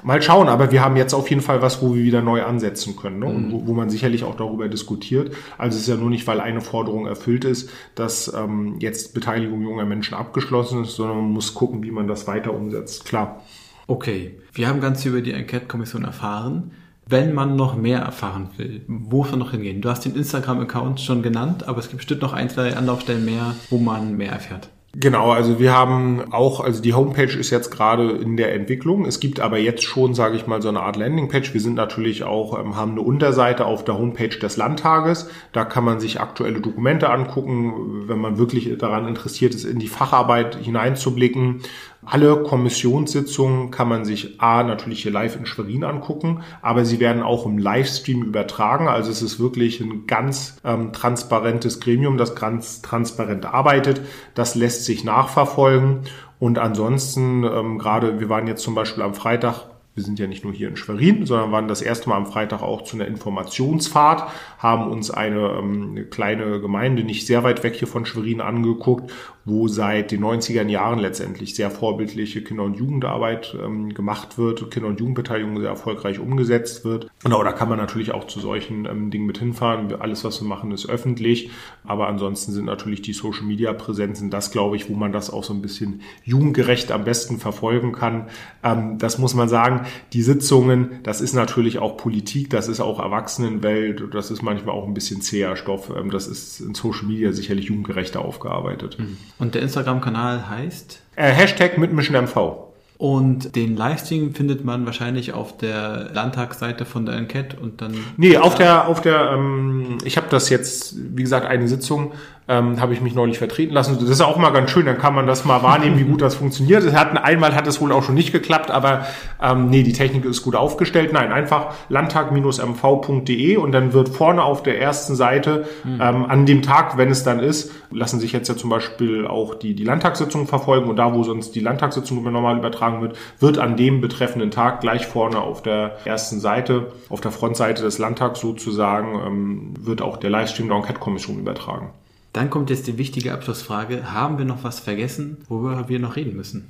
mal 0.04 0.22
schauen, 0.22 0.50
aber 0.50 0.72
wir 0.72 0.84
haben 0.84 0.96
jetzt 0.96 1.13
auf 1.13 1.30
jeden 1.30 1.42
Fall 1.42 1.62
was, 1.62 1.82
wo 1.82 1.96
wir 1.96 2.04
wieder 2.04 2.22
neu 2.22 2.44
ansetzen 2.44 2.96
können 2.96 3.20
ne? 3.20 3.26
und 3.26 3.52
wo, 3.52 3.68
wo, 3.68 3.74
man 3.74 3.89
sicherlich 3.89 4.24
auch 4.24 4.36
darüber 4.36 4.68
diskutiert. 4.68 5.36
Also 5.58 5.76
es 5.76 5.84
ist 5.84 5.89
ja 5.89 5.96
nur 5.96 6.10
nicht, 6.10 6.28
weil 6.28 6.39
eine 6.39 6.62
Forderung 6.62 7.08
erfüllt 7.08 7.46
ist, 7.46 7.70
dass 7.96 8.34
ähm, 8.34 8.76
jetzt 8.80 9.13
Beteiligung 9.13 9.62
junger 9.62 9.86
Menschen 9.86 10.16
abgeschlossen 10.16 10.84
ist, 10.84 10.96
sondern 10.96 11.18
man 11.18 11.32
muss 11.32 11.54
gucken, 11.54 11.84
wie 11.84 11.92
man 11.92 12.08
das 12.08 12.28
weiter 12.28 12.54
umsetzt. 12.54 13.06
Klar. 13.06 13.42
Okay, 13.88 14.39
wir 14.54 14.68
haben 14.68 14.82
ganz 14.82 15.04
viel 15.04 15.12
über 15.12 15.22
die 15.22 15.34
Enquete-Kommission 15.34 16.06
erfahren. 16.06 16.72
Wenn 17.06 17.34
man 17.34 17.58
noch 17.58 17.76
mehr 17.76 18.00
erfahren 18.00 18.50
will, 18.56 18.82
wo 18.88 19.18
muss 19.18 19.32
man 19.32 19.39
noch 19.39 19.52
hingehen? 19.52 19.82
Du 19.82 19.89
hast 19.89 20.06
den 20.06 20.16
Instagram-Account 20.16 21.02
schon 21.02 21.22
genannt, 21.22 21.68
aber 21.68 21.80
es 21.80 21.89
gibt 21.89 21.98
bestimmt 21.98 22.22
noch 22.22 22.32
ein, 22.32 22.50
zwei 22.50 22.78
Anlaufstellen 22.78 23.26
mehr, 23.26 23.56
wo 23.70 23.78
man 23.78 24.16
mehr 24.16 24.32
erfährt. 24.32 24.70
Genau, 24.95 25.32
also 25.32 25.60
wir 25.60 25.73
haben 25.73 26.32
auch, 26.32 26.60
also 26.60 26.79
die 26.79 26.93
Homepage 26.93 27.23
ist 27.23 27.49
jetzt 27.49 27.71
gerade 27.71 28.12
in 28.12 28.38
der 28.38 28.53
Entwicklung. 28.53 29.06
Es 29.06 29.19
gibt 29.19 29.39
aber 29.39 29.58
jetzt 29.58 29.82
schon, 29.82 30.13
sage 30.13 30.36
ich 30.36 30.45
mal, 30.45 30.62
so 30.62 30.69
eine 30.69 30.82
Art 30.82 30.97
Landingpage. 30.97 31.51
Wir 31.56 31.62
sind 31.62 31.73
natürlich 31.73 32.23
auch, 32.23 32.60
ähm, 32.60 32.75
haben 32.75 32.91
eine 32.91 33.01
Unterseite 33.01 33.65
auf 33.65 33.84
der 33.84 33.97
Homepage 33.97 34.38
des 34.38 34.56
Landtages. 34.56 35.32
Da 35.51 35.65
kann 35.65 35.84
man 35.84 35.99
sich 35.99 36.21
aktuelle 36.21 36.62
Dokumente 36.62 37.10
angucken, 37.10 38.08
wenn 38.08 38.19
man 38.19 38.38
wirklich 38.38 38.77
daran 38.77 39.08
interessiert 39.08 39.56
ist, 39.56 39.65
in 39.65 39.79
die 39.79 39.88
Facharbeit 39.88 40.58
hineinzublicken. 40.62 41.62
Alle 42.06 42.44
Kommissionssitzungen 42.44 43.72
kann 43.72 43.88
man 43.88 44.04
sich 44.04 44.42
A 44.42 44.63
natürlich 44.63 45.04
hier 45.04 45.12
live 45.12 45.36
in 45.36 45.46
Schwerin 45.46 45.84
angucken, 45.84 46.44
aber 46.62 46.86
sie 46.86 47.00
werden 47.00 47.24
auch 47.24 47.46
im 47.46 47.58
Livestream 47.58 48.24
übertragen. 48.24 48.88
Also 48.88 49.10
es 49.10 49.22
ist 49.22 49.39
wirklich 49.39 49.80
ein 49.80 50.06
ganz 50.06 50.58
ähm, 50.66 50.92
transparentes 50.92 51.80
Gremium, 51.80 52.18
das 52.18 52.36
ganz 52.36 52.82
transparent 52.82 53.46
arbeitet. 53.46 54.02
Das 54.36 54.56
lässt 54.56 54.86
sich 54.86 55.04
nachverfolgen. 55.04 56.02
Und 56.39 56.60
ansonsten, 56.60 57.46
ähm, 57.46 57.80
gerade 57.80 58.20
wir 58.20 58.28
waren 58.28 58.48
jetzt 58.48 58.63
zum 58.63 58.76
Beispiel 58.76 59.04
am 59.04 59.13
Freitag 59.13 59.66
wir 59.96 60.04
sind 60.04 60.18
ja 60.18 60.28
nicht 60.28 60.44
nur 60.44 60.54
hier 60.54 60.70
in 60.70 60.76
Schwerin, 60.76 61.26
sondern 61.26 61.52
waren 61.52 61.68
das 61.68 61.82
erste 61.82 62.10
Mal 62.10 62.18
am 62.18 62.26
Freitag 62.26 62.62
auch 62.62 62.84
zu 62.84 62.96
einer 62.96 63.06
Informationsfahrt, 63.06 64.28
haben 64.58 64.89
uns 64.89 65.12
eine, 65.12 65.56
ähm, 65.60 65.89
eine 65.92 66.06
kleine 66.06 66.60
Gemeinde 66.60 67.04
nicht 67.04 67.28
sehr 67.28 67.44
weit 67.44 67.63
weg 67.63 67.76
hier 67.76 67.88
von 67.88 68.06
Schwerin 68.06 68.42
angeguckt, 68.42 69.12
wo 69.45 69.67
seit 69.67 70.12
den 70.12 70.23
90er 70.23 70.65
Jahren 70.67 70.99
letztendlich 70.99 71.56
sehr 71.56 71.69
vorbildliche 71.69 72.43
Kinder- 72.43 72.63
und 72.63 72.77
Jugendarbeit 72.77 73.58
ähm, 73.62 73.93
gemacht 73.93 74.38
wird, 74.38 74.71
Kinder- 74.71 74.88
und 74.88 74.99
Jugendbeteiligung 74.99 75.60
sehr 75.60 75.69
erfolgreich 75.69 76.19
umgesetzt 76.19 76.86
wird. 76.86 77.10
Genau, 77.23 77.43
da 77.43 77.51
kann 77.51 77.67
man 77.67 77.77
natürlich 77.77 78.13
auch 78.13 78.27
zu 78.27 78.39
solchen 78.39 78.86
ähm, 78.86 79.12
Dingen 79.12 79.25
mit 79.25 79.38
hinfahren. 79.38 79.93
Alles, 79.99 80.23
was 80.23 80.41
wir 80.41 80.47
machen, 80.47 80.71
ist 80.71 80.89
öffentlich. 80.89 81.49
Aber 81.84 82.08
ansonsten 82.08 82.53
sind 82.53 82.65
natürlich 82.65 83.01
die 83.01 83.12
Social-Media-Präsenzen 83.12 84.29
das, 84.29 84.51
glaube 84.51 84.77
ich, 84.77 84.89
wo 84.89 84.93
man 84.93 85.12
das 85.12 85.29
auch 85.29 85.43
so 85.43 85.53
ein 85.53 85.62
bisschen 85.62 86.01
jugendgerecht 86.23 86.91
am 86.91 87.03
besten 87.03 87.38
verfolgen 87.38 87.91
kann. 87.91 88.29
Ähm, 88.63 88.97
das 88.97 89.17
muss 89.17 89.34
man 89.34 89.49
sagen. 89.49 89.86
Die 90.13 90.21
Sitzungen, 90.21 90.99
das 91.03 91.19
ist 91.19 91.34
natürlich 91.34 91.79
auch 91.79 91.97
Politik, 91.97 92.49
das 92.49 92.69
ist 92.69 92.79
auch 92.79 92.99
Erwachsenenwelt, 92.99 94.03
das 94.13 94.32
ist 94.32 94.41
manchmal 94.41 94.75
auch 94.75 94.88
ein 94.88 94.93
bisschen 94.93 95.21
zäher 95.21 95.58
Stoff. 95.58 95.91
Ähm, 95.95 96.12
das 96.12 96.27
ist 96.27 96.62
in 96.62 96.73
Social 96.75 97.08
Media 97.08 97.34
sicherlich 97.34 97.65
jugendgerechter 97.65 98.23
aufgearbeitet. 98.23 98.97
Mhm. 98.99 99.17
Und 99.39 99.56
der 99.56 99.62
Instagram-Kanal 99.62 100.50
heißt? 100.50 101.02
Äh, 101.15 101.32
Hashtag 101.32 101.78
mitmischen 101.78 102.15
MV. 102.15 102.63
Und 102.98 103.56
den 103.56 103.76
Livestream 103.76 104.34
findet 104.34 104.63
man 104.63 104.86
wahrscheinlich 104.86 105.34
auf 105.34 105.58
der 105.58 106.12
Landtagsseite 106.13 106.86
von 106.86 107.06
der 107.06 107.15
Enquete 107.15 107.58
und 107.60 107.82
dann. 107.82 107.96
Nee, 108.17 108.38
auf 108.38 108.56
der, 108.56 108.88
auf 108.88 109.02
der, 109.02 109.32
ähm, 109.34 109.98
ich 110.06 110.15
habe 110.15 110.28
das 110.30 110.50
jetzt, 110.50 110.96
wie 111.15 111.24
gesagt, 111.24 111.46
eine 111.46 111.67
Sitzung 111.67 112.13
ähm, 112.47 112.82
habe 112.82 112.93
ich 112.93 113.01
mich 113.01 113.15
neulich 113.15 113.38
vertreten 113.38 113.73
lassen. 113.73 113.97
Das 113.99 114.10
ist 114.10 114.21
auch 114.21 114.38
mal 114.38 114.51
ganz 114.51 114.71
schön, 114.71 114.86
dann 114.86 114.97
kann 114.97 115.15
man 115.15 115.27
das 115.27 115.45
mal 115.45 115.63
wahrnehmen, 115.63 115.97
wie 115.97 116.03
gut 116.03 116.21
das 116.21 116.36
funktioniert. 116.36 116.84
Es 116.84 116.93
hat, 116.93 117.17
einmal 117.23 117.56
hat 117.56 117.67
es 117.67 117.79
wohl 117.82 117.91
auch 117.91 118.03
schon 118.03 118.15
nicht 118.15 118.32
geklappt, 118.32 118.71
aber 118.71 119.06
ähm, 119.41 119.69
nee, 119.69 119.84
die 119.84 119.93
Technik 119.93 120.25
ist 120.25 120.43
gut 120.43 120.56
aufgestellt. 120.56 121.13
Nein, 121.13 121.32
einfach 121.32 121.73
landtag-mv.de 121.89 123.58
und 123.58 123.71
dann 123.71 123.93
wird 123.93 124.10
vorne 124.10 124.43
auf 124.43 124.63
der 124.63 124.82
ersten 124.82 125.15
Seite 125.15 125.65
mhm. 125.83 126.02
ähm, 126.02 126.25
an 126.25 126.46
dem 126.46 126.62
Tag, 126.62 126.98
wenn 126.98 127.10
es 127.10 127.23
dann 127.23 127.39
ist, 127.39 127.71
lassen 127.91 128.19
sich 128.19 128.31
jetzt 128.33 128.48
ja 128.50 128.56
zum 128.56 128.69
Beispiel 128.69 129.27
auch 129.27 129.56
die, 129.56 129.75
die 129.75 129.83
Landtagssitzungen 129.83 130.48
verfolgen 130.48 130.89
und 130.89 130.98
da, 130.98 131.13
wo 131.13 131.23
sonst 131.23 131.56
die 131.56 131.60
Landtagssitzung 131.60 132.17
immer 132.17 132.31
normal 132.31 132.58
übertragen 132.58 133.02
wird, 133.02 133.17
wird 133.39 133.58
an 133.58 133.77
dem 133.77 134.02
betreffenden 134.02 134.52
Tag 134.52 134.81
gleich 134.81 135.06
vorne 135.06 135.39
auf 135.39 135.62
der 135.62 135.98
ersten 136.06 136.39
Seite, 136.39 136.91
auf 137.10 137.21
der 137.21 137.31
Frontseite 137.31 137.83
des 137.83 137.98
Landtags 137.98 138.39
sozusagen, 138.39 139.19
ähm, 139.25 139.73
wird 139.79 140.02
auch 140.02 140.17
der 140.17 140.29
Livestream 140.29 140.67
der 140.67 140.77
Enquete-Kommission 140.77 141.39
übertragen. 141.39 141.91
Dann 142.34 142.50
kommt 142.50 142.69
jetzt 142.71 142.88
die 142.88 142.98
wichtige 142.98 143.31
Abschlussfrage. 143.34 144.12
Haben 144.12 144.38
wir 144.40 144.46
noch 144.46 144.63
was 144.63 144.79
vergessen, 144.79 145.38
worüber 145.48 145.88
wir 145.88 146.00
noch 146.00 146.15
reden 146.15 146.36
müssen? 146.36 146.67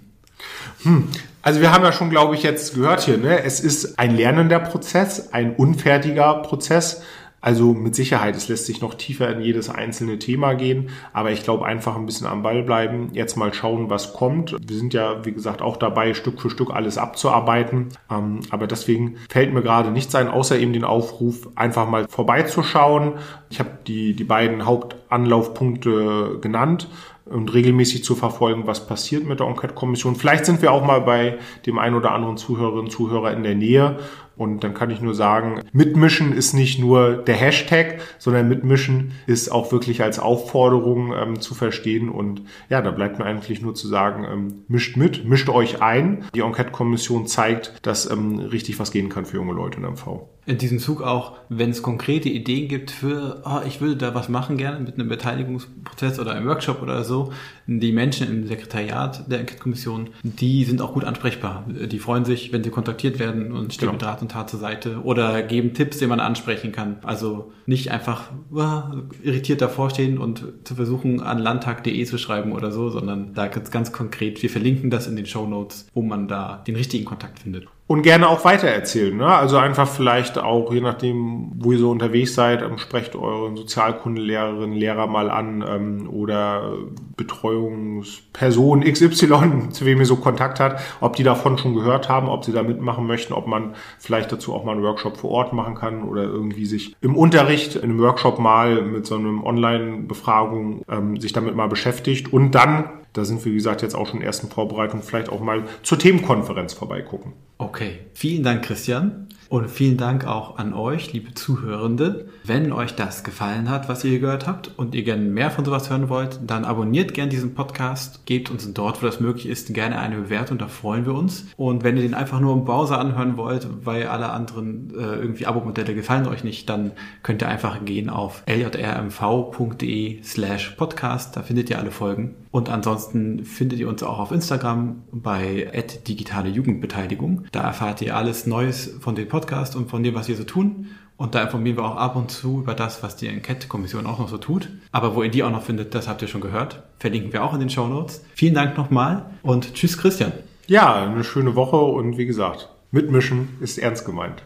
Hm. 0.83 1.07
Also 1.41 1.61
wir 1.61 1.71
haben 1.71 1.83
ja 1.83 1.91
schon, 1.91 2.09
glaube 2.09 2.35
ich, 2.35 2.43
jetzt 2.43 2.75
gehört 2.75 3.01
hier, 3.01 3.17
ne? 3.17 3.43
es 3.43 3.59
ist 3.59 3.97
ein 3.97 4.15
lernender 4.15 4.59
Prozess, 4.59 5.33
ein 5.33 5.55
unfertiger 5.55 6.35
Prozess. 6.41 7.01
Also 7.43 7.73
mit 7.73 7.93
Sicherheit, 7.93 8.37
es 8.37 8.47
lässt 8.47 8.67
sich 8.67 8.79
noch 8.79 8.93
tiefer 8.93 9.29
in 9.29 9.41
jedes 9.41 9.69
einzelne 9.69 10.17
Thema 10.17 10.53
gehen, 10.53 10.91
aber 11.11 11.31
ich 11.31 11.43
glaube 11.43 11.65
einfach 11.65 11.97
ein 11.97 12.05
bisschen 12.05 12.25
am 12.25 12.41
Ball 12.41 12.63
bleiben, 12.63 13.09
jetzt 13.11 13.35
mal 13.35 13.53
schauen, 13.53 13.89
was 13.89 14.13
kommt. 14.13 14.55
Wir 14.65 14.77
sind 14.77 14.93
ja, 14.93 15.25
wie 15.25 15.33
gesagt, 15.33 15.61
auch 15.61 15.75
dabei, 15.75 16.13
Stück 16.13 16.39
für 16.39 16.49
Stück 16.49 16.73
alles 16.73 16.97
abzuarbeiten. 16.97 17.89
Ähm, 18.09 18.39
aber 18.49 18.65
deswegen 18.65 19.17
fällt 19.27 19.53
mir 19.53 19.61
gerade 19.61 19.91
nichts 19.91 20.15
ein, 20.15 20.29
außer 20.29 20.57
eben 20.57 20.71
den 20.71 20.85
Aufruf, 20.85 21.49
einfach 21.55 21.85
mal 21.85 22.07
vorbeizuschauen. 22.07 23.15
Ich 23.49 23.59
habe 23.59 23.71
die, 23.87 24.15
die 24.15 24.23
beiden 24.23 24.65
Hauptanlaufpunkte 24.65 26.37
genannt 26.39 26.87
und 27.25 27.53
regelmäßig 27.53 28.03
zu 28.03 28.15
verfolgen, 28.15 28.67
was 28.67 28.87
passiert 28.87 29.25
mit 29.25 29.39
der 29.39 29.47
Enquete-Kommission. 29.47 30.15
Vielleicht 30.15 30.45
sind 30.45 30.61
wir 30.61 30.71
auch 30.71 30.85
mal 30.85 31.01
bei 31.01 31.37
dem 31.65 31.79
einen 31.79 31.95
oder 31.95 32.11
anderen 32.11 32.37
Zuhörerinnen 32.37 32.85
und 32.85 32.91
Zuhörer 32.91 33.31
in 33.31 33.43
der 33.43 33.55
Nähe 33.55 33.99
und 34.35 34.63
dann 34.63 34.73
kann 34.73 34.89
ich 34.89 34.99
nur 34.99 35.13
sagen, 35.13 35.61
mitmischen 35.73 36.33
ist 36.33 36.53
nicht 36.53 36.79
nur 36.79 37.17
der 37.17 37.35
Hashtag, 37.35 38.01
sondern 38.17 38.49
mitmischen 38.49 39.11
ist 39.27 39.51
auch 39.51 39.71
wirklich 39.71 40.01
als 40.01 40.17
Aufforderung 40.19 41.13
ähm, 41.13 41.39
zu 41.39 41.53
verstehen. 41.53 42.09
Und 42.09 42.41
ja, 42.69 42.81
da 42.81 42.91
bleibt 42.91 43.19
mir 43.19 43.25
eigentlich 43.25 43.61
nur 43.61 43.75
zu 43.75 43.87
sagen, 43.87 44.25
ähm, 44.29 44.63
mischt 44.67 44.97
mit, 44.97 45.25
mischt 45.25 45.49
euch 45.49 45.81
ein. 45.81 46.25
Die 46.33 46.41
Enquete-Kommission 46.41 47.27
zeigt, 47.27 47.73
dass 47.83 48.09
ähm, 48.09 48.39
richtig 48.39 48.79
was 48.79 48.91
gehen 48.91 49.09
kann 49.09 49.25
für 49.25 49.37
junge 49.37 49.53
Leute 49.53 49.77
in 49.77 49.83
MV 49.83 50.32
in 50.45 50.57
diesem 50.57 50.79
Zug 50.79 51.01
auch, 51.01 51.37
wenn 51.47 51.69
es 51.69 51.81
konkrete 51.81 52.27
Ideen 52.27 52.67
gibt 52.67 52.91
für, 52.91 53.41
oh, 53.45 53.59
ich 53.65 53.79
würde 53.79 53.95
da 53.95 54.13
was 54.13 54.27
machen 54.27 54.57
gerne 54.57 54.79
mit 54.79 54.95
einem 54.95 55.07
Beteiligungsprozess 55.07 56.19
oder 56.19 56.33
einem 56.33 56.47
Workshop 56.47 56.81
oder 56.81 57.03
so, 57.03 57.31
die 57.65 57.93
Menschen 57.93 58.27
im 58.27 58.47
Sekretariat 58.47 59.31
der 59.31 59.39
Enquete-Kommission, 59.39 60.09
die 60.23 60.65
sind 60.65 60.81
auch 60.81 60.93
gut 60.93 61.05
ansprechbar. 61.05 61.65
Die 61.67 61.99
freuen 61.99 62.25
sich, 62.25 62.51
wenn 62.51 62.63
sie 62.63 62.71
kontaktiert 62.71 63.19
werden 63.19 63.53
und 63.53 63.73
stehen 63.73 63.87
genau. 63.87 63.93
mit 63.93 64.03
Rat 64.03 64.21
und 64.21 64.31
Tat 64.31 64.49
zur 64.49 64.59
Seite 64.59 65.01
oder 65.03 65.41
geben 65.43 65.73
Tipps, 65.73 65.99
die 65.99 66.07
man 66.07 66.19
ansprechen 66.19 66.73
kann. 66.73 66.97
Also 67.03 67.53
nicht 67.65 67.91
einfach 67.91 68.31
oh, 68.53 68.81
irritiert 69.23 69.61
davor 69.61 69.91
stehen 69.91 70.17
und 70.17 70.43
zu 70.65 70.75
versuchen, 70.75 71.21
an 71.21 71.39
landtag.de 71.39 72.03
zu 72.03 72.17
schreiben 72.17 72.51
oder 72.51 72.71
so, 72.71 72.89
sondern 72.89 73.33
da 73.33 73.47
ganz, 73.47 73.71
ganz 73.71 73.93
konkret, 73.93 74.43
wir 74.43 74.49
verlinken 74.49 74.89
das 74.89 75.07
in 75.07 75.15
den 75.15 75.25
Show 75.25 75.47
Notes, 75.47 75.87
wo 75.93 76.01
man 76.01 76.27
da 76.27 76.61
den 76.67 76.75
richtigen 76.75 77.05
Kontakt 77.05 77.39
findet 77.39 77.67
und 77.93 78.01
gerne 78.01 78.27
auch 78.27 78.43
weitererzählen. 78.43 79.15
Ne? 79.15 79.27
Also 79.27 79.57
einfach 79.57 79.87
vielleicht 79.87 80.39
auch, 80.39 80.73
je 80.73 80.81
nachdem, 80.81 81.51
wo 81.59 81.73
ihr 81.73 81.77
so 81.77 81.91
unterwegs 81.91 82.33
seid, 82.33 82.63
ähm, 82.63 82.79
sprecht 82.79 83.15
euren 83.15 83.55
Sozialkundelehrerinnen, 83.55 84.75
Lehrer 84.75 85.05
mal 85.05 85.29
an 85.29 85.63
ähm, 85.67 86.09
oder 86.09 86.73
Betreuungsperson 87.17 88.81
XY, 88.83 89.69
zu 89.69 89.85
wem 89.85 89.99
ihr 89.99 90.07
so 90.07 90.15
Kontakt 90.15 90.59
hat, 90.59 90.81
ob 91.01 91.15
die 91.17 91.21
davon 91.21 91.59
schon 91.59 91.75
gehört 91.75 92.09
haben, 92.09 92.29
ob 92.29 92.45
sie 92.45 92.51
da 92.51 92.63
mitmachen 92.63 93.05
möchten, 93.05 93.31
ob 93.31 93.45
man 93.45 93.75
vielleicht 93.99 94.31
dazu 94.31 94.55
auch 94.55 94.63
mal 94.63 94.71
einen 94.71 94.81
Workshop 94.81 95.17
vor 95.17 95.29
Ort 95.29 95.53
machen 95.53 95.75
kann 95.75 96.01
oder 96.01 96.23
irgendwie 96.23 96.65
sich 96.65 96.95
im 96.99 97.15
Unterricht, 97.15 97.75
in 97.75 97.83
einem 97.83 97.99
Workshop 97.99 98.39
mal 98.39 98.81
mit 98.81 99.05
so 99.05 99.13
einem 99.13 99.43
Online-Befragung 99.43 100.81
ähm, 100.89 101.21
sich 101.21 101.31
damit 101.31 101.55
mal 101.55 101.67
beschäftigt 101.67 102.33
und 102.33 102.55
dann 102.55 103.02
da 103.13 103.25
sind 103.25 103.43
wir, 103.45 103.51
wie 103.51 103.55
gesagt, 103.55 103.81
jetzt 103.81 103.95
auch 103.95 104.07
schon 104.07 104.19
in 104.19 104.25
ersten 104.25 104.49
Vorbereitungen, 104.49 105.03
vielleicht 105.03 105.29
auch 105.29 105.39
mal 105.39 105.63
zur 105.83 105.99
Themenkonferenz 105.99 106.73
vorbeigucken. 106.73 107.33
Okay, 107.57 107.99
vielen 108.13 108.43
Dank, 108.43 108.63
Christian. 108.65 109.27
Und 109.53 109.69
vielen 109.69 109.97
Dank 109.97 110.25
auch 110.25 110.57
an 110.57 110.73
euch, 110.73 111.13
liebe 111.13 111.35
Zuhörende. 111.35 112.25
Wenn 112.43 112.71
euch 112.71 112.95
das 112.95 113.23
gefallen 113.23 113.69
hat, 113.69 113.87
was 113.87 114.03
ihr 114.03 114.17
gehört 114.17 114.47
habt 114.47 114.71
und 114.77 114.95
ihr 114.95 115.03
gerne 115.03 115.21
mehr 115.21 115.51
von 115.51 115.63
sowas 115.63 115.91
hören 115.91 116.09
wollt, 116.09 116.39
dann 116.47 116.65
abonniert 116.65 117.13
gerne 117.13 117.29
diesen 117.29 117.53
Podcast, 117.53 118.25
gebt 118.25 118.49
uns 118.49 118.73
dort, 118.73 119.03
wo 119.03 119.05
das 119.05 119.19
möglich 119.19 119.45
ist, 119.45 119.71
gerne 119.71 119.99
eine 119.99 120.15
Bewertung, 120.15 120.57
da 120.57 120.67
freuen 120.67 121.05
wir 121.05 121.13
uns. 121.13 121.45
Und 121.55 121.83
wenn 121.83 121.97
ihr 121.97 122.01
den 122.01 122.15
einfach 122.15 122.39
nur 122.39 122.51
im 122.51 122.65
Browser 122.65 122.97
anhören 122.97 123.37
wollt, 123.37 123.67
weil 123.85 124.07
alle 124.07 124.31
anderen 124.31 124.89
äh, 124.95 125.17
irgendwie 125.17 125.45
Abo-Modelle 125.45 125.93
gefallen 125.93 126.25
euch 126.25 126.43
nicht, 126.43 126.67
dann 126.67 126.93
könnt 127.21 127.43
ihr 127.43 127.47
einfach 127.47 127.85
gehen 127.85 128.09
auf 128.09 128.41
ljrmv.de 128.47 130.23
slash 130.23 130.71
podcast, 130.71 131.37
da 131.37 131.43
findet 131.43 131.69
ihr 131.69 131.77
alle 131.77 131.91
Folgen. 131.91 132.33
Und 132.53 132.69
ansonsten 132.69 133.45
findet 133.45 133.79
ihr 133.79 133.89
uns 133.89 134.03
auch 134.03 134.19
auf 134.19 134.31
Instagram 134.31 135.01
bei 135.11 135.71
digitale 136.07 136.49
Jugendbeteiligung. 136.49 137.45
Da 137.51 137.61
erfahrt 137.61 137.99
ihr 138.03 138.15
alles 138.15 138.45
Neues 138.45 138.93
von 138.99 139.15
dem 139.15 139.27
Podcast 139.43 139.75
und 139.75 139.89
von 139.89 140.03
dem, 140.03 140.15
was 140.15 140.29
wir 140.29 140.37
so 140.37 140.45
tun. 140.45 140.87
Und 141.17 141.35
da 141.35 141.43
informieren 141.43 141.77
wir 141.77 141.83
auch 141.83 141.97
ab 141.97 142.15
und 142.15 142.31
zu 142.31 142.59
über 142.61 142.73
das, 142.73 143.03
was 143.03 143.17
die 143.17 143.27
Enquete-Kommission 143.27 144.07
auch 144.07 144.19
noch 144.19 144.29
so 144.29 144.37
tut. 144.37 144.69
Aber 144.93 145.15
wo 145.15 145.23
ihr 145.23 145.29
die 145.29 145.43
auch 145.43 145.51
noch 145.51 145.63
findet, 145.63 145.93
das 145.93 146.07
habt 146.07 146.21
ihr 146.21 146.29
schon 146.29 146.39
gehört. 146.39 146.83
Verlinken 146.97 147.33
wir 147.33 147.43
auch 147.43 147.53
in 147.53 147.59
den 147.59 147.69
Show 147.69 147.87
Notes. 147.87 148.23
Vielen 148.35 148.53
Dank 148.53 148.77
nochmal 148.77 149.25
und 149.43 149.73
tschüss 149.73 149.97
Christian. 149.97 150.31
Ja, 150.67 151.03
eine 151.03 151.25
schöne 151.25 151.55
Woche 151.55 151.75
und 151.75 152.17
wie 152.17 152.25
gesagt, 152.25 152.69
mitmischen 152.91 153.49
ist 153.59 153.77
ernst 153.77 154.05
gemeint. 154.05 154.43